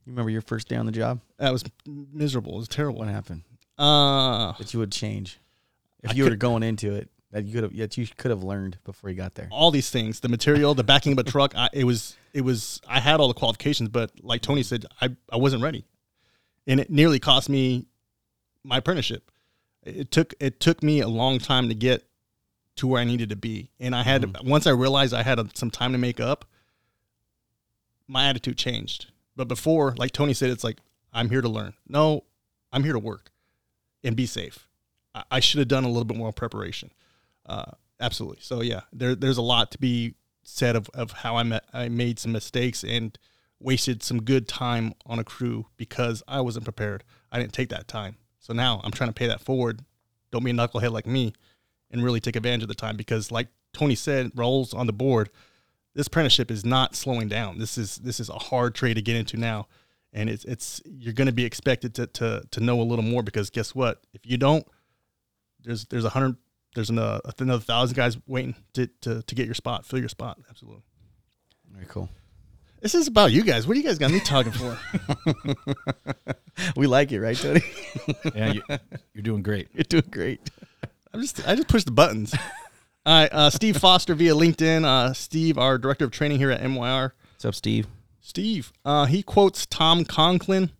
[0.05, 1.21] You remember your first day on the job?
[1.37, 2.53] That was miserable.
[2.55, 2.99] It was terrible.
[2.99, 3.43] What happened
[3.77, 5.39] Uh, that you would change
[6.03, 7.09] if I you were going into it?
[7.31, 9.47] That you could have that you could have learned before you got there?
[9.51, 12.81] all these things the material the backing of a truck I, it was it was
[12.87, 15.85] i had all the qualifications but like tony said i, I wasn't ready.
[16.67, 17.85] And it nearly cost me
[18.63, 19.29] my apprenticeship.
[19.83, 22.07] It took it took me a long time to get
[22.77, 23.69] to where i needed to be.
[23.79, 24.49] And i had to, mm-hmm.
[24.49, 26.45] once i realized i had a, some time to make up
[28.07, 29.07] my attitude changed.
[29.35, 30.79] But before like tony said it's like
[31.13, 31.73] i'm here to learn.
[31.87, 32.23] No
[32.71, 33.31] i'm here to work
[34.03, 34.67] and be safe.
[35.13, 36.91] I, I should have done a little bit more preparation
[37.45, 38.39] uh, absolutely.
[38.41, 41.89] So yeah, there there's a lot to be said of, of how I met, I
[41.89, 43.17] made some mistakes and
[43.59, 47.03] wasted some good time on a crew because I wasn't prepared.
[47.31, 48.17] I didn't take that time.
[48.39, 49.81] So now I'm trying to pay that forward.
[50.31, 51.33] Don't be a knucklehead like me
[51.89, 55.29] and really take advantage of the time because like Tony said, roles on the board,
[55.95, 57.57] this apprenticeship is not slowing down.
[57.57, 59.67] This is this is a hard trade to get into now.
[60.13, 63.49] And it's it's you're gonna be expected to to to know a little more because
[63.49, 64.01] guess what?
[64.13, 64.65] If you don't,
[65.63, 66.35] there's there's a hundred
[66.75, 70.39] there's another, another thousand guys waiting to, to, to get your spot, fill your spot.
[70.49, 70.83] Absolutely.
[71.71, 72.09] Very cool.
[72.81, 73.65] This is about you guys.
[73.65, 74.77] What do you guys got me talking for?
[76.75, 77.61] We like it, right, Tony?
[78.35, 78.61] Yeah, you,
[79.13, 79.67] you're doing great.
[79.73, 80.49] You're doing great.
[81.13, 82.33] I'm just I just push the buttons.
[83.05, 84.83] All right, uh, Steve Foster via LinkedIn.
[84.83, 87.13] Uh, Steve, our director of training here at MYR.
[87.33, 87.87] What's up, Steve?
[88.19, 90.71] Steve, uh, he quotes Todd Conklin.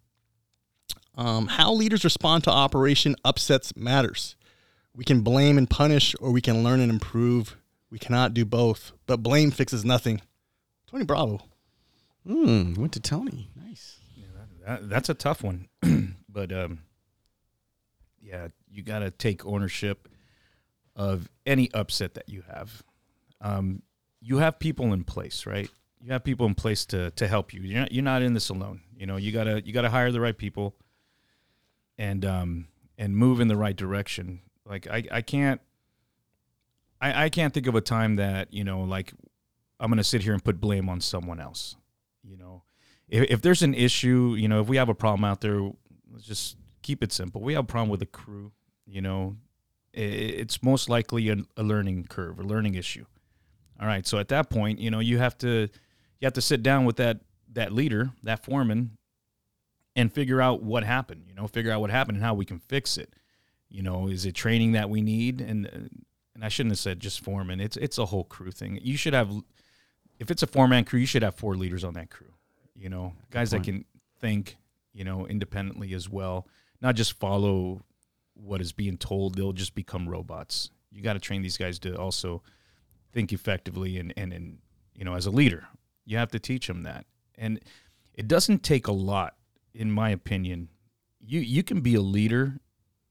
[1.15, 4.35] Um, how leaders respond to operation upsets matters.
[4.95, 7.57] We can blame and punish, or we can learn and improve.
[7.89, 10.21] We cannot do both, but blame fixes nothing.
[10.89, 11.41] Tony Bravo.
[12.25, 12.73] Hmm.
[12.75, 13.49] Went to Tony.
[13.55, 13.99] Nice.
[14.65, 15.67] That, that's a tough one,
[16.29, 16.79] but um,
[18.19, 20.09] yeah, you got to take ownership
[20.95, 22.83] of any upset that you have.
[23.41, 23.83] Um,
[24.21, 25.69] you have people in place, right?
[26.01, 27.61] You have people in place to to help you.
[27.61, 28.81] You're not, you're not in this alone.
[28.95, 30.75] You know, you gotta you gotta hire the right people,
[31.97, 32.67] and um
[32.97, 34.41] and move in the right direction.
[34.65, 35.61] Like I I can't
[37.01, 39.13] I I can't think of a time that you know like
[39.79, 41.75] I'm gonna sit here and put blame on someone else.
[42.23, 42.63] You know,
[43.07, 45.59] if, if there's an issue, you know, if we have a problem out there,
[46.11, 47.41] let's just keep it simple.
[47.41, 48.51] We have a problem with the crew,
[48.87, 49.35] you know,
[49.95, 53.05] i- it's most likely a, a learning curve, a learning issue.
[53.79, 55.69] All right, so at that point, you know, you have to
[56.19, 57.19] you have to sit down with that
[57.53, 58.97] that leader, that foreman,
[59.95, 61.25] and figure out what happened.
[61.27, 63.13] You know, figure out what happened and how we can fix it.
[63.75, 65.41] You know, is it training that we need?
[65.41, 65.65] And
[66.33, 67.59] and I shouldn't have said just foreman.
[67.59, 68.79] It's it's a whole crew thing.
[68.81, 69.29] You should have,
[70.17, 72.31] if it's a four man crew, you should have four leaders on that crew.
[72.73, 73.83] You know, guys that can
[74.21, 74.55] think,
[74.93, 76.47] you know, independently as well,
[76.81, 77.81] not just follow
[78.33, 79.35] what is being told.
[79.35, 80.71] They'll just become robots.
[80.89, 82.43] You got to train these guys to also
[83.11, 84.59] think effectively and and and
[84.95, 85.67] you know, as a leader,
[86.05, 87.07] you have to teach them that.
[87.37, 87.59] And
[88.13, 89.35] it doesn't take a lot,
[89.73, 90.69] in my opinion.
[91.19, 92.61] You you can be a leader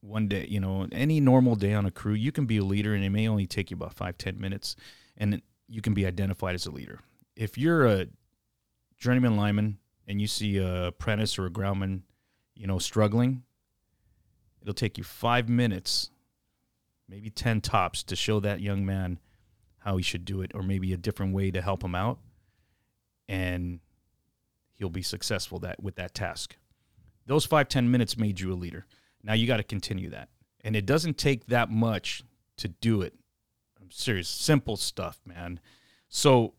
[0.05, 2.93] one day, you know, any normal day on a crew, you can be a leader
[2.93, 4.75] and it may only take you about five, ten minutes
[5.17, 6.99] and you can be identified as a leader.
[7.35, 8.07] If you're a
[8.97, 12.03] journeyman lineman and you see a apprentice or a groundman,
[12.55, 13.43] you know, struggling,
[14.61, 16.11] it'll take you five minutes,
[17.09, 19.19] maybe 10 tops to show that young man
[19.79, 22.19] how he should do it or maybe a different way to help him out.
[23.27, 23.79] And
[24.73, 26.57] he'll be successful that with that task.
[27.27, 28.85] Those five, ten minutes made you a leader.
[29.25, 30.29] Now you got to continue that.
[30.63, 32.23] And it doesn't take that much
[32.57, 33.13] to do it.
[33.81, 34.29] I'm serious.
[34.29, 35.59] Simple stuff, man.
[36.07, 36.53] So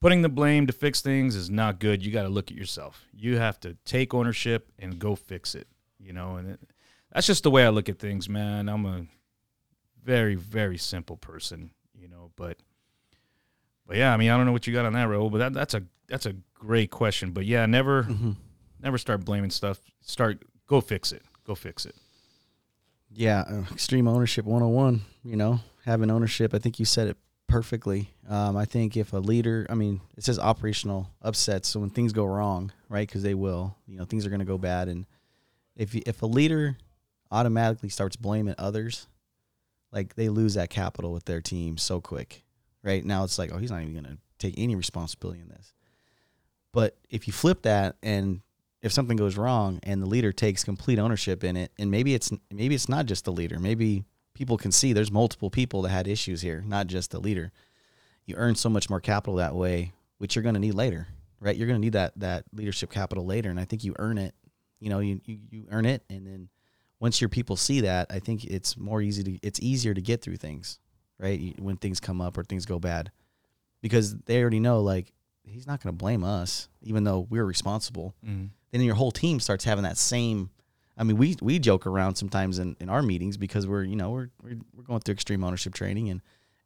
[0.00, 2.04] putting the blame to fix things is not good.
[2.04, 3.06] You got to look at yourself.
[3.12, 5.68] You have to take ownership and go fix it,
[5.98, 6.60] you know, and it,
[7.12, 8.68] that's just the way I look at things, man.
[8.68, 9.06] I'm a
[10.02, 12.56] very very simple person, you know, but
[13.86, 15.52] but yeah, I mean, I don't know what you got on that roll, but that,
[15.52, 17.32] that's a that's a great question.
[17.32, 18.32] But yeah, never Mm-hmm.
[18.82, 19.78] never start blaming stuff.
[20.00, 21.22] Start go fix it.
[21.44, 21.96] Go fix it.
[23.12, 26.54] Yeah, uh, extreme ownership 101, you know, having ownership.
[26.54, 27.16] I think you said it
[27.48, 28.08] perfectly.
[28.28, 31.68] Um, I think if a leader, I mean, it says operational upsets.
[31.68, 34.46] So when things go wrong, right, because they will, you know, things are going to
[34.46, 34.86] go bad.
[34.86, 35.06] And
[35.74, 36.78] if, if a leader
[37.32, 39.08] automatically starts blaming others,
[39.90, 42.44] like they lose that capital with their team so quick,
[42.84, 43.04] right?
[43.04, 45.74] Now it's like, oh, he's not even going to take any responsibility in this.
[46.72, 48.42] But if you flip that and
[48.82, 52.30] if something goes wrong and the leader takes complete ownership in it and maybe it's
[52.50, 53.58] maybe it's not just the leader.
[53.58, 54.04] Maybe
[54.34, 57.52] people can see there's multiple people that had issues here not just the leader.
[58.26, 61.08] You earn so much more capital that way which you're going to need later
[61.42, 61.56] right?
[61.56, 64.34] You're going to need that that leadership capital later and i think you earn it.
[64.78, 66.48] You know you, you you earn it and then
[67.00, 70.22] once your people see that i think it's more easy to it's easier to get
[70.22, 70.78] through things
[71.20, 71.54] right?
[71.60, 73.12] When things come up or things go bad.
[73.82, 75.12] Because they already know like
[75.44, 78.46] he's not going to blame us even though we're responsible mm-hmm.
[78.78, 80.50] Then your whole team starts having that same
[81.00, 84.10] I mean, we we joke around sometimes in, in our meetings because we're you know
[84.10, 86.20] we're, we're going through extreme ownership training and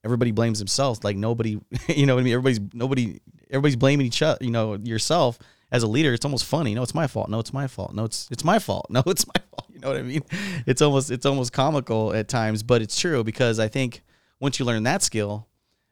[0.05, 1.05] everybody blames themselves.
[1.05, 2.35] Like nobody, you know what I mean.
[2.35, 4.45] Everybody's nobody everybody's blaming each other.
[4.45, 5.39] You know yourself
[5.71, 6.13] as a leader.
[6.13, 6.75] It's almost funny.
[6.75, 7.29] No, it's my fault.
[7.29, 7.95] No, it's my fault.
[7.95, 8.87] No, it's it's my fault.
[8.91, 9.71] No, it's my fault.
[9.73, 10.23] You know what I mean?
[10.67, 14.03] It's almost it's almost comical at times, but it's true because I think
[14.41, 15.47] once you learn that skill,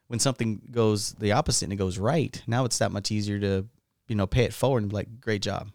[0.08, 3.66] when something goes the opposite and it goes right, now it's that much easier to
[4.08, 5.70] you know pay it forward and be like, great job.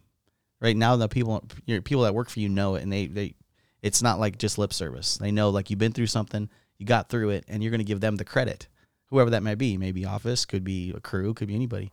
[0.60, 3.06] Right now, the people you know, people that work for you know it, and they
[3.06, 3.34] they
[3.82, 5.16] it's not like just lip service.
[5.18, 6.48] They know like you've been through something,
[6.78, 8.66] you got through it, and you're going to give them the credit,
[9.06, 9.76] whoever that may be.
[9.76, 11.92] Maybe office, could be a crew, could be anybody.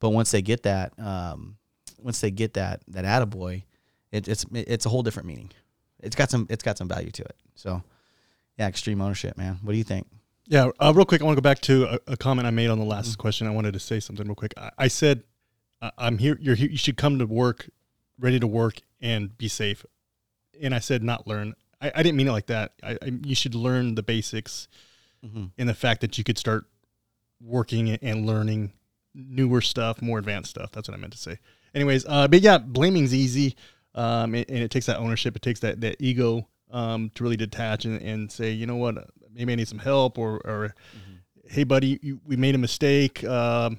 [0.00, 1.56] But once they get that, um,
[2.02, 3.62] once they get that that attaboy,
[4.10, 5.50] it, it's it's a whole different meaning.
[6.00, 7.36] It's got some it's got some value to it.
[7.54, 7.82] So,
[8.58, 9.58] yeah, extreme ownership, man.
[9.62, 10.06] What do you think?
[10.46, 12.70] Yeah, uh, real quick, I want to go back to a, a, comment I made
[12.70, 13.20] on the last mm-hmm.
[13.20, 13.46] question.
[13.46, 14.52] I wanted to say something real quick.
[14.56, 15.22] I, I said,
[15.96, 16.36] "I'm here.
[16.40, 16.68] You're here.
[16.68, 17.68] You should come to work
[18.20, 19.84] ready to work and be safe.
[20.60, 21.54] And I said not learn.
[21.80, 22.74] I, I didn't mean it like that.
[22.82, 24.68] I, I you should learn the basics
[25.24, 25.46] mm-hmm.
[25.58, 26.66] and the fact that you could start
[27.40, 28.72] working and learning
[29.14, 30.70] newer stuff, more advanced stuff.
[30.72, 31.38] That's what I meant to say.
[31.74, 33.56] Anyways, uh, but yeah, blaming's easy,
[33.94, 35.36] um, and, and, it takes that ownership.
[35.36, 39.08] It takes that that ego um, to really detach and, and say, you know what,
[39.32, 41.48] maybe I need some help, or, or mm-hmm.
[41.48, 43.22] hey, buddy, you, we made a mistake.
[43.24, 43.78] Um,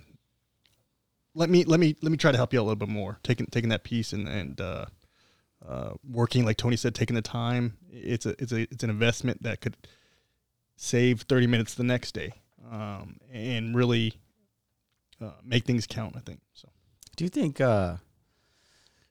[1.33, 3.19] let me let me let me try to help you out a little bit more.
[3.23, 4.85] Taking taking that piece and and uh,
[5.67, 7.77] uh, working like Tony said, taking the time.
[7.89, 9.77] It's a it's a it's an investment that could
[10.75, 12.33] save thirty minutes the next day,
[12.71, 14.13] um, and really
[15.21, 16.15] uh, make things count.
[16.15, 16.69] I think so.
[17.15, 17.61] Do you think?
[17.61, 17.97] Uh,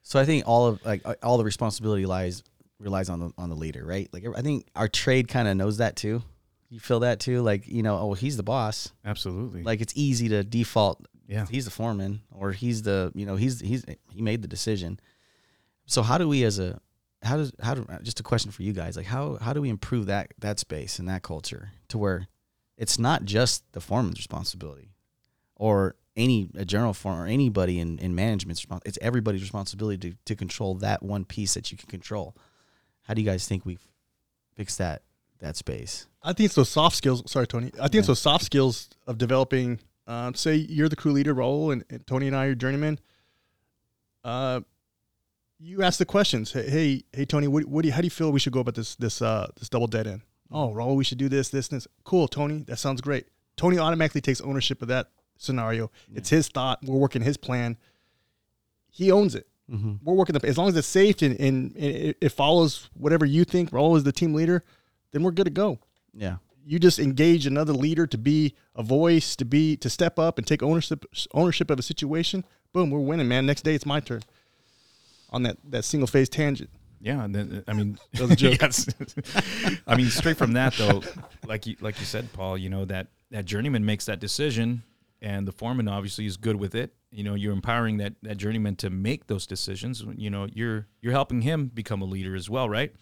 [0.03, 2.43] so I think all of like all the responsibility lies
[2.79, 4.09] relies on the on the leader, right?
[4.11, 6.23] Like I think our trade kind of knows that too.
[6.69, 8.91] You feel that too, like you know, oh, he's the boss.
[9.03, 9.63] Absolutely.
[9.63, 11.45] Like it's easy to default yeah.
[11.49, 14.99] He's the foreman or he's the, you know, he's, he's, he made the decision.
[15.85, 16.79] So how do we as a,
[17.23, 19.69] how does, how do, just a question for you guys, like how, how do we
[19.69, 22.27] improve that, that space and that culture to where
[22.77, 24.93] it's not just the foreman's responsibility
[25.55, 28.89] or any, a general foreman or anybody in, in management's responsibility.
[28.89, 32.35] It's everybody's responsibility to, to control that one piece that you can control.
[33.03, 33.77] How do you guys think we
[34.55, 35.03] fix that,
[35.39, 36.07] that space?
[36.23, 37.23] I think it's those soft skills.
[37.31, 37.67] Sorry, Tony.
[37.79, 37.99] I think yeah.
[37.99, 42.05] it's those soft skills of developing uh, say you're the crew leader, Raul, and, and
[42.07, 42.99] Tony and I are journeymen.
[44.23, 44.61] Uh,
[45.59, 46.51] you ask the questions.
[46.51, 48.61] Hey, hey, hey Tony, what, what do you, how do you feel we should go
[48.61, 50.21] about this this uh, this double dead end?
[50.51, 51.87] Oh, Raul, we should do this, this, this.
[52.03, 52.63] Cool, Tony.
[52.67, 53.27] That sounds great.
[53.55, 55.91] Tony automatically takes ownership of that scenario.
[56.09, 56.17] Yeah.
[56.17, 56.79] It's his thought.
[56.83, 57.77] We're working his plan.
[58.89, 59.47] He owns it.
[59.71, 59.93] Mm-hmm.
[60.03, 63.45] We're working the as long as it's safe and, and, and it follows whatever you
[63.45, 63.71] think.
[63.71, 64.65] Raul is the team leader,
[65.11, 65.79] then we're good to go.
[66.13, 70.37] Yeah you just engage another leader to be a voice, to be to step up
[70.37, 72.45] and take ownership ownership of a situation.
[72.73, 73.45] Boom, we're winning, man.
[73.45, 74.21] Next day it's my turn
[75.31, 76.69] on that that single phase tangent.
[76.99, 78.57] Yeah, and then I mean, that a joke.
[78.61, 78.87] yes.
[79.87, 81.01] I mean, straight from that though,
[81.45, 84.83] like you like you said, Paul, you know that that journeyman makes that decision,
[85.21, 86.93] and the foreman obviously is good with it.
[87.09, 90.03] You know, you're empowering that that journeyman to make those decisions.
[90.15, 92.93] You know, you're you're helping him become a leader as well, right?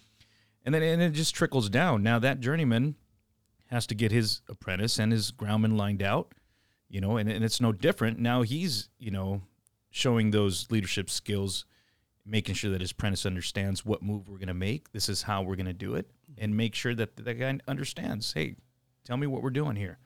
[0.66, 2.02] And then and it just trickles down.
[2.02, 2.96] Now that journeyman
[3.70, 6.34] has to get his apprentice and his groundman lined out,
[6.90, 8.18] you know, and, and it's no different.
[8.18, 9.44] Now he's, you know,
[9.92, 11.66] showing those leadership skills,
[12.26, 14.92] making sure that his apprentice understands what move we're going to make.
[14.92, 18.34] This is how we're going to do it, and make sure that the guy understands.
[18.34, 18.56] Hey,
[19.06, 20.00] tell me what we're doing here,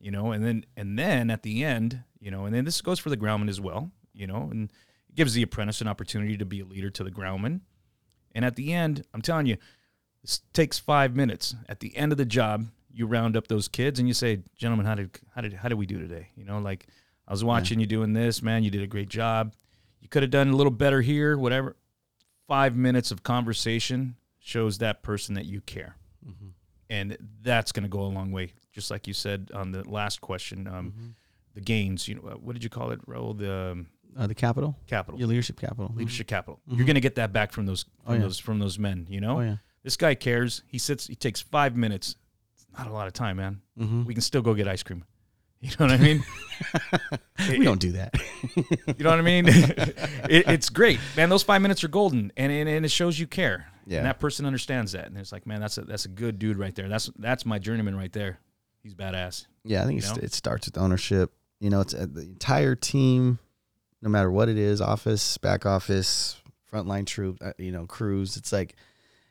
[0.00, 2.98] you know, and then and then at the end, you know, and then this goes
[2.98, 4.70] for the groundman as well, you know, and
[5.08, 7.60] it gives the apprentice an opportunity to be a leader to the groundman.
[8.34, 9.56] And at the end, I'm telling you,
[10.22, 11.54] this takes five minutes.
[11.68, 14.86] At the end of the job, you round up those kids and you say, "Gentlemen,
[14.86, 16.86] how did how did how did we do today?" You know, like
[17.26, 17.84] I was watching yeah.
[17.84, 18.62] you doing this, man.
[18.62, 19.52] You did a great job.
[20.00, 21.36] You could have done a little better here.
[21.36, 21.76] Whatever.
[22.46, 26.48] Five minutes of conversation shows that person that you care, mm-hmm.
[26.90, 28.52] and that's going to go a long way.
[28.72, 31.06] Just like you said on the last question, um, mm-hmm.
[31.54, 32.06] the gains.
[32.06, 33.36] You know, what did you call it, Raul?
[33.36, 33.86] The um,
[34.16, 36.34] uh, the capital, capital, your leadership capital, leadership mm-hmm.
[36.36, 36.60] capital.
[36.68, 38.20] You're going to get that back from those from oh, yeah.
[38.20, 39.06] those from those men.
[39.08, 39.56] You know, oh, yeah.
[39.82, 40.62] this guy cares.
[40.66, 41.06] He sits.
[41.06, 42.16] He takes five minutes
[42.76, 43.60] not a lot of time, man.
[43.78, 44.04] Mm-hmm.
[44.04, 45.04] We can still go get ice cream.
[45.64, 46.22] You know what I mean?
[47.48, 48.14] we it, don't do that.
[48.54, 49.46] you know what I mean?
[49.48, 51.30] it, it's great, man.
[51.30, 53.66] Those five minutes are golden, and, and, and it shows you care.
[53.86, 53.98] Yeah.
[53.98, 56.58] And that person understands that, and it's like, man, that's a that's a good dude
[56.58, 56.90] right there.
[56.90, 58.40] That's that's my journeyman right there.
[58.82, 59.46] He's badass.
[59.64, 61.32] Yeah, I think it starts with ownership.
[61.60, 63.38] You know, it's uh, the entire team,
[64.02, 66.36] no matter what it is, office, back office,
[66.70, 68.36] frontline troop, uh, you know, crews.
[68.36, 68.76] It's like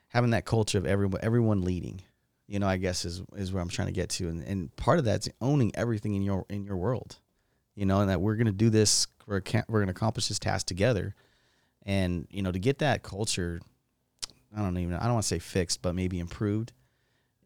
[0.07, 2.01] having that culture of everyone everyone leading
[2.53, 4.99] you know, I guess is is where I'm trying to get to, and and part
[4.99, 7.17] of that's owning everything in your in your world,
[7.73, 11.15] you know, and that we're gonna do this, we're we're gonna accomplish this task together,
[11.81, 13.59] and you know, to get that culture,
[14.55, 16.73] I don't even I don't want to say fixed, but maybe improved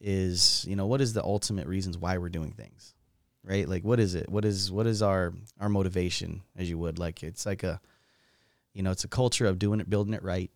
[0.01, 2.93] is, you know, what is the ultimate reasons why we're doing things?
[3.45, 3.65] Right?
[3.65, 4.27] Like what is it?
[4.27, 6.99] What is what is our our motivation as you would?
[6.99, 7.79] Like it's like a
[8.73, 10.51] you know, it's a culture of doing it building it right,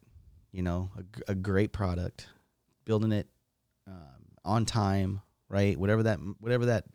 [0.52, 0.92] you know,
[1.30, 2.28] a great product,
[2.84, 3.30] building it
[3.88, 5.78] um, on time, right?
[5.78, 6.86] Whatever that whatever that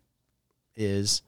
[0.75, 1.21] is,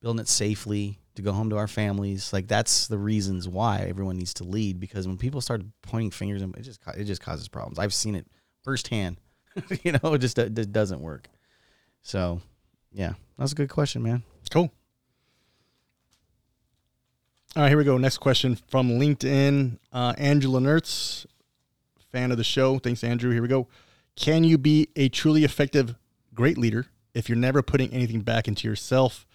[0.00, 2.32] building it safely to go home to our families.
[2.32, 6.42] Like that's the reasons why everyone needs to lead because when people start pointing fingers,
[6.42, 7.78] it just it just causes problems.
[7.78, 8.26] I've seen it
[8.62, 9.18] firsthand.
[9.82, 11.28] you know, it just it just doesn't work.
[12.02, 12.40] So,
[12.92, 14.22] yeah, that's a good question, man.
[14.50, 14.70] Cool.
[17.56, 17.96] All right, here we go.
[17.96, 19.78] Next question from LinkedIn.
[19.92, 21.24] Uh, Angela Nertz,
[22.10, 22.78] fan of the show.
[22.78, 23.30] Thanks, Andrew.
[23.30, 23.68] Here we go.
[24.16, 25.96] Can you be a truly effective,
[26.32, 29.26] great leader if you're never putting anything back into yourself?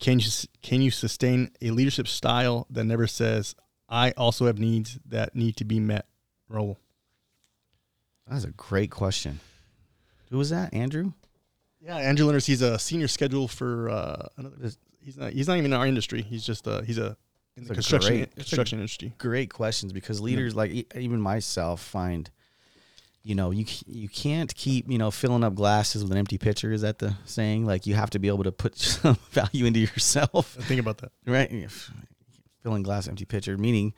[0.00, 0.26] Can you
[0.62, 3.54] can you sustain a leadership style that never says,
[3.88, 6.06] "I also have needs that need to be met"?
[6.50, 6.76] Raul.
[8.28, 9.40] That's a great question.
[10.30, 10.72] Who was that?
[10.74, 11.12] Andrew?
[11.80, 12.44] Yeah, Andrew Leonard.
[12.44, 14.56] He's a senior schedule for uh, another.
[15.00, 15.32] He's not.
[15.32, 16.22] He's not even in our industry.
[16.22, 16.68] He's just.
[16.68, 17.16] Uh, he's a
[17.56, 19.12] in the construction great- construction industry.
[19.18, 22.30] Great questions because leaders like e- even myself find
[23.22, 26.72] you know, you you can't keep, you know, filling up glasses with an empty pitcher
[26.72, 27.66] is that the saying?
[27.66, 30.54] Like you have to be able to put some value into yourself.
[30.60, 31.12] Think about that.
[31.26, 31.50] right?
[32.62, 33.94] Filling glass, empty pitcher, meaning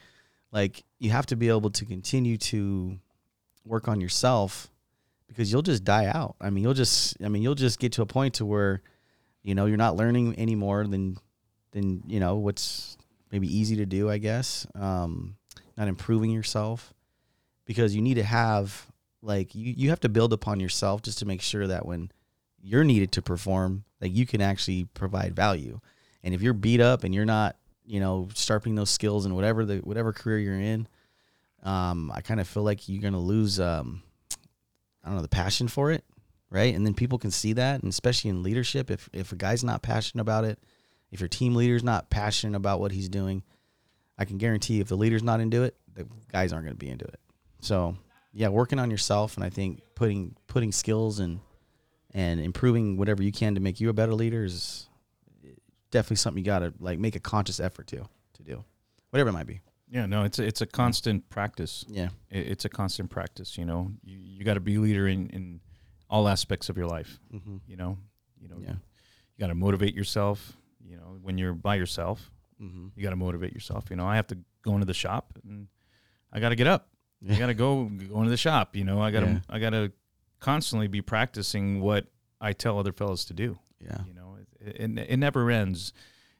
[0.52, 2.98] like you have to be able to continue to
[3.64, 4.70] work on yourself
[5.28, 6.34] because you'll just die out.
[6.40, 8.82] I mean, you'll just, I mean, you'll just get to a point to where,
[9.42, 11.16] you know, you're not learning any more than,
[11.70, 12.96] than you know what's
[13.30, 14.10] maybe easy to do.
[14.10, 15.36] I guess, um,
[15.76, 16.92] not improving yourself
[17.64, 18.89] because you need to have
[19.22, 22.10] like you, you have to build upon yourself just to make sure that when
[22.62, 25.80] you're needed to perform, like you can actually provide value.
[26.22, 27.56] And if you're beat up and you're not,
[27.86, 30.86] you know, sharpening those skills in whatever the whatever career you're in,
[31.62, 34.02] um, I kind of feel like you're gonna lose, um,
[35.02, 36.04] I don't know, the passion for it,
[36.50, 36.74] right?
[36.74, 39.82] And then people can see that, and especially in leadership, if if a guy's not
[39.82, 40.58] passionate about it,
[41.10, 43.42] if your team leader's not passionate about what he's doing,
[44.18, 47.06] I can guarantee if the leader's not into it, the guys aren't gonna be into
[47.06, 47.20] it.
[47.60, 47.96] So
[48.32, 51.40] yeah, working on yourself, and I think putting putting skills and
[52.12, 54.88] and improving whatever you can to make you a better leader is
[55.90, 58.64] definitely something you got to like make a conscious effort to to do
[59.10, 61.84] whatever it might be Yeah, no, it's a, it's a constant practice.
[61.88, 63.58] yeah It, it's a constant practice.
[63.58, 65.60] You know, you, you got to be a leader in, in
[66.08, 67.18] all aspects of your life.
[67.32, 67.56] mm-hmm.
[67.66, 67.98] You know,
[68.40, 68.74] you know, yeah
[69.40, 70.56] you got to motivate yourself.
[70.84, 72.88] You know, when you're by yourself, mm-hmm.
[72.94, 73.86] you got to motivate yourself.
[73.88, 75.68] You know, I have to go into the shop and
[76.32, 76.88] I got to get up.
[77.28, 78.74] I got to go go into the shop.
[78.76, 79.40] You know, I got to Yeah.
[79.48, 79.92] I got to
[80.38, 82.06] constantly be practicing what
[82.40, 83.58] I tell other fellows to do.
[83.80, 85.92] yeah You know, it, it, it never ends.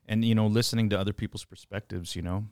[0.06, 2.16] And you know, listening to other people's perspectives.
[2.16, 2.46] You know,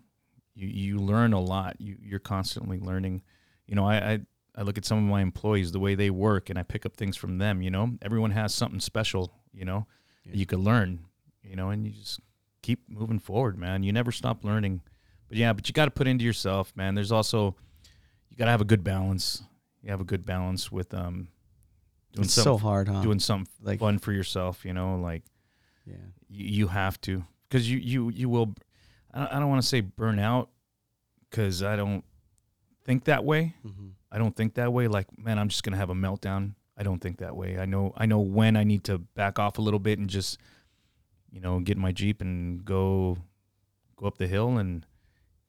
[0.54, 1.80] you you learn a lot.
[1.80, 3.22] You you're constantly learning.
[3.66, 3.96] You know, I.
[4.12, 4.20] I
[4.56, 6.96] I look at some of my employees, the way they work, and I pick up
[6.96, 7.62] things from them.
[7.62, 9.32] You know, everyone has something special.
[9.54, 9.86] You know,
[10.24, 10.32] Yeah.
[10.34, 10.98] you could learn.
[11.44, 12.18] You know, and you just
[12.60, 13.84] keep moving forward, man.
[13.84, 14.80] You never stop learning.
[15.28, 16.96] But yeah, but you got to put into yourself, man.
[16.96, 17.54] There's also
[18.38, 19.42] you got to have a good balance.
[19.82, 21.26] You have a good balance with um
[22.12, 24.64] doing it's something so hard huh doing something like fun for yourself.
[24.64, 25.24] You know, like
[25.84, 25.96] yeah
[26.28, 28.54] you, you have to because you you you will.
[29.12, 30.50] I don't, I don't want to say burn out
[31.28, 32.04] because I don't
[32.84, 33.54] think that way.
[33.66, 33.88] mm-hmm.
[34.12, 34.86] I don't think that way.
[34.86, 36.54] Like, man, I'm just gonna have a meltdown.
[36.76, 37.58] I don't think that way.
[37.58, 40.38] I know I know when I need to back off a little bit and just,
[41.32, 43.18] you know, get in my Jeep and go
[43.96, 44.86] go up the hill and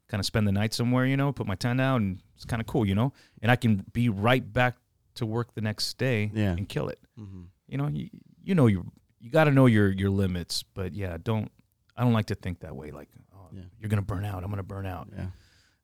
[0.09, 2.59] kind of spend the night somewhere, you know, put my tent out and it's kind
[2.61, 3.13] of cool, you know?
[3.41, 4.75] And I can be right back
[5.15, 6.51] to work the next day Yeah.
[6.51, 6.99] and kill it.
[7.19, 7.43] Mm-hmm.
[7.67, 8.09] You know, you,
[8.43, 8.91] you know you
[9.21, 11.51] you got to know your your limits, but yeah, don't
[11.95, 13.61] I don't like to think that way like oh, Yeah.
[13.79, 14.43] you're going to burn out.
[14.43, 15.07] I'm going to burn out.
[15.15, 15.27] yeah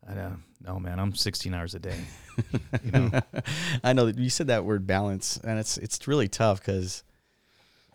[0.08, 0.38] I know.
[0.62, 1.98] No, man, I'm 16 hours a day.
[2.84, 3.10] you know.
[3.84, 7.04] I know that you said that word balance, and it's it's really tough because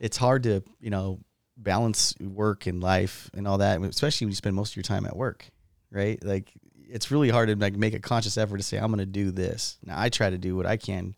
[0.00, 1.20] it's hard to you know
[1.56, 5.06] balance work and life and all that, especially when you spend most of your time
[5.06, 5.50] at work,
[5.90, 6.22] right?
[6.22, 6.52] Like
[6.88, 9.30] it's really hard to like make a conscious effort to say I'm going to do
[9.30, 9.78] this.
[9.84, 11.14] Now I try to do what I can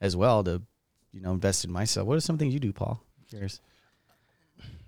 [0.00, 0.62] as well to
[1.12, 2.06] you know invest in myself.
[2.06, 3.00] What are some things you do, Paul?
[3.28, 3.60] Curious.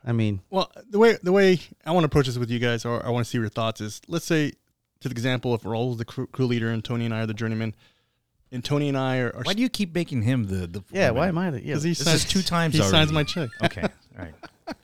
[0.05, 2.85] I mean, Well, the way the way I want to approach this with you guys,
[2.85, 4.53] or I want to see your thoughts is, let's say,
[5.01, 7.35] to the example, if Raul's the crew, crew leader and Tony and I are the
[7.35, 7.75] journeyman,
[8.53, 11.11] and Tony and I are, are Why do you keep making him the the yeah.
[11.11, 11.75] Why am I the yeah?
[11.75, 12.91] because he signs two times he already.
[12.93, 13.51] signs my check.
[13.65, 13.83] Okay.
[13.83, 13.91] All
[14.25, 14.35] right.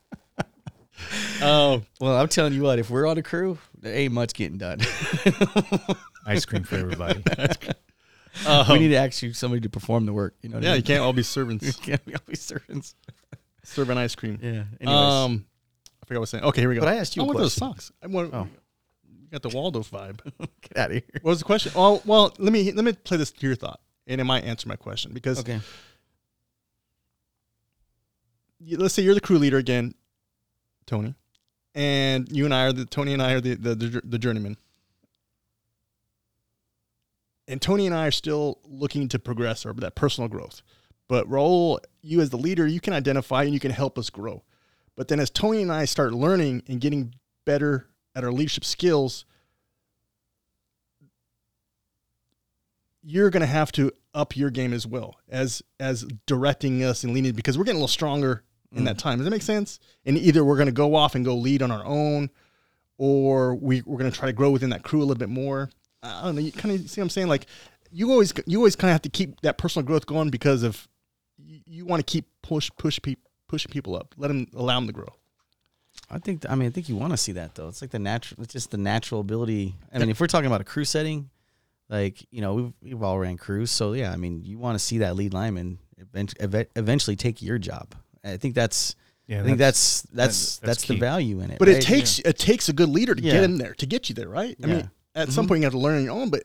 [1.42, 4.56] Oh, Well, I'm telling you what, if we're on a crew, there ain't much getting
[4.58, 4.80] done.
[6.26, 7.22] Ice cream for everybody.
[8.70, 10.34] we need to actually somebody to perform the work.
[10.42, 10.58] You know?
[10.58, 12.94] Yeah, I you can't all be servants you can't be always servants.
[13.62, 14.38] serving ice cream.
[14.42, 14.64] Yeah.
[14.80, 15.46] Anyways, Um,
[16.02, 16.44] I forgot what I was saying.
[16.44, 16.80] Okay, here we go.
[16.80, 17.92] But I asked you I want those socks.
[18.02, 18.32] I want.
[18.34, 18.48] Oh.
[19.06, 20.20] You got the Waldo vibe.
[20.62, 21.02] get out of here.
[21.22, 21.72] What was the question?
[21.76, 23.80] Oh, well, let me let me play this to your thought.
[24.06, 25.60] and it might answer my question because Okay.
[28.60, 29.94] you- let's say you're the crew leader again,
[30.86, 31.14] Tony,
[31.74, 34.56] and you and I are the Tony and I are the the, the, the journeyman.
[37.46, 40.62] And Tony and I are still looking to progress or that personal growth.
[41.08, 44.42] But Raul, you as the leader, you can identify and you can help us grow.
[44.96, 47.14] But then as Tony and I start learning and getting
[47.44, 49.26] better at our leadership skills,
[53.02, 57.12] you're going to have to up your game as well as as directing us and
[57.12, 58.44] leading because we're getting a little stronger
[58.74, 59.18] in that time.
[59.18, 59.80] Does that make sense?
[60.04, 62.30] And either we're going to go off and go lead on our own,
[62.98, 65.70] or we we're going to try to grow within that crew a little bit more.
[66.02, 66.40] I don't know.
[66.40, 67.28] You kind of see what I'm saying?
[67.28, 67.46] Like
[67.90, 70.88] you always you always kind of have to keep that personal growth going because of
[71.38, 72.98] you, you want to keep push push
[73.48, 74.14] pushing people up.
[74.16, 75.12] Let them allow them to grow.
[76.10, 77.68] I think I mean I think you want to see that though.
[77.68, 79.76] It's like the natural it's just the natural ability.
[79.92, 81.30] I mean, if we're talking about a crew setting,
[81.88, 84.84] like, you know, we've we've all ran crews, so yeah, I mean, you want to
[84.84, 87.94] see that lead lineman event- eventually take your job.
[88.24, 88.96] I think that's
[89.26, 91.58] Yeah, I think that's that's that's- that's, that's the value in it.
[91.58, 91.76] But right?
[91.76, 93.32] it takes it takes a good leader to Yeah.
[93.32, 94.56] get in there to get you there, right?
[94.62, 94.74] I Yeah.
[94.76, 96.30] mean, at some point you have to learn on your own.
[96.30, 96.44] But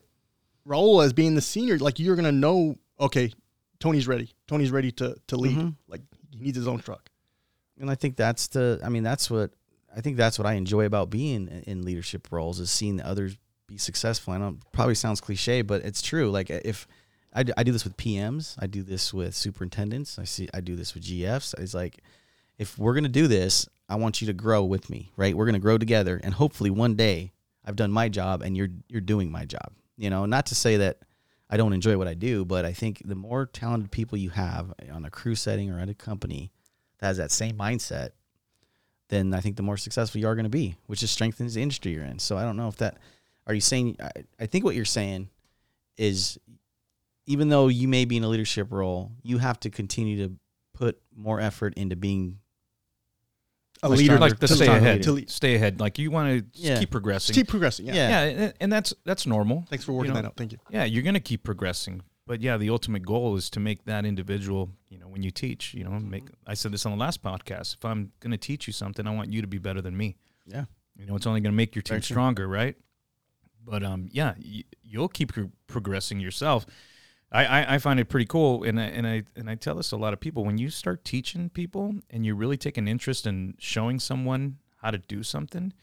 [0.67, 3.31] Raul, as being the senior, like you're gonna know, okay,
[3.79, 4.33] Tony's ready.
[4.47, 5.57] Tony's ready to to lead.
[5.57, 5.75] Mhm.
[5.87, 6.01] Like
[6.31, 7.09] he needs his own truck.
[7.81, 9.51] and I think that's the I mean that's what
[9.95, 13.07] I think that's what I enjoy about being in- in leadership roles is seeing the
[13.07, 14.33] others be successful.
[14.33, 16.29] I know it probably sounds cliche, but it's true.
[16.29, 16.87] Like if
[17.33, 20.61] I do, I do this with PMs, I do this with superintendents, I see I
[20.61, 21.59] do this with GFs.
[21.59, 22.01] It's like
[22.57, 25.35] if we're gonna do this, I want you to grow with me, right?
[25.35, 27.31] We're gonna grow together, and hopefully one day
[27.65, 29.71] I've done my job and you're you're doing my job.
[29.97, 30.99] You know, not to say that
[31.49, 34.73] I don't enjoy what I do, but I think the more talented people you have
[34.91, 36.51] on a crew setting or at a company
[36.99, 38.11] that has that same mindset,
[39.09, 41.63] then I think the more successful you are going to be, which just strengthens the
[41.63, 42.19] industry you're in.
[42.19, 42.97] So I don't know if that.
[43.47, 43.97] Are you saying?
[43.99, 45.29] I, I think what you're saying
[45.97, 46.37] is,
[47.29, 50.33] even though you may be in a leadership role, you have to continue to
[50.73, 52.39] put more effort into being
[53.83, 54.81] A leader, stronger- like to to stay ahead.
[54.97, 55.03] leader.
[55.03, 55.29] To lead.
[55.29, 55.79] Stay ahead.
[55.79, 56.79] Like you want to Yeah.
[56.79, 57.33] keep progressing.
[57.35, 57.85] keep progressing.
[57.85, 57.93] Yeah.
[57.93, 58.09] Yeah.
[58.09, 59.65] yeah, and, and that's that's normal.
[59.69, 60.37] Thanks for working You know, that out.
[60.37, 60.57] Thank you.
[60.69, 64.71] Yeah, you're gonna keep progressing, but yeah, the ultimate goal is to make that individual.
[64.89, 66.23] You know, when you teach, you know, make.
[66.47, 67.75] I said this on the last podcast.
[67.75, 70.17] If I'm gonna teach you something, I want you to be better than me.
[70.45, 70.65] yeah.
[70.97, 72.13] You know, it's only gonna make your team Very true.
[72.15, 72.75] stronger, right?
[73.63, 76.65] But um, yeah, y- you'll keep pro- progressing yourself.
[77.31, 79.89] I, I, I find it pretty cool, and I, and I and I tell this
[79.89, 80.43] to a lot of people.
[80.43, 84.91] When you start teaching people, and you really take an interest in showing someone how
[84.91, 85.73] to do something,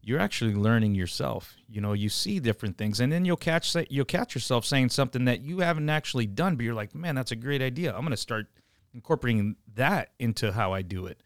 [0.00, 1.56] you're actually learning yourself.
[1.68, 5.24] You know, you see different things, and then you'll catch you'll catch yourself saying something
[5.26, 7.94] that you haven't actually done, but you're like, man, that's a great idea.
[7.94, 8.46] I'm going to start
[8.94, 11.20] incorporating that into how I do it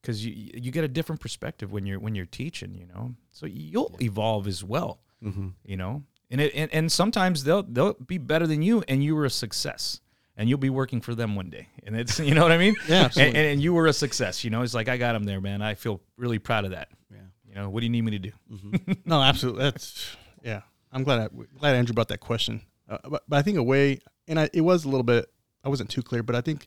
[0.00, 2.74] because you you get a different perspective when you're when you're teaching.
[2.74, 5.00] You know, so you'll evolve as well.
[5.22, 5.48] Mm-hmm.
[5.64, 6.02] You know,
[6.32, 9.30] and it and, and sometimes they'll they'll be better than you, and you were a
[9.30, 10.00] success.
[10.34, 12.74] And you'll be working for them one day, and it's you know what I mean.
[12.88, 13.38] Yeah, and, absolutely.
[13.38, 14.42] and, and you were a success.
[14.42, 15.60] You know, it's like I got him there, man.
[15.60, 16.88] I feel really proud of that.
[17.10, 17.18] Yeah.
[17.46, 18.32] You know, what do you need me to do?
[19.04, 19.64] No, absolutely.
[19.64, 20.62] That's yeah.
[20.90, 21.28] I'm glad I,
[21.58, 22.62] glad Andrew brought that question.
[22.88, 25.30] Uh, but, but I think a way, and I, it was a little bit.
[25.62, 26.66] I wasn't too clear, but I think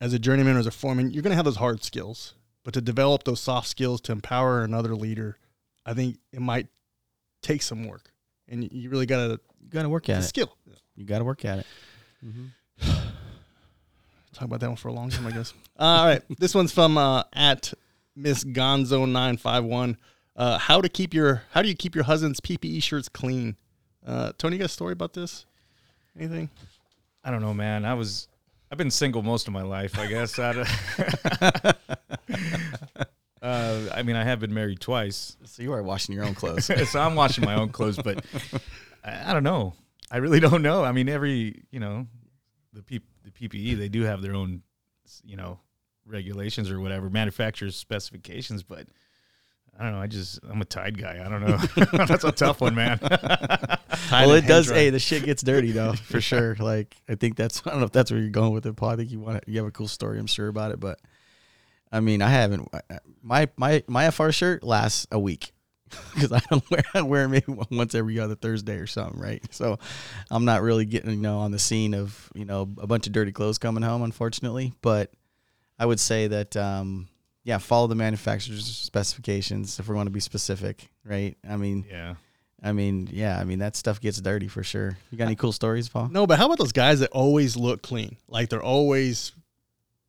[0.00, 2.74] as a journeyman or as a foreman, you're going to have those hard skills, but
[2.74, 5.38] to develop those soft skills to empower another leader,
[5.86, 6.68] I think it might
[7.42, 8.12] take some work,
[8.48, 10.26] and you- you really got to You got to work at it.
[10.26, 10.56] skill.
[10.96, 11.66] You got to work at it.
[14.32, 15.54] Talk about that one for a long time, I guess.
[15.78, 17.72] All right, this one's from uh, at
[18.16, 19.96] Miss Gonzo nine five one.
[20.36, 23.56] Uh, how to keep your how do you keep your husband's PPE shirts clean?
[24.04, 25.46] Uh, Tony, you got a story about this?
[26.18, 26.50] Anything?
[27.22, 27.84] I don't know, man.
[27.84, 28.26] I was
[28.72, 30.36] I've been single most of my life, I guess.
[30.38, 30.68] I, don't-
[33.44, 36.70] uh, I mean, I have been married twice, So you are washing your own clothes.
[36.90, 37.98] so I'm washing my own clothes.
[38.02, 38.24] But
[39.04, 39.74] I, I don't know.
[40.10, 40.82] I really don't know.
[40.82, 42.06] I mean, every you know,
[42.72, 44.62] the P, the PPE they do have their own,
[45.24, 45.60] you know,
[46.06, 48.62] regulations or whatever, manufacturer's specifications.
[48.62, 48.86] But
[49.78, 50.00] I don't know.
[50.00, 51.22] I just I'm a Tide guy.
[51.22, 51.58] I don't know.
[52.06, 52.98] That's a tough one, man.
[53.02, 54.70] well, it does.
[54.70, 56.56] Hey, the shit gets dirty though, for sure.
[56.58, 58.88] Like I think that's I don't know if that's where you're going with it, Paul.
[58.88, 60.98] I think you want to, you have a cool story, I'm sure about it, but
[61.94, 62.68] I mean, I haven't.
[63.22, 65.52] My my my FR shirt lasts a week
[66.14, 69.42] because I don't wear I wear it maybe once every other Thursday or something, right?
[69.50, 69.78] So
[70.30, 73.12] I'm not really getting you know on the scene of you know a bunch of
[73.12, 74.72] dirty clothes coming home, unfortunately.
[74.82, 75.12] But
[75.78, 77.08] I would say that um,
[77.44, 81.36] yeah, follow the manufacturer's specifications if we want to be specific, right?
[81.48, 81.86] I mean.
[81.88, 82.14] yeah.
[82.62, 84.96] I mean, yeah, I mean that stuff gets dirty for sure.
[85.10, 86.08] You got any cool stories, Paul?
[86.08, 88.16] No, but how about those guys that always look clean?
[88.26, 89.32] Like they're always,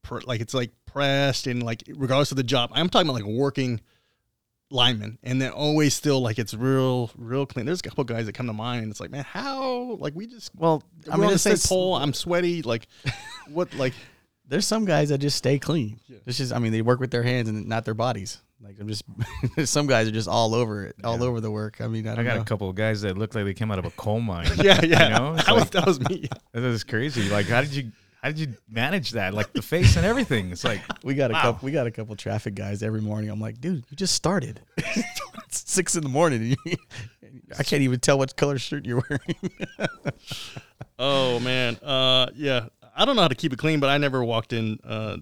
[0.03, 2.71] pr- like it's like pressed and like regardless of the job.
[2.73, 3.81] I'm talking about like working
[4.71, 7.65] linemen, and then always still like it's real, real clean.
[7.65, 9.97] There's a couple guys that come to mind, and it's like, man, how?
[9.99, 11.95] Like we just, Well, I I mean, mean, on it's the same it's- pole.
[11.95, 12.61] I'm sweaty.
[12.61, 12.87] Like,
[13.49, 13.73] what?
[13.75, 13.93] Like,
[14.47, 15.99] there's some guys that just stay clean.
[16.07, 16.17] Yeah.
[16.25, 18.41] It's just, I mean, they work with their hands and not their bodies.
[18.61, 19.03] Like I'm just,
[19.65, 21.81] some guys are just all over it, all over the work.
[21.81, 22.41] I mean, I I don't got know.
[22.41, 24.47] a couple of guys that look like they came out of a coal mine.
[24.57, 25.03] yeah, yeah.
[25.03, 26.29] You know, it's that, was, like- that was me.
[26.53, 27.29] That is crazy.
[27.29, 27.91] Like, how did you
[28.25, 29.35] how did you manage that?
[29.35, 30.49] Like the face and everything.
[30.51, 31.41] It's like We got a Wow.
[31.43, 31.65] couple.
[31.67, 33.29] We got a couple traffic guys every morning.
[33.29, 34.61] I'm like, dude, you just started.
[34.77, 36.55] it's six in the morning.
[37.59, 39.55] I can't even tell what color shirt you're wearing.
[40.97, 42.69] Oh man, uh, yeah.
[42.95, 45.17] I don't know how to keep it clean, but I never walked in uh,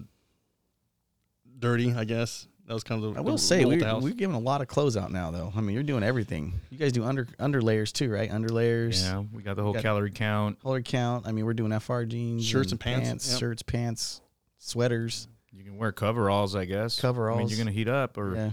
[1.58, 1.92] dirty.
[1.92, 3.14] I guess that was kind of.
[3.14, 4.02] The, I will the say we the house.
[4.02, 5.52] we're giving a lot of clothes out now, though.
[5.54, 6.60] I mean, you're doing everything.
[6.70, 8.30] You guys do under under layers too, right?
[8.30, 10.60] Under layers, Yeah, we got the whole Got- calorie count.
[10.62, 11.26] color count.
[11.26, 13.38] I mean, we're doing FR jeans, Shirts and pants, yep.
[13.40, 14.20] shirts, pants,
[14.58, 15.28] sweaters.
[15.52, 17.00] You can wear coveralls, I guess.
[17.00, 17.36] Coveralls.
[17.36, 17.50] I mean, Coveralls.
[17.50, 18.50] you're gonna heat up, or Yeah,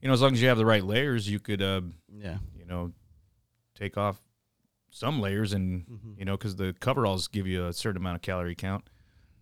[0.00, 1.80] you know, as long as you have the right layers, you could, uh,
[2.12, 2.38] yeah.
[2.56, 2.92] you know,
[3.74, 4.18] take off
[4.90, 6.18] some layers, and Mhm.
[6.18, 8.84] you know, because the coveralls give you a certain amount of calorie count,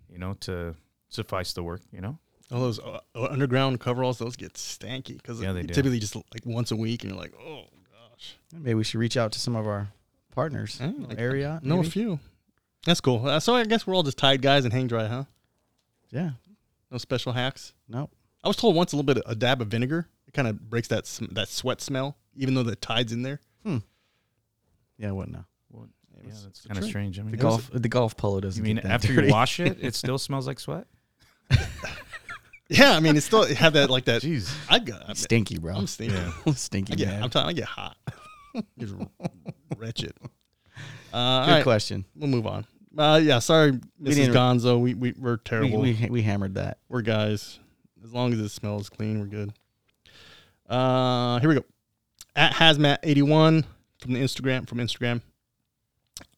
[0.09, 0.75] you know, to
[1.09, 1.83] suffice the work.
[1.93, 2.19] You know,
[2.53, 5.73] All those uh, uh, underground coveralls, those get stanky because Yeah, they do.
[5.75, 8.37] typically just like once a week, and you're like, oh gosh.
[8.53, 9.89] Maybe we should reach out to some of our
[10.35, 10.79] partners.
[10.81, 11.59] Eh, like- area.
[11.63, 12.19] Know a few.
[12.87, 13.27] That's cool.
[13.27, 15.25] Uh, so I guess we're all just Tide guys and hang dry, huh?
[16.11, 16.33] Yeah.
[16.91, 17.73] No special hacks.
[17.89, 18.11] Nope.
[18.45, 20.07] I was told once a little bit of, a dab of vinegar.
[20.29, 23.41] It kind of breaks that sm- that sweat smell, even though the Tide's in there.
[23.65, 23.79] Hmm.
[24.99, 25.45] Yeah, I wouldn't know.
[25.71, 25.89] well,
[26.23, 27.19] yeah, that's it's kind of strange.
[27.19, 28.63] I mean, The it was- golf the golf polo doesn't.
[28.63, 29.29] mean get that after dirty.
[29.29, 30.87] you wash it, it still smells like sweat?
[32.69, 34.23] Yeah, I mean, it still it had that like that.
[34.23, 34.55] Jeez.
[34.71, 35.09] I got.
[35.09, 35.75] I stinky, bro.
[35.75, 36.17] I'm stinky.
[36.55, 37.23] stinky I get, man.
[37.23, 37.49] I'm telling.
[37.49, 37.97] I get hot.
[38.79, 38.95] Just
[39.77, 40.12] wretched.
[41.12, 42.05] Uh, Good right, question.
[42.17, 42.67] we'll move on.
[42.97, 44.33] Uh, yeah, sorry, Mrs.
[44.33, 44.81] Gonzo.
[44.81, 45.81] We we we're We, terrible.
[45.81, 46.79] we we hammered that.
[46.89, 47.59] We're guys.
[48.03, 49.53] As long as it smells clean, we're good.
[50.69, 51.65] Uh, here we go.
[52.37, 53.65] At hazmat81
[54.01, 55.23] from the Instagram from Instagram.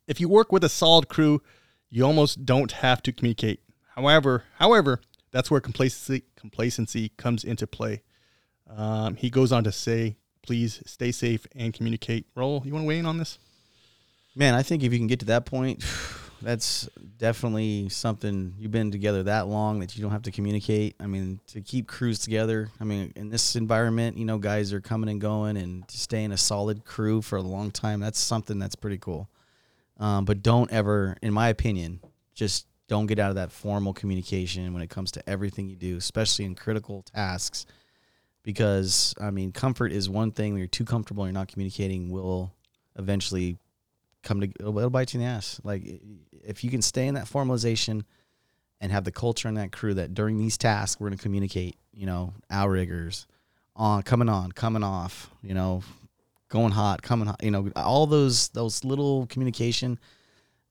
[0.07, 1.43] If you work with a solid crew,
[1.91, 3.61] you almost don't have to communicate.
[3.95, 5.01] However, however,
[5.37, 8.03] that's where complacency complacency comes into play.
[8.75, 12.65] Um, he goes on to say, "Please stay safe and communicate." Raul.
[12.65, 13.39] You want to weigh in on this?
[14.35, 15.85] Man, I think if you can get to that point,
[16.43, 20.97] that's definitely something you've been together that long that you don't have to communicate.
[21.01, 22.71] I mean, to keep crews together.
[22.81, 26.25] I mean, in this environment, you know, guys are coming and going, and to stay
[26.25, 29.29] in a solid crew for a long time, that's something that's pretty cool.
[29.99, 32.01] Um, but don't ever, in my opinion,
[32.35, 35.97] just don't get out of that formal communication when it comes to everything you do,
[35.97, 37.67] especially in critical tasks.
[38.43, 40.53] Because I mean, comfort is one thing.
[40.53, 42.11] When you're too comfortable, and you're not communicating.
[42.11, 42.53] Will
[42.97, 43.59] eventually
[44.23, 45.61] come to it'll, bite you in the ass.
[45.65, 45.83] Like
[46.45, 48.05] if you can stay in that formalization
[48.81, 51.77] and have the culture in that crew that during these tasks we're going to communicate.
[51.93, 53.27] You know, outriggers
[53.75, 55.31] on coming on, coming off.
[55.43, 55.83] You know,
[56.49, 57.43] going hot, coming hot.
[57.43, 59.99] You know, all those those little communication.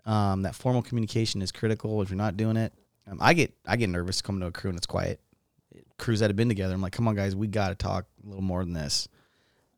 [0.05, 2.01] Um, that formal communication is critical.
[2.01, 2.73] If you're not doing it,
[3.07, 5.19] um, I get I get nervous coming to a crew and it's quiet.
[5.97, 8.27] Crews that have been together, I'm like, come on, guys, we got to talk a
[8.27, 9.07] little more than this.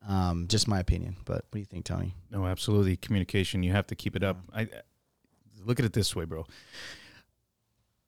[0.06, 2.14] Um, just my opinion, but what do you think, Tony?
[2.30, 2.96] No, absolutely.
[2.96, 4.38] Communication, you have to keep it up.
[4.52, 4.68] I I-
[5.64, 6.46] look at it this way, bro.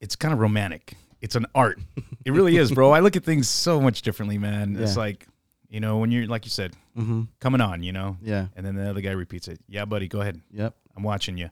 [0.00, 0.94] It's kind of romantic.
[1.20, 1.78] It's an art.
[2.22, 2.90] It really is, bro.
[2.90, 4.76] I look at things so much differently, man.
[4.78, 5.26] It's like,
[5.70, 7.22] you know, when you're like you said, Mm-hmm.
[7.40, 8.48] coming on, you know, Yeah.
[8.56, 9.58] and then the other guy repeats it.
[9.68, 10.38] Yeah, buddy, go ahead.
[10.52, 10.74] Yep.
[10.96, 11.48] I'm watching you.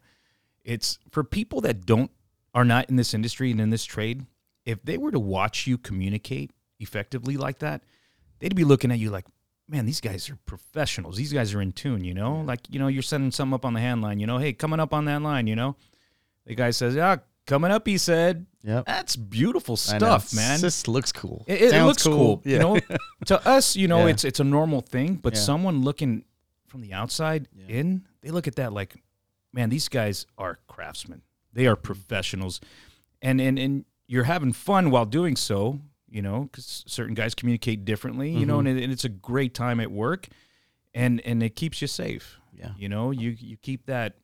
[0.68, 2.10] It's for people that don't
[2.54, 4.26] are not in this industry and in this trade.
[4.66, 7.82] If they were to watch you communicate effectively like that,
[8.38, 9.24] they'd be looking at you like,
[9.66, 11.16] man, these guys are professionals.
[11.16, 12.04] These guys are in tune.
[12.04, 14.20] You know, like you know, you're sending something up on the hand line.
[14.20, 15.46] You know, hey, coming up on that line.
[15.46, 15.76] You know,
[16.46, 17.16] the guy says, yeah,
[17.46, 17.86] coming up.
[17.86, 18.84] He said, Yep.
[18.86, 20.60] that's beautiful stuff, man.
[20.60, 21.44] This looks cool.
[21.46, 22.42] It, it Sounds looks cool.
[22.44, 22.52] Yeah.
[22.54, 22.80] You know,
[23.26, 24.08] to us, you know, Yeah.
[24.12, 25.40] it's it's a normal thing, but Yeah.
[25.40, 26.24] someone looking
[26.66, 27.76] from the outside Yeah.
[27.76, 28.96] in, they look at that like,
[29.58, 31.22] man, these guys are craftsmen.
[31.52, 32.60] They are professionals,
[33.20, 35.80] and and and you're having fun while doing so.
[36.10, 38.30] You know, because certain guys communicate differently.
[38.30, 38.68] You know, Mhm.
[38.70, 40.28] and, it, and it's a great time at work,
[40.94, 42.38] and and it keeps you safe.
[42.54, 42.72] yeah.
[42.78, 44.16] You know, you you keep that.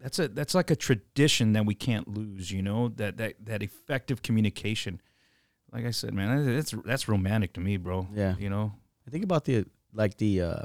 [0.00, 2.50] That's a that's like a tradition that we can't lose.
[2.50, 5.00] You know that that that effective communication.
[5.72, 8.08] Like I said, man, that's that's romantic to me, bro.
[8.14, 8.34] Yeah.
[8.38, 8.72] You know,
[9.06, 10.64] I think about the like the uh,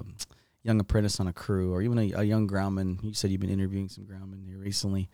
[0.65, 2.99] young apprentice on a crew, or even a, a young groundman.
[3.03, 5.09] You said you've been interviewing some groundmen here recently.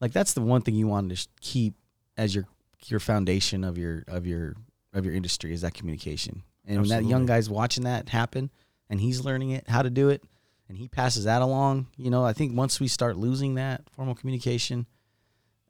[0.00, 1.74] Like that's the one thing you wanted to sh- keep
[2.16, 2.46] as your
[2.86, 4.56] your foundation of your of your
[4.92, 6.42] of your industry is that communication.
[6.66, 8.50] And when that young guy's watching that happen,
[8.90, 10.22] and he's learning it, how to do it,
[10.68, 14.14] and he passes that along, you know, I think once we start losing that formal
[14.14, 14.86] communication,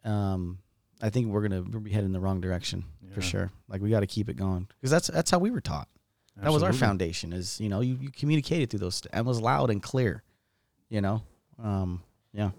[0.04, 0.58] um,
[1.00, 3.50] I think we're gonna we'll be heading the wrong direction for sure.
[3.68, 5.88] Like we got to keep it going because that's that's how we were taught.
[6.42, 7.32] That was our foundation.
[7.32, 10.22] Is you know you, you communicated through those and was loud and clear.
[10.88, 11.22] You know,
[11.62, 12.50] um, yeah.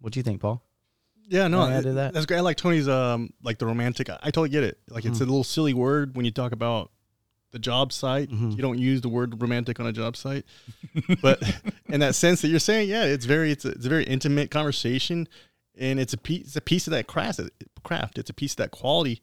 [0.00, 0.62] What do you think, Paul?
[1.28, 2.12] Yeah, no, it- to that?
[2.12, 2.38] that's great.
[2.38, 4.10] I like Tony's um like the romantic.
[4.10, 4.78] I, I totally get it.
[4.88, 6.90] Like it's a little silly word when you talk about
[7.52, 8.30] the job site.
[8.30, 8.52] Mhm.
[8.56, 10.44] You don't use the word romantic on a job site,
[11.22, 11.40] but
[11.88, 14.50] in that sense that you're saying, yeah, it's very it's a, it's a very intimate
[14.50, 15.28] conversation,
[15.78, 17.40] and it's a piece it's a piece of that craft.
[17.82, 18.18] Craft.
[18.18, 19.20] It's a piece of that quality,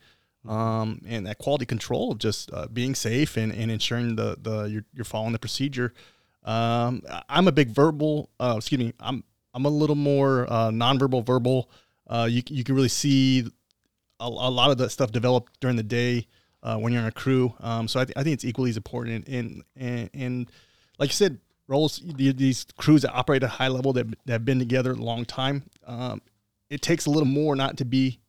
[0.49, 4.63] um, and that quality control of just uh, being safe and, and ensuring the the
[4.63, 5.93] you're, you're following the procedure.
[6.43, 8.29] Um, I'm a big verbal.
[8.39, 8.93] Uh, excuse me.
[8.99, 9.23] I'm
[9.53, 11.69] I'm a little more uh, nonverbal verbal.
[12.07, 13.45] Uh, you you can really see
[14.19, 16.25] a, a lot of that stuff develop during the day
[16.63, 17.53] uh, when you're in a crew.
[17.59, 19.27] Um, so I, th- I think it's equally as important.
[19.27, 20.51] And and and
[20.97, 21.37] like you said,
[21.69, 24.93] Raul the- these crews that operate at a high level that, that have been together
[24.93, 25.63] a long time.
[25.85, 26.21] Um,
[26.71, 28.19] it takes a little more not to be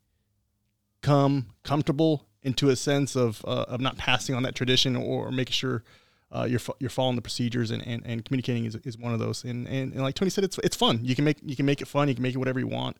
[1.02, 5.52] come comfortable into a sense of uh, of not passing on that tradition or, making
[5.52, 5.84] sure.
[6.32, 9.18] Uh, you're, fo- you're following the procedures and, and, and communicating is, is one of
[9.18, 11.66] those and, and, and like Tony said it's it's fun you can make you can
[11.66, 12.96] make it fun you can make it whatever you want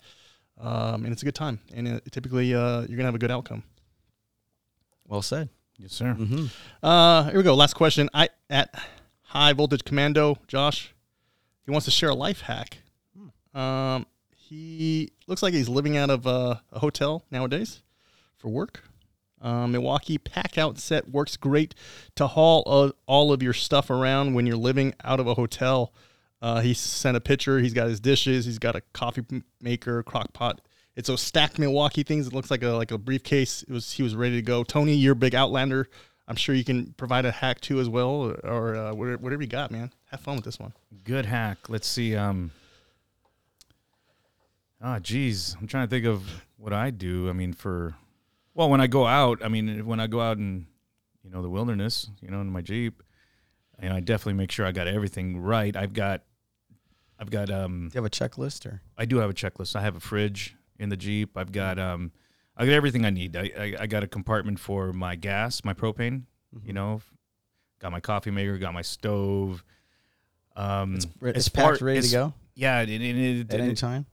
[0.60, 3.30] um, and it's a good time and uh typically uh, you're gonna have a good
[3.30, 3.62] outcome
[5.06, 5.48] Well said.
[5.78, 6.16] Yes, sir.
[6.18, 6.46] Mm-hmm.
[6.82, 7.54] Uh, here we go.
[7.54, 8.10] Last question.
[8.12, 8.74] I at
[9.22, 10.92] High Voltage Commando, Josh.
[11.64, 12.78] He wants to share a life hack.
[13.54, 17.80] Um, he looks like he's living out of uh, a hotel nowadays
[18.40, 18.82] for work.
[19.42, 21.74] Um, Milwaukee pack out set works great
[22.16, 25.92] to haul uh, all of your stuff around when you're living out of a hotel.
[26.42, 27.58] Uh, he sent a picture.
[27.58, 28.44] He's got his dishes.
[28.44, 29.24] He's got a coffee
[29.60, 30.60] maker, crock pot.
[30.96, 32.26] It's those stacked Milwaukee things.
[32.26, 33.62] It looks like a like a briefcase.
[33.62, 34.64] It was he was ready to go.
[34.64, 35.88] Tony, you're a big Outlander.
[36.28, 39.48] I'm sure you can provide a hack too as well, or, or uh, whatever, you
[39.48, 39.92] got, man.
[40.10, 40.72] Have fun with this one.
[41.04, 41.68] Good hack.
[41.68, 42.14] Let's see.
[42.14, 42.50] Um.
[44.82, 47.28] Ah, geez, I'm trying to think of what I do.
[47.28, 47.96] I mean, for
[48.60, 50.66] well, when I go out, I mean, when I go out in,
[51.24, 53.02] you know, the wilderness, you know, in my jeep,
[53.78, 55.74] and I definitely make sure I got everything right.
[55.74, 56.24] I've got,
[57.18, 58.82] I've got, um, Do you have a checklist or?
[58.98, 59.76] I do have a checklist.
[59.76, 61.38] I have a fridge in the Jeep.
[61.38, 62.12] I've got um,
[62.54, 63.34] I got everything I need.
[63.34, 66.24] I, I, I got a compartment for my gas, my propane.
[66.62, 67.00] You know,
[67.78, 69.64] got my coffee maker, got my stove.
[70.54, 73.72] Um, It's as packed, far- ready as- to go Yeah, it, it, it, at any
[73.74, 74.04] time.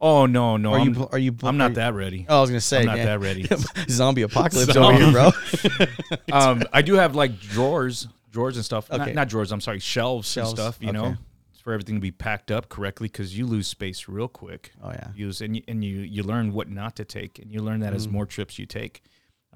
[0.00, 1.08] Oh no, no, Are I'm, you?
[1.12, 1.34] Are you?
[1.42, 2.26] I'm not that ready.
[2.28, 2.80] Oh, I was gonna say.
[2.80, 3.04] I'm not yeah.
[3.06, 3.48] that ready.
[3.88, 5.30] Zombie apocalypse over here, bro.
[6.32, 8.90] um, I do have like drawers, drawers and stuff.
[8.90, 9.12] Not, Okay.
[9.12, 9.52] not drawers.
[9.52, 10.78] I'm sorry, shelves, Shelves, and stuff.
[10.80, 11.16] You know,
[11.52, 14.72] it's for everything to be packed up correctly because you lose space real quick.
[14.82, 15.08] Oh yeah.
[15.14, 17.94] use and you, and you you learn what not to take and you learn that
[17.94, 18.12] as Mm.
[18.12, 19.02] more trips you take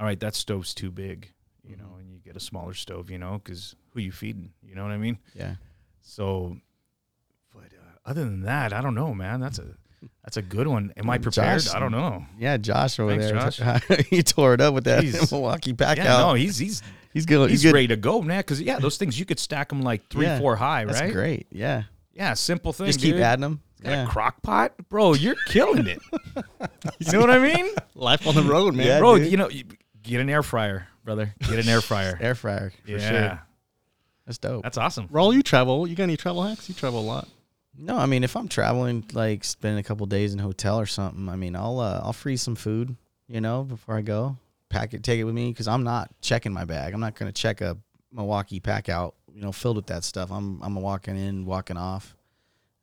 [0.00, 1.30] all right that stove's too big
[1.62, 4.74] you know and you get a smaller stove you know because who you feeding you
[4.74, 5.56] know what i mean Yeah.
[6.00, 6.56] so
[7.54, 9.66] but uh, other than that i don't know man that's a
[10.24, 13.56] that's a good one am i prepared Josh, i don't know Yeah, Josh over Thanks,
[13.58, 13.78] there.
[14.10, 15.30] he tore it up with that Jeez.
[15.32, 16.28] Milwaukee pack yeah out.
[16.28, 16.82] no he's he's
[17.12, 17.50] he's good.
[17.50, 17.74] he's good.
[17.74, 20.38] ready to go man because yeah those things you could stack them like three Yeah,
[20.38, 21.46] four high That's right great.
[21.50, 21.84] Yeah.
[22.12, 23.22] yeah simple thing Just keep dude.
[23.22, 23.60] adding them.
[23.82, 24.04] Got Yeah.
[24.04, 26.00] a crock pot bro you're killing it
[27.00, 28.86] you know what i mean Life on the road, man.
[28.86, 29.30] Yeah, bro dude.
[29.30, 29.50] you know
[30.02, 32.72] get an air fryer brother get an air fryer Air fryer.
[32.84, 33.42] For yeah Sure.
[34.24, 34.62] That's dope.
[34.62, 35.08] That's awesome.
[35.08, 35.84] Raul, you travel.
[35.84, 36.68] You got any travel hacks?
[36.68, 37.26] You travel a lot.
[37.76, 40.86] No, I mean if I'm traveling, like spending a couple days in a hotel or
[40.86, 42.96] something, I mean I'll uh, I'll freeze some food,
[43.28, 44.36] you know, before I go.
[44.68, 46.94] Pack it, take it with me because I'm not checking my bag.
[46.94, 47.76] I'm not gonna check a
[48.12, 50.30] Milwaukee pack out, you know, filled with that stuff.
[50.30, 52.14] I'm I'm walking in, walking off.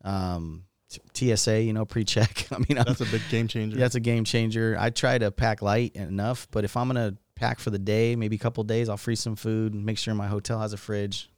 [0.04, 2.46] Um, t- TSA, you know, pre-check.
[2.52, 3.76] I mean, I'm, That's a big game changer.
[3.76, 4.76] Yeah, that's a game changer.
[4.78, 8.36] I try to pack light enough, but if I'm gonna pack for the day, maybe
[8.36, 11.29] a couple days, I'll freeze some food make sure my hotel has a fridge.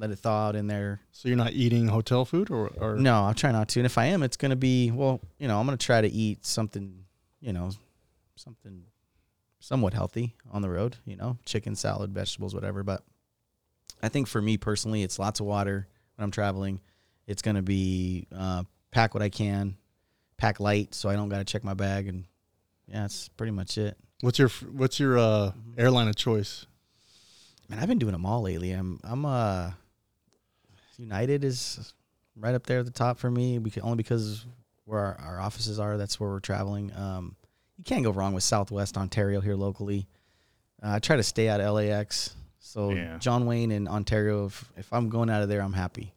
[0.00, 0.98] Let it thaw out in there.
[1.12, 3.80] So you're not eating hotel food, or, or No, I'll try not to.
[3.80, 6.46] And if I am, it's gonna be well, you know, I'm gonna try to eat
[6.46, 7.04] something,
[7.40, 7.70] you know,
[8.34, 8.84] something
[9.58, 10.96] somewhat healthy on the road.
[11.04, 12.82] You know, chicken, salad, vegetables, whatever.
[12.82, 13.02] But
[14.02, 15.86] I think for me personally, it's lots of water
[16.16, 16.80] when I'm traveling.
[17.26, 19.76] It's gonna be uh, pack what I can,
[20.38, 22.24] pack light, so I don't gotta check my bag, and
[22.88, 23.98] yeah, that's pretty much it.
[24.22, 26.64] what's your what's your uh, airline of choice?
[27.68, 28.72] Man, I've been doing them all lately.
[28.72, 29.72] I'm I'm uh
[31.00, 31.94] United is
[32.36, 34.44] right up there at the top for me because only because
[34.84, 36.92] where our, our offices are, that's where we're traveling.
[36.94, 37.36] Um,
[37.78, 40.06] you can't go wrong with Southwest Ontario here locally.
[40.82, 42.34] Uh, I try to stay out of LAX.
[42.58, 43.16] So Yeah.
[43.18, 46.12] John Wayne in Ontario, if, if I'm going out of there, I'm happy.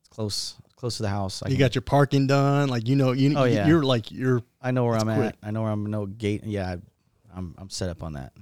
[0.00, 1.42] It's close close to the house.
[1.42, 2.68] I, You can- got your parking done.
[2.68, 3.66] Like you know, you Oh, yeah.
[3.66, 5.18] you're like you're I know where I'm quick.
[5.18, 5.36] at.
[5.42, 6.42] I know where I'm no gate.
[6.44, 6.76] Yeah, I,
[7.34, 8.32] I'm I'm set up on that.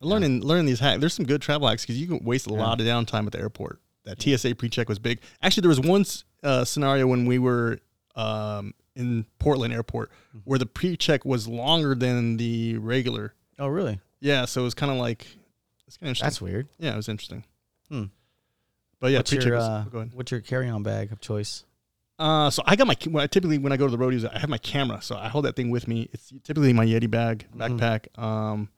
[0.00, 1.00] learning learning these hacks.
[1.00, 2.60] There's some good travel hacks because you can waste a Yeah.
[2.60, 3.80] lot of downtime at the airport.
[4.04, 5.20] That TSA pre-check was big.
[5.42, 6.04] Actually, there was one
[6.42, 7.78] uh, scenario when we were
[8.16, 10.38] um, in Portland Airport Mm-hmm.
[10.44, 13.34] where the pre-check was longer than the regular.
[13.58, 14.00] Oh, really?
[14.20, 15.26] Yeah, so it was kind of like
[15.86, 16.26] it's kind of interesting.
[16.26, 16.68] That's weird.
[16.78, 17.44] yeah, it was interesting.
[17.90, 18.04] Hmm.
[18.98, 20.14] But yeah, what's pre-check your was- uh, go ahead.
[20.14, 21.64] what's your carry-on bag of choice?
[22.18, 24.38] Uh, so I got my when I, typically when I go to the rodeos, I
[24.38, 26.08] have my camera, so I hold that thing with me.
[26.12, 27.78] It's typically my Yeti bag Mhm.
[27.78, 28.18] backpack.
[28.22, 28.68] Um,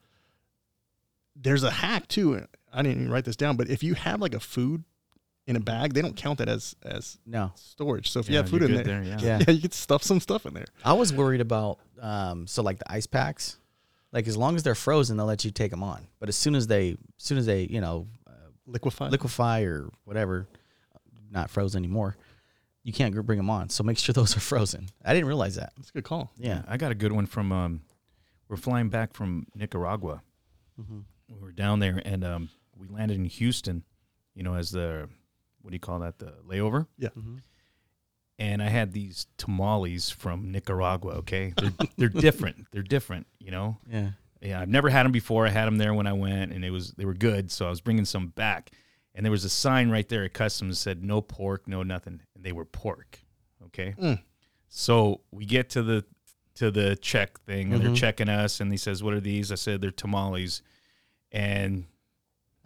[1.36, 2.46] there's a hack too.
[2.72, 4.84] I didn't even write this down, but if you have like a food
[5.46, 7.52] in a bag, they don't count that as as No.
[7.54, 8.10] storage.
[8.10, 9.18] So if you Yeah, have food you're in good there, yeah.
[9.20, 9.38] Yeah.
[9.46, 10.66] yeah, you could stuff some stuff in there.
[10.84, 13.58] I was worried about um so like the ice packs.
[14.12, 16.06] Like as long as they're frozen, they'll let you take them on.
[16.20, 18.06] But as soon as they as soon as they, you know,
[18.66, 19.08] Liquefy.
[19.10, 20.46] liquefy or whatever,
[21.30, 22.16] not frozen anymore,
[22.82, 23.68] you can't gr- bring them on.
[23.68, 24.88] So make sure those are frozen.
[25.04, 25.72] I didn't realize that.
[25.76, 26.30] That's a good call.
[26.38, 26.62] Yeah.
[26.66, 27.52] I got a good one from.
[27.52, 27.82] Um,
[28.48, 30.22] we're flying back from Nicaragua.
[30.80, 31.00] Mm-hmm.
[31.28, 33.82] We were down there, and um, we landed in Houston.
[34.34, 35.08] You know, as the
[35.64, 36.18] what do you call that?
[36.18, 36.86] The layover.
[37.00, 37.36] Mm-hmm.
[38.38, 41.14] And I had these tamales from Nicaragua.
[41.18, 42.66] Okay, they're they're different.
[42.72, 43.26] They're different.
[43.38, 43.78] You know.
[43.90, 44.10] Yeah.
[44.42, 45.46] Yeah, I've never had them before.
[45.46, 47.50] I had them there when I went, and it was they were good.
[47.50, 48.72] So I was bringing some back,
[49.14, 52.20] and there was a sign right there at customs that said no pork, no nothing,
[52.34, 53.20] and they were pork.
[53.66, 54.20] Okay, Mm.
[54.68, 56.04] so we get to the
[56.56, 57.86] to the check thing, and Mhm.
[57.86, 60.60] they're checking us, and he says, "What are these?" I said, "They're tamales,"
[61.32, 61.86] and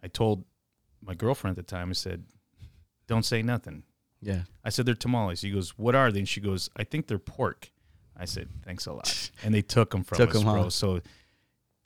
[0.02, 0.44] I told
[1.00, 2.24] my girlfriend at the time, I said,
[3.09, 3.82] "Don't say nothing."
[4.22, 4.43] Yeah.
[4.64, 7.18] I said, "They're tamales." He goes, "What are they?" And she goes, "I think they're
[7.18, 7.70] pork."
[8.16, 10.68] I said, "Thanks a lot," and they took them from Took us, 'em, bro.
[10.68, 11.01] So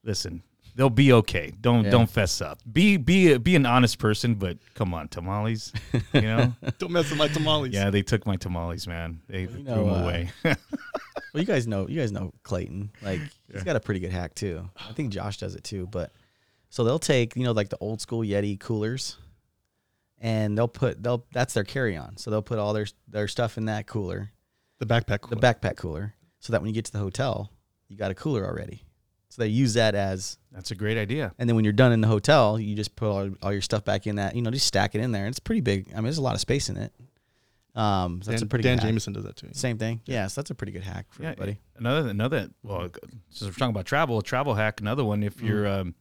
[0.05, 0.43] listen,
[0.75, 1.53] they'll be okay.
[1.61, 1.91] Don't Yeah.
[1.91, 2.61] don't fess up.
[2.71, 5.73] Be be be an honest person, but come on, tamales.
[6.13, 6.55] You know?
[6.79, 7.73] Don't mess with my tamales.
[7.73, 9.21] yeah, they took my tamales, man.
[9.29, 10.31] They Well, you threw them uh, away.
[11.35, 12.91] Well, you guys know you guys know Clayton.
[13.01, 13.21] Like
[13.51, 14.69] he's got a pretty good hack too.
[14.77, 15.87] I think Josh does it too.
[15.87, 16.13] But
[16.69, 19.17] so they'll take you know like the old school Yeti coolers,
[20.23, 22.17] and they'll put they'll that's their carry on.
[22.17, 24.31] So they'll put all their their stuff in that cooler,
[24.79, 25.07] The backpack.
[25.29, 25.41] the cooler.
[25.43, 27.53] backpack cooler, so that when you get to the hotel,
[27.89, 28.85] you got a cooler already.
[29.29, 31.33] So they use that as, That's a great idea.
[31.39, 33.83] and then when you're done in the hotel, you just put all, all your stuff
[33.83, 34.37] back in that.
[34.37, 35.25] You know, just stack it in there.
[35.25, 35.89] And it's pretty big.
[35.93, 36.93] I mean, there's a lot of space in it.
[37.75, 38.89] Um, so that's Dan, a pretty Dan good hack.
[38.91, 39.49] Jameson does that too.
[39.53, 40.03] Same thing.
[40.05, 41.59] Yeah, so that's a pretty good hack for everybody.
[41.77, 42.91] Another another well,
[43.31, 44.83] since we're talking about travel, a travel hack.
[44.83, 45.95] Another one, if you're, um,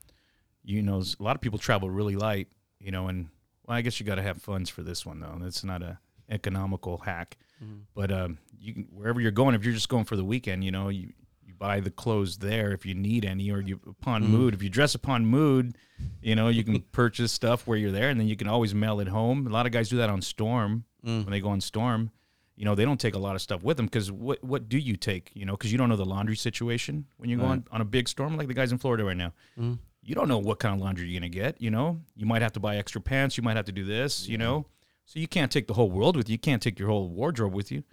[0.66, 2.50] you know, a lot of people travel really light,
[2.82, 3.30] you know, and
[3.66, 5.40] well, I guess you got to have funds for this one though.
[5.44, 7.82] It's not a economical hack, mm-hmm.
[7.94, 10.72] but um, you can, wherever you're going, if you're just going for the weekend, you
[10.72, 11.14] know, you
[11.46, 14.32] you buy the clothes there if you need any, or you upon mm-hmm.
[14.32, 14.54] mood.
[14.54, 15.78] If you dress upon mood,
[16.22, 19.00] you know, you can purchase stuff where you're there, and then you can always mail
[19.00, 19.46] it home.
[19.46, 21.24] A lot of guys do that on Storm mm.
[21.24, 22.12] when they go on Storm.
[22.56, 24.78] You know they don't take a lot of stuff with them because what what do
[24.78, 25.54] you take you know?
[25.54, 28.38] Because you don't know the laundry situation when you go on, on a big storm
[28.38, 29.80] like the guys in florida right now mm.
[30.04, 32.42] You don't know what kind of laundry you're going to get you know you might
[32.42, 34.66] have to buy extra pants you might have to do this you know
[35.06, 37.54] so you can't take the whole world with you you can't take your whole wardrobe
[37.54, 37.84] with you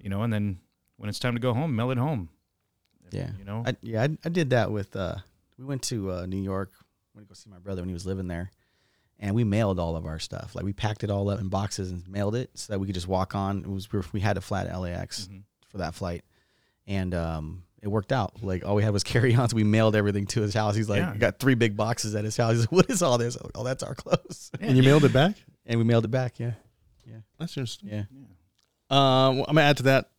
[0.00, 0.58] you know and then
[0.96, 2.28] when it's time to go home mail it home
[3.10, 3.30] Yeah.
[3.38, 4.94] you know I, yeah, I, I did that with.
[4.96, 5.16] Uh,
[5.58, 6.70] we went to uh, New York.
[7.14, 8.50] Went to go see my brother when he was living there,
[9.18, 10.54] and we mailed all of our stuff.
[10.54, 12.94] Like we packed it all up in boxes and mailed it so that we could
[12.94, 13.60] just walk on.
[13.64, 15.42] It was we had a flat LAX Mhm.
[15.68, 16.22] for that flight,
[16.86, 18.42] and um, it worked out.
[18.42, 19.54] Like all we had was carry-ons.
[19.54, 20.74] We mailed everything to his house.
[20.74, 21.16] He's like, Yeah.
[21.16, 22.50] got three big boxes at his house.
[22.54, 23.36] He's like, what is all this?
[23.36, 24.50] I'm like, oh, that's our clothes.
[24.60, 25.34] And you mailed it back.
[25.66, 26.38] and we mailed it back.
[26.38, 26.52] Yeah,
[27.06, 27.18] Yeah.
[27.38, 27.88] That's interesting.
[27.90, 28.02] yeah.
[28.90, 30.10] Uh, well, I'm gonna add to that,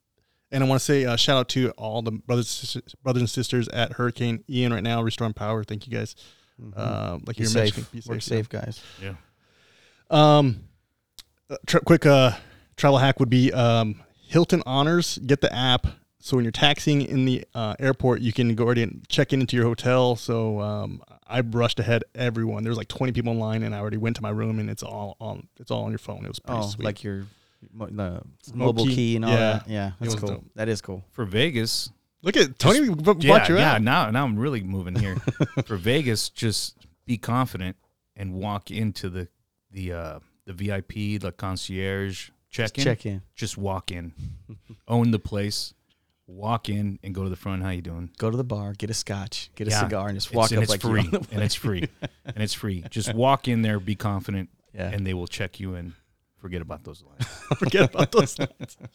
[0.51, 3.29] and I want to say uh, shout out to all the brothers, sisters, brothers and
[3.29, 5.63] sisters at Hurricane Ian right now, restoring power.
[5.63, 6.15] Thank you guys.
[6.75, 7.75] Uh, like Be you're safe.
[7.77, 8.83] mentioning, be Work safe, guys.
[9.01, 9.13] yeah
[10.09, 10.63] Um,
[11.49, 12.33] uh, tra- quick uh,
[12.77, 15.17] travel hack would be um, Hilton Honors.
[15.19, 15.87] Get the app.
[16.21, 19.39] So when you're taxiing in the uh, airport, you can go already and check in
[19.41, 20.15] into your hotel.
[20.17, 22.63] So um, I brushed ahead everyone.
[22.63, 24.69] There was like 20 people in line, and I already went to my room, and
[24.69, 25.47] it's all on.
[25.59, 26.25] It's all on your phone.
[26.25, 26.83] It was pretty Oh, sweet.
[26.85, 27.25] like your
[27.71, 28.21] mo- the
[28.53, 28.95] mobile key.
[28.95, 29.37] key, and all Yeah.
[29.53, 29.67] that.
[29.69, 30.29] Yeah, that's cool.
[30.29, 30.45] dope.
[30.55, 31.03] That is cool.
[31.11, 31.89] for vegas
[32.21, 33.71] Look at Tony b- yeah, you yeah.
[33.75, 33.81] out.
[33.81, 35.15] Now, now I'm really moving here.
[35.65, 36.75] For Vegas, just
[37.05, 37.77] be confident
[38.17, 39.29] and walk into the
[39.71, 42.83] the uh, the VIP, the concierge check in.
[42.83, 43.21] Check in.
[43.35, 44.11] Just walk in,
[44.85, 45.73] own the place,
[46.29, 47.63] walk in and go to the front.
[47.63, 48.11] How you doing?
[48.17, 49.81] Go to the bar, get a scotch, get a Yeah.
[49.81, 51.55] cigar, and just It's- walk and up it's like free, you own the and it's
[51.55, 51.87] free,
[52.25, 52.83] and it's free.
[52.89, 54.89] Just walk in there, be confident, Yeah.
[54.89, 55.93] and they will check you and
[56.37, 57.25] forget about those lines.
[57.57, 58.77] Forget about those lines.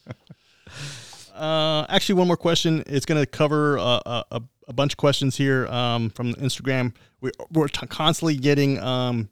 [1.34, 2.84] Uh, actually, one more question.
[2.86, 6.94] It's going to cover uh, a, a, a bunch of questions here um, from Instagram.
[7.20, 9.28] We, we're t- constantly getting um,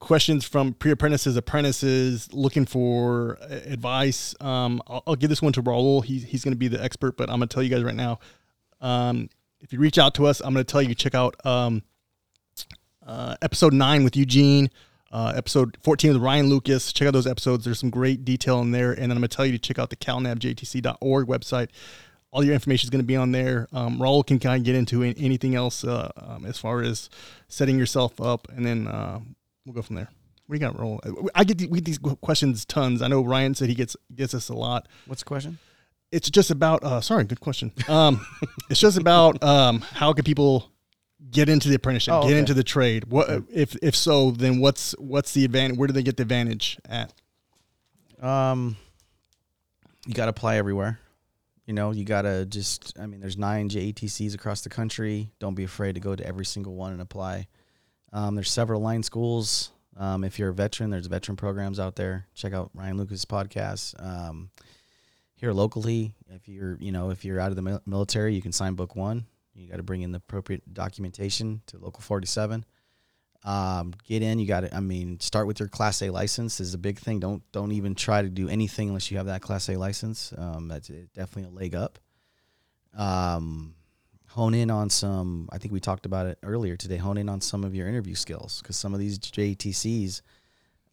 [0.00, 4.34] questions from pre-apprentices, apprentices looking for uh, advice.
[4.40, 6.04] Um, I'll, I'll give this one to Raul.
[6.04, 7.94] He, he's going to be the expert, but I'm going to tell you guys right
[7.94, 8.18] now.
[8.80, 9.28] Um,
[9.60, 11.82] if you reach out to us, I'm going to tell you check out um,
[13.04, 14.70] uh, episode nine with Eugene,
[15.10, 16.92] uh, episode 14 with Ryan Lucas.
[16.92, 17.64] Check out those episodes.
[17.64, 18.92] There's some great detail in there.
[18.92, 21.68] And then I'm going to tell you to check out the calnevjatc.org website.
[22.30, 23.66] all your information is going to be on there.
[23.72, 27.10] Um, Raul can kind of get into anything else uh, um, as far as
[27.48, 29.20] setting yourself up, and then uh,
[29.68, 30.08] we'll go from there.
[30.46, 31.28] What do you got, Raul?
[31.34, 33.02] I get, the, we get these questions tons.
[33.02, 34.88] I know Ryan said he gets gets us a lot.
[35.06, 35.58] What's the question?
[36.10, 36.82] It's just about.
[36.82, 37.70] Uh, sorry, good question.
[37.86, 38.26] Um,
[38.70, 40.70] it's just about um, how can people
[41.30, 42.38] get into the apprenticeship, Oh, get okay.
[42.38, 43.04] into the trade.
[43.10, 44.30] What if if so?
[44.30, 45.76] Then what's what's the advantage?
[45.76, 47.12] Where do they get the advantage at?
[48.22, 48.76] Um,
[50.06, 50.98] you got to apply everywhere.
[51.66, 55.30] You know, you got to just, I mean, there's nine JATCs across the country.
[55.38, 57.46] Don't be afraid to go to every single one and apply.
[58.12, 59.70] Um, there's several line schools.
[59.96, 62.26] Um, if you're a veteran, there's veteran programs out there.
[62.34, 63.94] Check out Ryan Lucas' podcast.
[64.04, 64.50] Um,
[65.34, 68.74] here locally, if you're, you know, if you're out of the military, you can sign
[68.74, 69.26] book one.
[69.54, 72.64] You got to bring in the appropriate documentation to local 47
[73.44, 74.38] um, get in.
[74.38, 74.74] You got to.
[74.74, 77.20] I mean, start with your Class A license is a big thing.
[77.20, 80.32] Don't don't even try to do anything unless you have that Class A license.
[80.36, 81.98] Um, that's definitely a leg up.
[82.96, 83.74] Um,
[84.28, 85.48] hone in on some.
[85.52, 86.96] I think we talked about it earlier today.
[86.96, 90.22] Hone in on some of your interview skills because some of these JTCs,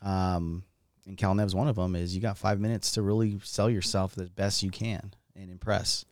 [0.01, 0.63] um,
[1.05, 4.25] and CalNev's one of them, is you got five minutes to really sell yourself the
[4.25, 6.05] best you can and impress.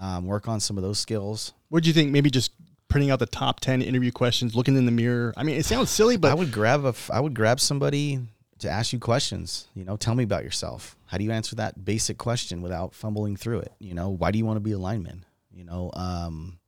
[0.00, 1.52] Um, work on some of those skills.
[1.68, 2.10] What do you think?
[2.10, 2.52] Maybe just
[2.88, 5.34] printing out the top ten interview questions, looking in the mirror.
[5.36, 8.20] I mean, it sounds silly, but I would grab a I would grab somebody
[8.60, 9.68] to ask you questions.
[9.74, 10.96] You know, tell me about yourself.
[11.06, 13.72] How do you answer that basic question without fumbling through it?
[13.78, 15.24] You know, why do you want to be a lineman?
[15.52, 16.58] You know, um,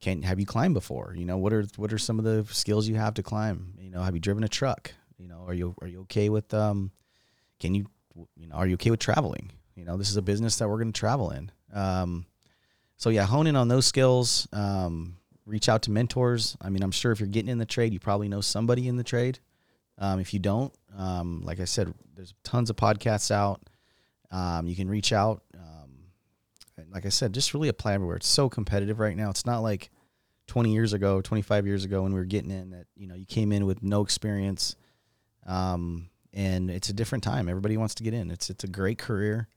[0.00, 1.14] can have you climbed before?
[1.16, 3.74] You know, what are what are some of the skills you have to climb?
[3.78, 4.92] You know, have you driven a truck?
[5.18, 6.90] You know, are you are you okay with um,
[7.60, 7.86] can you
[8.36, 9.50] you know are you okay with traveling?
[9.74, 11.50] You know, this is a business that we're going to travel in.
[11.72, 12.26] Um,
[12.96, 14.46] so yeah, hone in on those skills.
[14.52, 16.56] Um, reach out to mentors.
[16.60, 18.96] I mean, I'm sure if you're getting in the trade, you probably know somebody in
[18.96, 19.38] the trade.
[19.98, 23.60] Um, if you don't, um, like I said, there's tons of podcasts out.
[24.30, 25.42] Um, you can reach out.
[26.90, 28.16] Like I said, just really apply everywhere.
[28.16, 29.30] It's so competitive right now.
[29.30, 29.90] It's not like
[30.48, 33.26] 20 years ago, 25 years ago when we were getting in that, you know, you
[33.26, 34.76] came in with no experience.
[35.46, 37.48] Um, and it's a different time.
[37.48, 38.30] Everybody wants to get in.
[38.30, 39.48] It's, it's a great career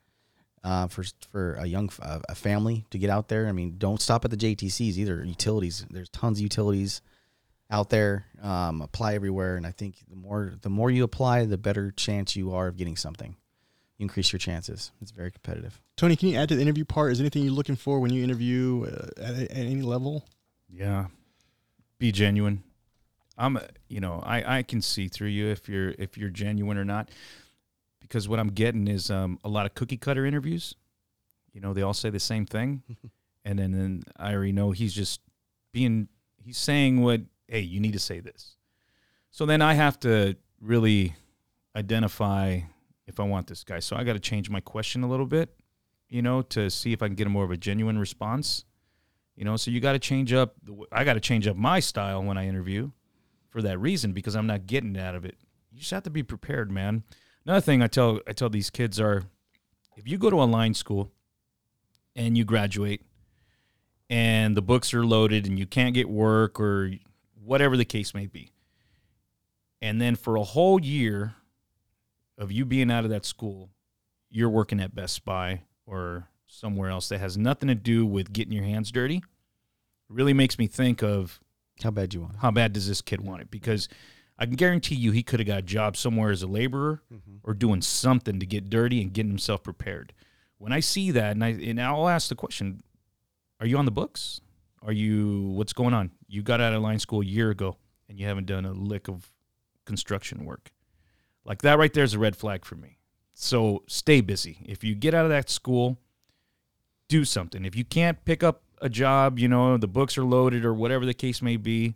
[0.63, 3.47] uh, for for a young a a family to get out there.
[3.47, 5.23] I mean, don't stop at the JTCs either.
[5.23, 7.01] Utilities, there's tons of utilities
[7.69, 8.25] out there.
[8.41, 12.35] Um, apply everywhere, and I think the more the more you apply, the better chance
[12.35, 13.37] you are of getting something.
[13.97, 14.91] You increase your chances.
[15.01, 15.81] It's very competitive.
[15.95, 17.11] Tony, can you add to the interview part?
[17.11, 20.23] Is there anything you're looking for when you interview uh, at, at any level?
[20.69, 21.07] Yeah.
[21.97, 22.63] Be genuine.
[23.37, 26.85] I'm you know, I I can see through you if you're if you're genuine or
[26.85, 27.09] not.
[28.01, 30.75] Because what I'm getting is um, a lot of cookie cutter interviews.
[31.51, 32.83] You know, they all say the same thing.
[33.45, 35.21] and then, then I already know he's just
[35.71, 36.07] being
[36.37, 38.57] he's saying what hey, you need to say this.
[39.31, 41.15] So then I have to really
[41.75, 42.61] identify
[43.07, 43.79] if I want this guy.
[43.79, 45.55] So I got to change my question a little bit,
[46.09, 48.65] you know, to see if I can get a more of a genuine response.
[49.35, 50.55] You know, so you got to change up.
[50.91, 52.91] I got to change up my style when I interview,
[53.49, 55.35] for that reason because I'm not getting out of it.
[55.71, 57.03] You just have to be prepared, man.
[57.45, 59.23] Another thing I tell I tell these kids are,
[59.95, 61.11] if you go to a line school,
[62.15, 63.03] and you graduate,
[64.09, 66.91] and the books are loaded and you can't get work or
[67.43, 68.51] whatever the case may be,
[69.81, 71.35] and then for a whole year
[72.37, 73.69] of you being out of that school,
[74.29, 78.53] you're working at Best Buy or somewhere else that has nothing to do with getting
[78.53, 79.23] your hands dirty
[80.09, 81.39] really makes me think of
[81.83, 82.39] How bad you want it?
[82.39, 83.51] how bad does this kid want it?
[83.51, 83.89] Because
[84.39, 87.37] i can guarantee you he could have got a job somewhere as a laborer mm-hmm.
[87.43, 90.13] or doing something to get dirty and getting himself prepared.
[90.57, 92.81] When i see that and, I, and i'll ask the question
[93.59, 94.39] are you on the books?
[94.83, 96.11] Are you what's going on?
[96.27, 97.77] You got out of line school a year ago
[98.07, 99.31] and you haven't done a lick of
[99.85, 100.71] construction work
[101.47, 102.97] like that right there is a red flag for me.
[103.33, 104.59] So stay busy.
[104.65, 105.97] If you get out of that school
[107.07, 107.63] do something.
[107.65, 111.05] If you can't pick up a job you know the books are loaded or whatever
[111.05, 111.95] the case may be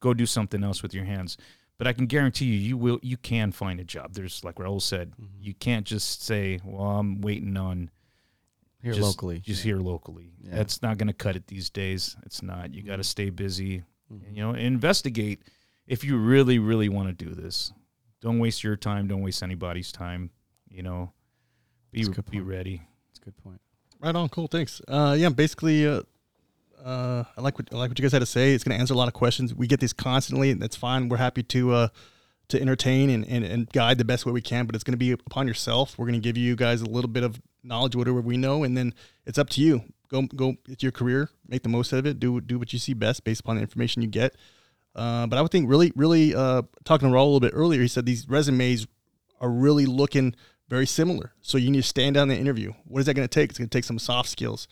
[0.00, 1.36] go do something else with your hands.
[1.76, 4.14] But i can guarantee you you will you can find a job.
[4.14, 7.90] There's like raul said you can't just say well i'm waiting on
[8.82, 9.40] Here just, locally.
[9.40, 10.32] just here locally.
[10.40, 10.56] Yeah.
[10.56, 12.16] that's not going to cut it these days.
[12.24, 12.74] It's not.
[12.74, 13.82] You got to stay busy.
[14.12, 14.36] Mhm.
[14.36, 15.42] you know investigate
[15.86, 17.72] if you really really want to do this
[18.24, 20.30] don't waste your time don't waste anybody's time
[20.68, 21.12] you know
[21.92, 22.48] be, That's good be point.
[22.48, 23.60] ready That's a good point.
[24.00, 24.82] Right on, cool, thanks.
[24.86, 26.02] Uh, yeah, basically, uh,
[26.84, 28.52] uh, I like what I like what you guys had to say.
[28.52, 29.54] It's going to answer a lot of questions.
[29.54, 31.08] We get these constantly, and that's fine.
[31.08, 31.88] We're happy to uh,
[32.48, 34.66] to entertain and, and, and guide the best way we can.
[34.66, 35.96] But it's going to be upon yourself.
[35.96, 38.76] We're going to give you guys a little bit of knowledge, whatever we know, and
[38.76, 38.92] then
[39.24, 39.84] it's up to you.
[40.10, 40.56] Go go.
[40.68, 41.30] It's your career.
[41.48, 42.20] Make the most of it.
[42.20, 44.34] Do do what you see best based upon the information you get.
[44.94, 47.82] Uh, but I would think really really uh, talking to Raul a little bit earlier.
[47.82, 48.86] He said these resumes
[49.40, 50.34] are really looking
[50.68, 51.32] very similar.
[51.42, 52.72] So you need to stand down the interview.
[52.84, 53.50] What is that going to take?
[53.50, 54.66] It's going to take some soft skills.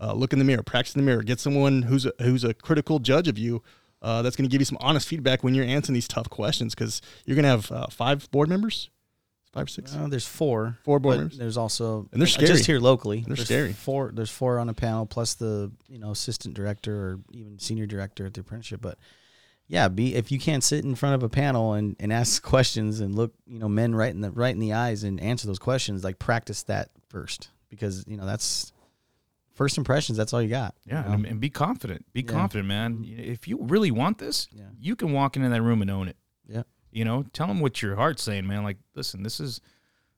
[0.00, 2.52] Uh, look in the mirror, practice in the mirror, get someone who's a, who's a
[2.52, 3.62] critical judge of you.
[4.02, 6.74] Uh, that's going to give you some honest feedback when you're answering these tough questions
[6.74, 8.90] because you're going to have uh, five board members,
[9.52, 10.78] five, or six, there's four.
[10.84, 11.38] four board members.
[11.38, 12.46] There's also And they're scary.
[12.46, 13.24] just here locally.
[13.26, 13.72] They're there's scary.
[13.72, 14.12] Four.
[14.14, 18.26] There's four on a panel plus the you know assistant director or even senior director
[18.26, 18.82] at the apprenticeship.
[18.82, 18.98] But
[19.68, 23.00] yeah, be if you can't sit in front of a panel and, and ask questions
[23.00, 25.58] and look you know men right in the right in the eyes and answer those
[25.58, 28.72] questions, like practice that first because you know that's
[29.54, 30.18] first impressions.
[30.18, 30.74] That's all you got.
[30.86, 31.14] Yeah, you know?
[31.14, 32.04] and, and be confident.
[32.12, 32.32] Be Yeah.
[32.32, 33.04] confident, man.
[33.08, 34.64] If you really want this, Yeah.
[34.78, 36.16] you can walk into that room and own it.
[36.46, 36.62] Yeah.
[36.92, 38.62] You know, tell them what your heart's saying, man.
[38.64, 39.60] Like, listen, this is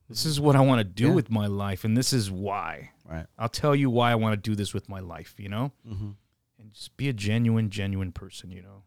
[0.08, 1.14] this is what I want to do Yeah.
[1.14, 2.90] with my life, and this is why.
[3.08, 3.26] Right.
[3.38, 5.34] I'll tell you why I want to do this with my life.
[5.38, 6.10] You know, Mm-hmm.
[6.60, 8.50] and just be a genuine, genuine person.
[8.50, 8.82] You know.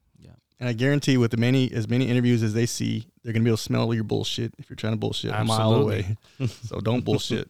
[0.61, 3.49] And I guarantee, with the many as many interviews as they see, they're gonna be
[3.49, 6.15] able to smell your bullshit if you're trying to bullshit a mile away.
[6.65, 7.49] so don't bullshit.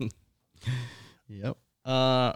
[1.27, 1.57] Yep.
[1.85, 2.31] Uh,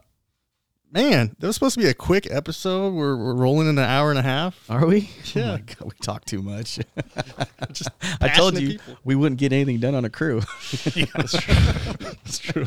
[0.92, 2.94] man, that was supposed to be a quick episode.
[2.94, 4.70] We're, we're rolling in an hour and a half.
[4.70, 5.10] Are we?
[5.34, 5.44] Yeah.
[5.44, 6.80] Oh my God, we talk too much.
[7.72, 7.90] Just
[8.20, 8.98] I told you people.
[9.06, 10.42] we wouldn't get anything done on a crew.
[10.72, 11.56] That's true.
[12.00, 12.66] That's true.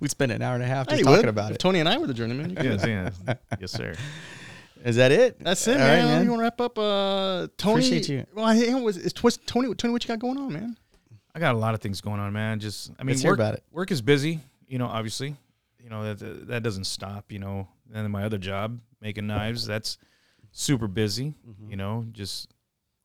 [0.00, 1.28] We'd spend an hour and a half just Hey, talking would.
[1.28, 1.60] about If it.
[1.60, 2.50] Tony and I were the journeyman.
[2.50, 3.14] you could- Yes,
[3.60, 3.94] yes, sir.
[4.84, 5.38] Is that it?
[5.40, 6.24] That's it, All right, man.
[6.24, 6.78] You want to wrap up?
[6.78, 7.74] Uh, Tony.
[7.86, 8.26] Appreciate you.
[8.34, 8.96] Well, I think it was.
[8.96, 9.72] It's what's Tony.
[9.74, 10.76] Tony, what you got going on, man?
[11.34, 12.60] I got a lot of things going on, man.
[12.60, 13.64] Just, I mean, Let's hear work, about it.
[13.70, 14.40] work is busy.
[14.68, 15.34] You know, obviously,
[15.82, 17.30] you know that that doesn't stop.
[17.32, 19.98] You know, and then my other job, making knives, that's
[20.52, 21.34] super busy.
[21.48, 21.70] Mm-hmm.
[21.70, 22.52] You know, just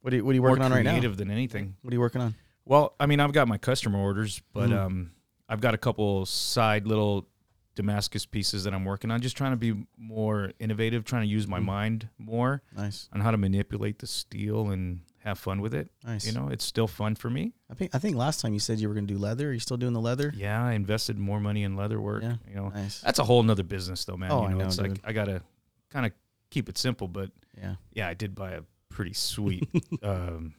[0.01, 0.91] What are you, what are you working on right now?
[0.91, 1.75] creative than anything.
[1.81, 2.35] What are you working on?
[2.65, 4.77] Well, I mean, I've got my customer orders, but Mhm.
[4.79, 5.11] um,
[5.49, 7.27] I've got a couple side little
[7.75, 9.21] Damascus pieces that I'm working on.
[9.21, 11.65] Just trying to be more innovative, trying to use my Mhm.
[11.65, 15.89] mind more Nice, on how to manipulate the steel and have fun with it.
[16.03, 16.25] nice.
[16.25, 17.53] You know, it's still fun for me.
[17.69, 19.49] I think I think last time you said you were going to do leather.
[19.49, 20.33] Are you still doing the leather?
[20.35, 22.23] Yeah, I invested more money in leather work.
[22.23, 22.37] Yeah.
[22.47, 22.99] You know, Nice.
[23.01, 24.31] that's a whole nother business though, man.
[24.31, 24.99] Oh, you I know, know, it's like.
[25.03, 25.41] I gotta
[25.89, 26.11] kind of
[26.49, 27.75] keep it simple, but Yeah.
[27.93, 29.69] yeah, I did buy a pretty sweet
[30.03, 30.55] um,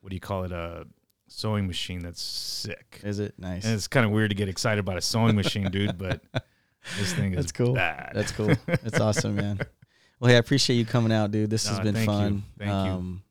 [0.00, 0.52] what do you call it?
[0.52, 0.86] A
[1.34, 3.00] sewing machine that's sick.
[3.02, 3.64] Is it nice?
[3.64, 6.20] And it's kind of weird to get excited about a sewing machine, dude, but
[6.98, 7.74] this thing is That's cool.
[7.74, 8.12] bad.
[8.14, 8.54] That's cool.
[8.66, 9.58] That's awesome, man.
[10.20, 11.50] Well, hey, I appreciate you coming out, dude.
[11.50, 12.12] This has been thank you.
[12.14, 12.42] fun.
[12.58, 12.74] Thank you.
[12.74, 13.22] um,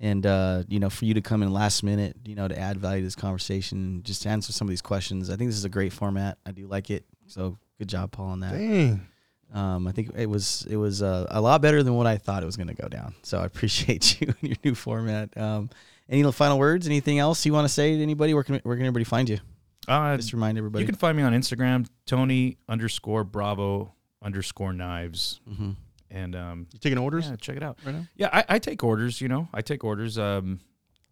[0.00, 2.78] And uh, you know, for you to come in last minute, you know, to add
[2.78, 5.28] value to this conversation, just to answer some of these questions.
[5.28, 6.38] I think this is a great format.
[6.46, 7.04] I do like it.
[7.26, 8.52] So good job, Paul, on that.
[8.52, 9.06] Dang.
[9.52, 12.42] Um, I think it was it was uh, a lot better than what I thought
[12.42, 13.14] it was going to go down.
[13.22, 15.36] So I appreciate you and your new format.
[15.36, 15.68] Um,
[16.12, 16.86] any final words?
[16.86, 18.34] Anything else you want to say to anybody?
[18.34, 19.38] Where can where can everybody find you?
[19.88, 20.84] Uh, Just remind everybody.
[20.84, 25.72] you can find me on Instagram, Tony underscore Bravo underscore knives, hmm
[26.08, 27.78] and um, You taking orders yeah, check it out.
[27.84, 28.06] right now?
[28.14, 29.20] Yeah, I, I take orders.
[29.20, 30.18] You know, I take orders.
[30.18, 30.60] Um,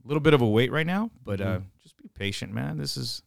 [0.05, 1.63] a little bit of a wait right now, but uh, Mhm.
[1.83, 2.77] just be patient, man.
[2.79, 3.23] This is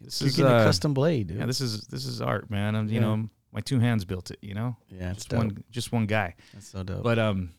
[0.00, 1.38] this You're is getting uh, a custom blade, dude.
[1.38, 2.74] yeah, this is this is art, man.
[2.76, 3.00] And you Yeah.
[3.16, 4.38] know, my two hands built it.
[4.40, 5.38] You know, yeah, it's just dope.
[5.38, 6.36] one just one guy.
[6.54, 7.02] That's so dope.
[7.02, 7.50] But um,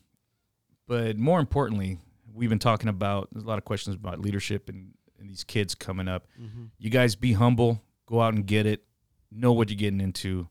[0.88, 1.98] but more importantly,
[2.34, 5.74] we've been talking about there's a lot of questions about leadership and, and these kids
[5.74, 6.26] coming up.
[6.40, 6.70] Mhm.
[6.78, 8.84] You guys be humble, go out and get it,
[9.30, 10.48] know what you're getting into,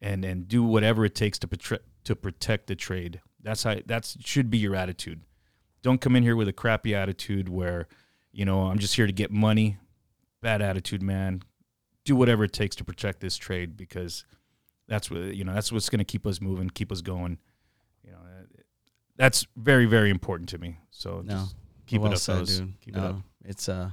[0.00, 3.20] and and do whatever it takes to protre- to protect the trade.
[3.42, 5.22] That's how that's should be your attitude.
[5.82, 7.86] Don't come in here with a crappy attitude where,
[8.32, 9.76] you know, I'm just here to get money.
[10.40, 11.42] Bad attitude, man.
[12.04, 14.24] Do whatever it takes to protect this trade because
[14.88, 15.52] that's what you know.
[15.54, 17.38] That's what's going to keep us moving, keep us going.
[19.18, 20.78] That's very very important to me.
[20.90, 21.34] So No.
[21.34, 22.80] just keep well it up, said, dude.
[22.80, 23.16] Keep it up.
[23.44, 23.90] It's uh,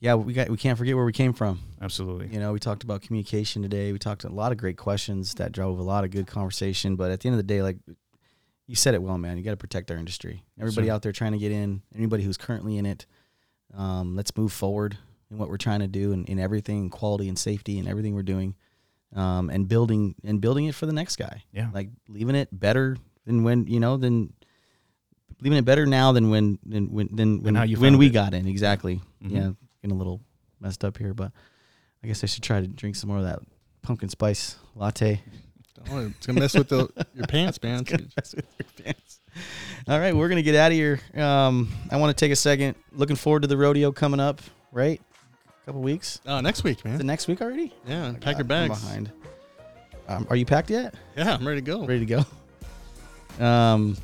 [0.00, 1.60] yeah, we got we can't forget where we came from.
[1.80, 2.26] Absolutely.
[2.26, 3.92] You know, we talked about communication today.
[3.92, 6.96] We talked a lot of great questions that drove a lot of good conversation.
[6.96, 7.76] But at the end of the day, like
[8.66, 10.42] you said it well, man, you got to protect our industry.
[10.58, 10.92] Everybody sir.
[10.92, 13.06] out there trying to get in, anybody who's currently in it,
[13.74, 14.96] um, let's move forward
[15.30, 18.22] in what we're trying to do and in everything, quality and safety and everything we're
[18.22, 18.56] doing,
[19.14, 21.44] um, and building and building it for the next guy.
[21.52, 21.68] Yeah.
[21.72, 22.96] Like leaving it better
[23.26, 24.32] than when you know than
[25.40, 28.10] leaving it better now than when than when than when, how you when we it.
[28.10, 29.00] got in exactly.
[29.24, 29.30] Mhm.
[29.30, 29.50] Yeah,
[29.82, 30.20] getting a little
[30.60, 31.32] messed up here, but
[32.02, 33.40] I guess I should try to drink some more of that
[33.82, 35.20] pumpkin spice latte.
[35.90, 37.82] Oh, it's gonna mess with the your pants, man.
[37.82, 39.20] Gonna mess with your pants.
[39.88, 41.00] All right, we're gonna get out of here.
[41.16, 42.76] Um, I want to take a second.
[42.92, 44.40] Looking forward to the rodeo coming up.
[44.70, 45.00] Right,
[45.62, 46.20] a couple weeks.
[46.24, 47.00] Uh, next week, Is man.
[47.00, 47.74] it next week already?
[47.86, 48.80] Yeah, Oh my pack your God, I'm bags.
[48.82, 49.12] behind.
[50.08, 50.94] Um, are you packed yet?
[51.16, 51.84] Yeah, I'm ready to go.
[51.84, 52.24] Ready to go?
[53.40, 53.96] Um,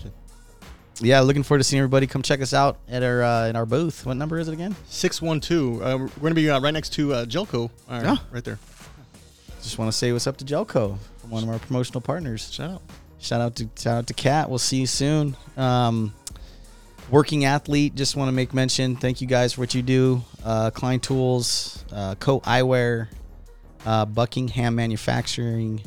[1.00, 2.06] yeah, looking forward to seeing everybody.
[2.06, 4.04] Come check us out at our uh, in our booth.
[4.04, 4.74] What number is it again?
[4.88, 5.82] Six one two.
[5.82, 7.70] Uh, we're gonna be uh, right next to uh, Jelco.
[7.88, 8.16] Uh, Yeah.
[8.32, 8.58] right there.
[9.62, 10.98] Just want to say what's up to Jelco,
[11.28, 12.50] one of our promotional partners.
[12.52, 12.82] Shout out.
[13.20, 14.48] Shout out to shout out to Cat.
[14.48, 15.36] We'll see you soon.
[15.56, 16.14] Um,
[17.10, 18.96] working athlete, just want to make mention.
[18.96, 20.22] Thank you guys for what you do.
[20.44, 23.08] Uh, Klein Tools, uh, COE Eyewear,
[23.84, 25.80] uh, Buckingham Manufacturing.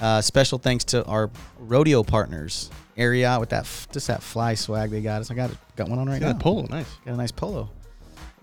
[0.00, 5.00] Uh, special thanks to our rodeo partners, Ariat with that just that fly swag they
[5.00, 5.30] got us.
[5.30, 6.38] I got got one on right Yeah, now.
[6.38, 6.86] polo, nice.
[7.04, 7.70] Got a nice polo.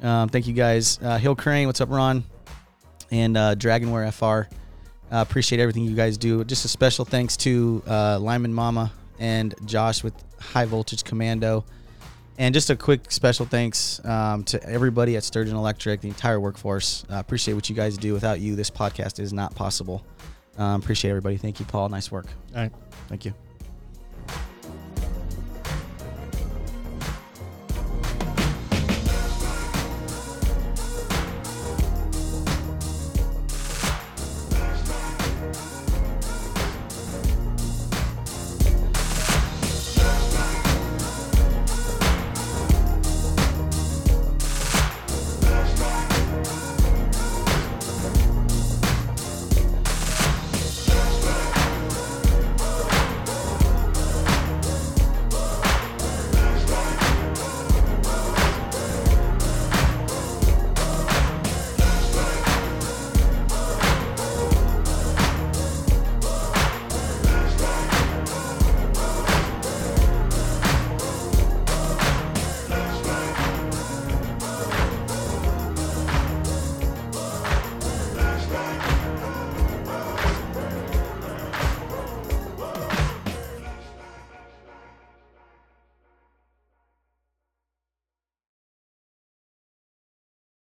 [0.02, 0.98] Um, thank you guys.
[1.02, 2.24] Uh, Hill Crane, what's up, Ron?
[3.12, 4.54] And uh, DragonWear FR.
[5.14, 6.44] Uh, appreciate everything you guys do.
[6.46, 11.66] Just a special thanks to uh, Lineman Mama and Josh with High Voltage Commando.
[12.38, 17.04] And just a quick special thanks um, to everybody at Sturgeon Electric, the entire workforce.
[17.12, 18.14] Uh, appreciate what you guys do.
[18.14, 20.04] Without you, this podcast is not possible.
[20.62, 21.38] Um, appreciate everybody.
[21.38, 21.90] Thank you, Paul.
[21.90, 22.28] Nice work.
[22.54, 22.72] All right.
[23.08, 23.34] Thank you.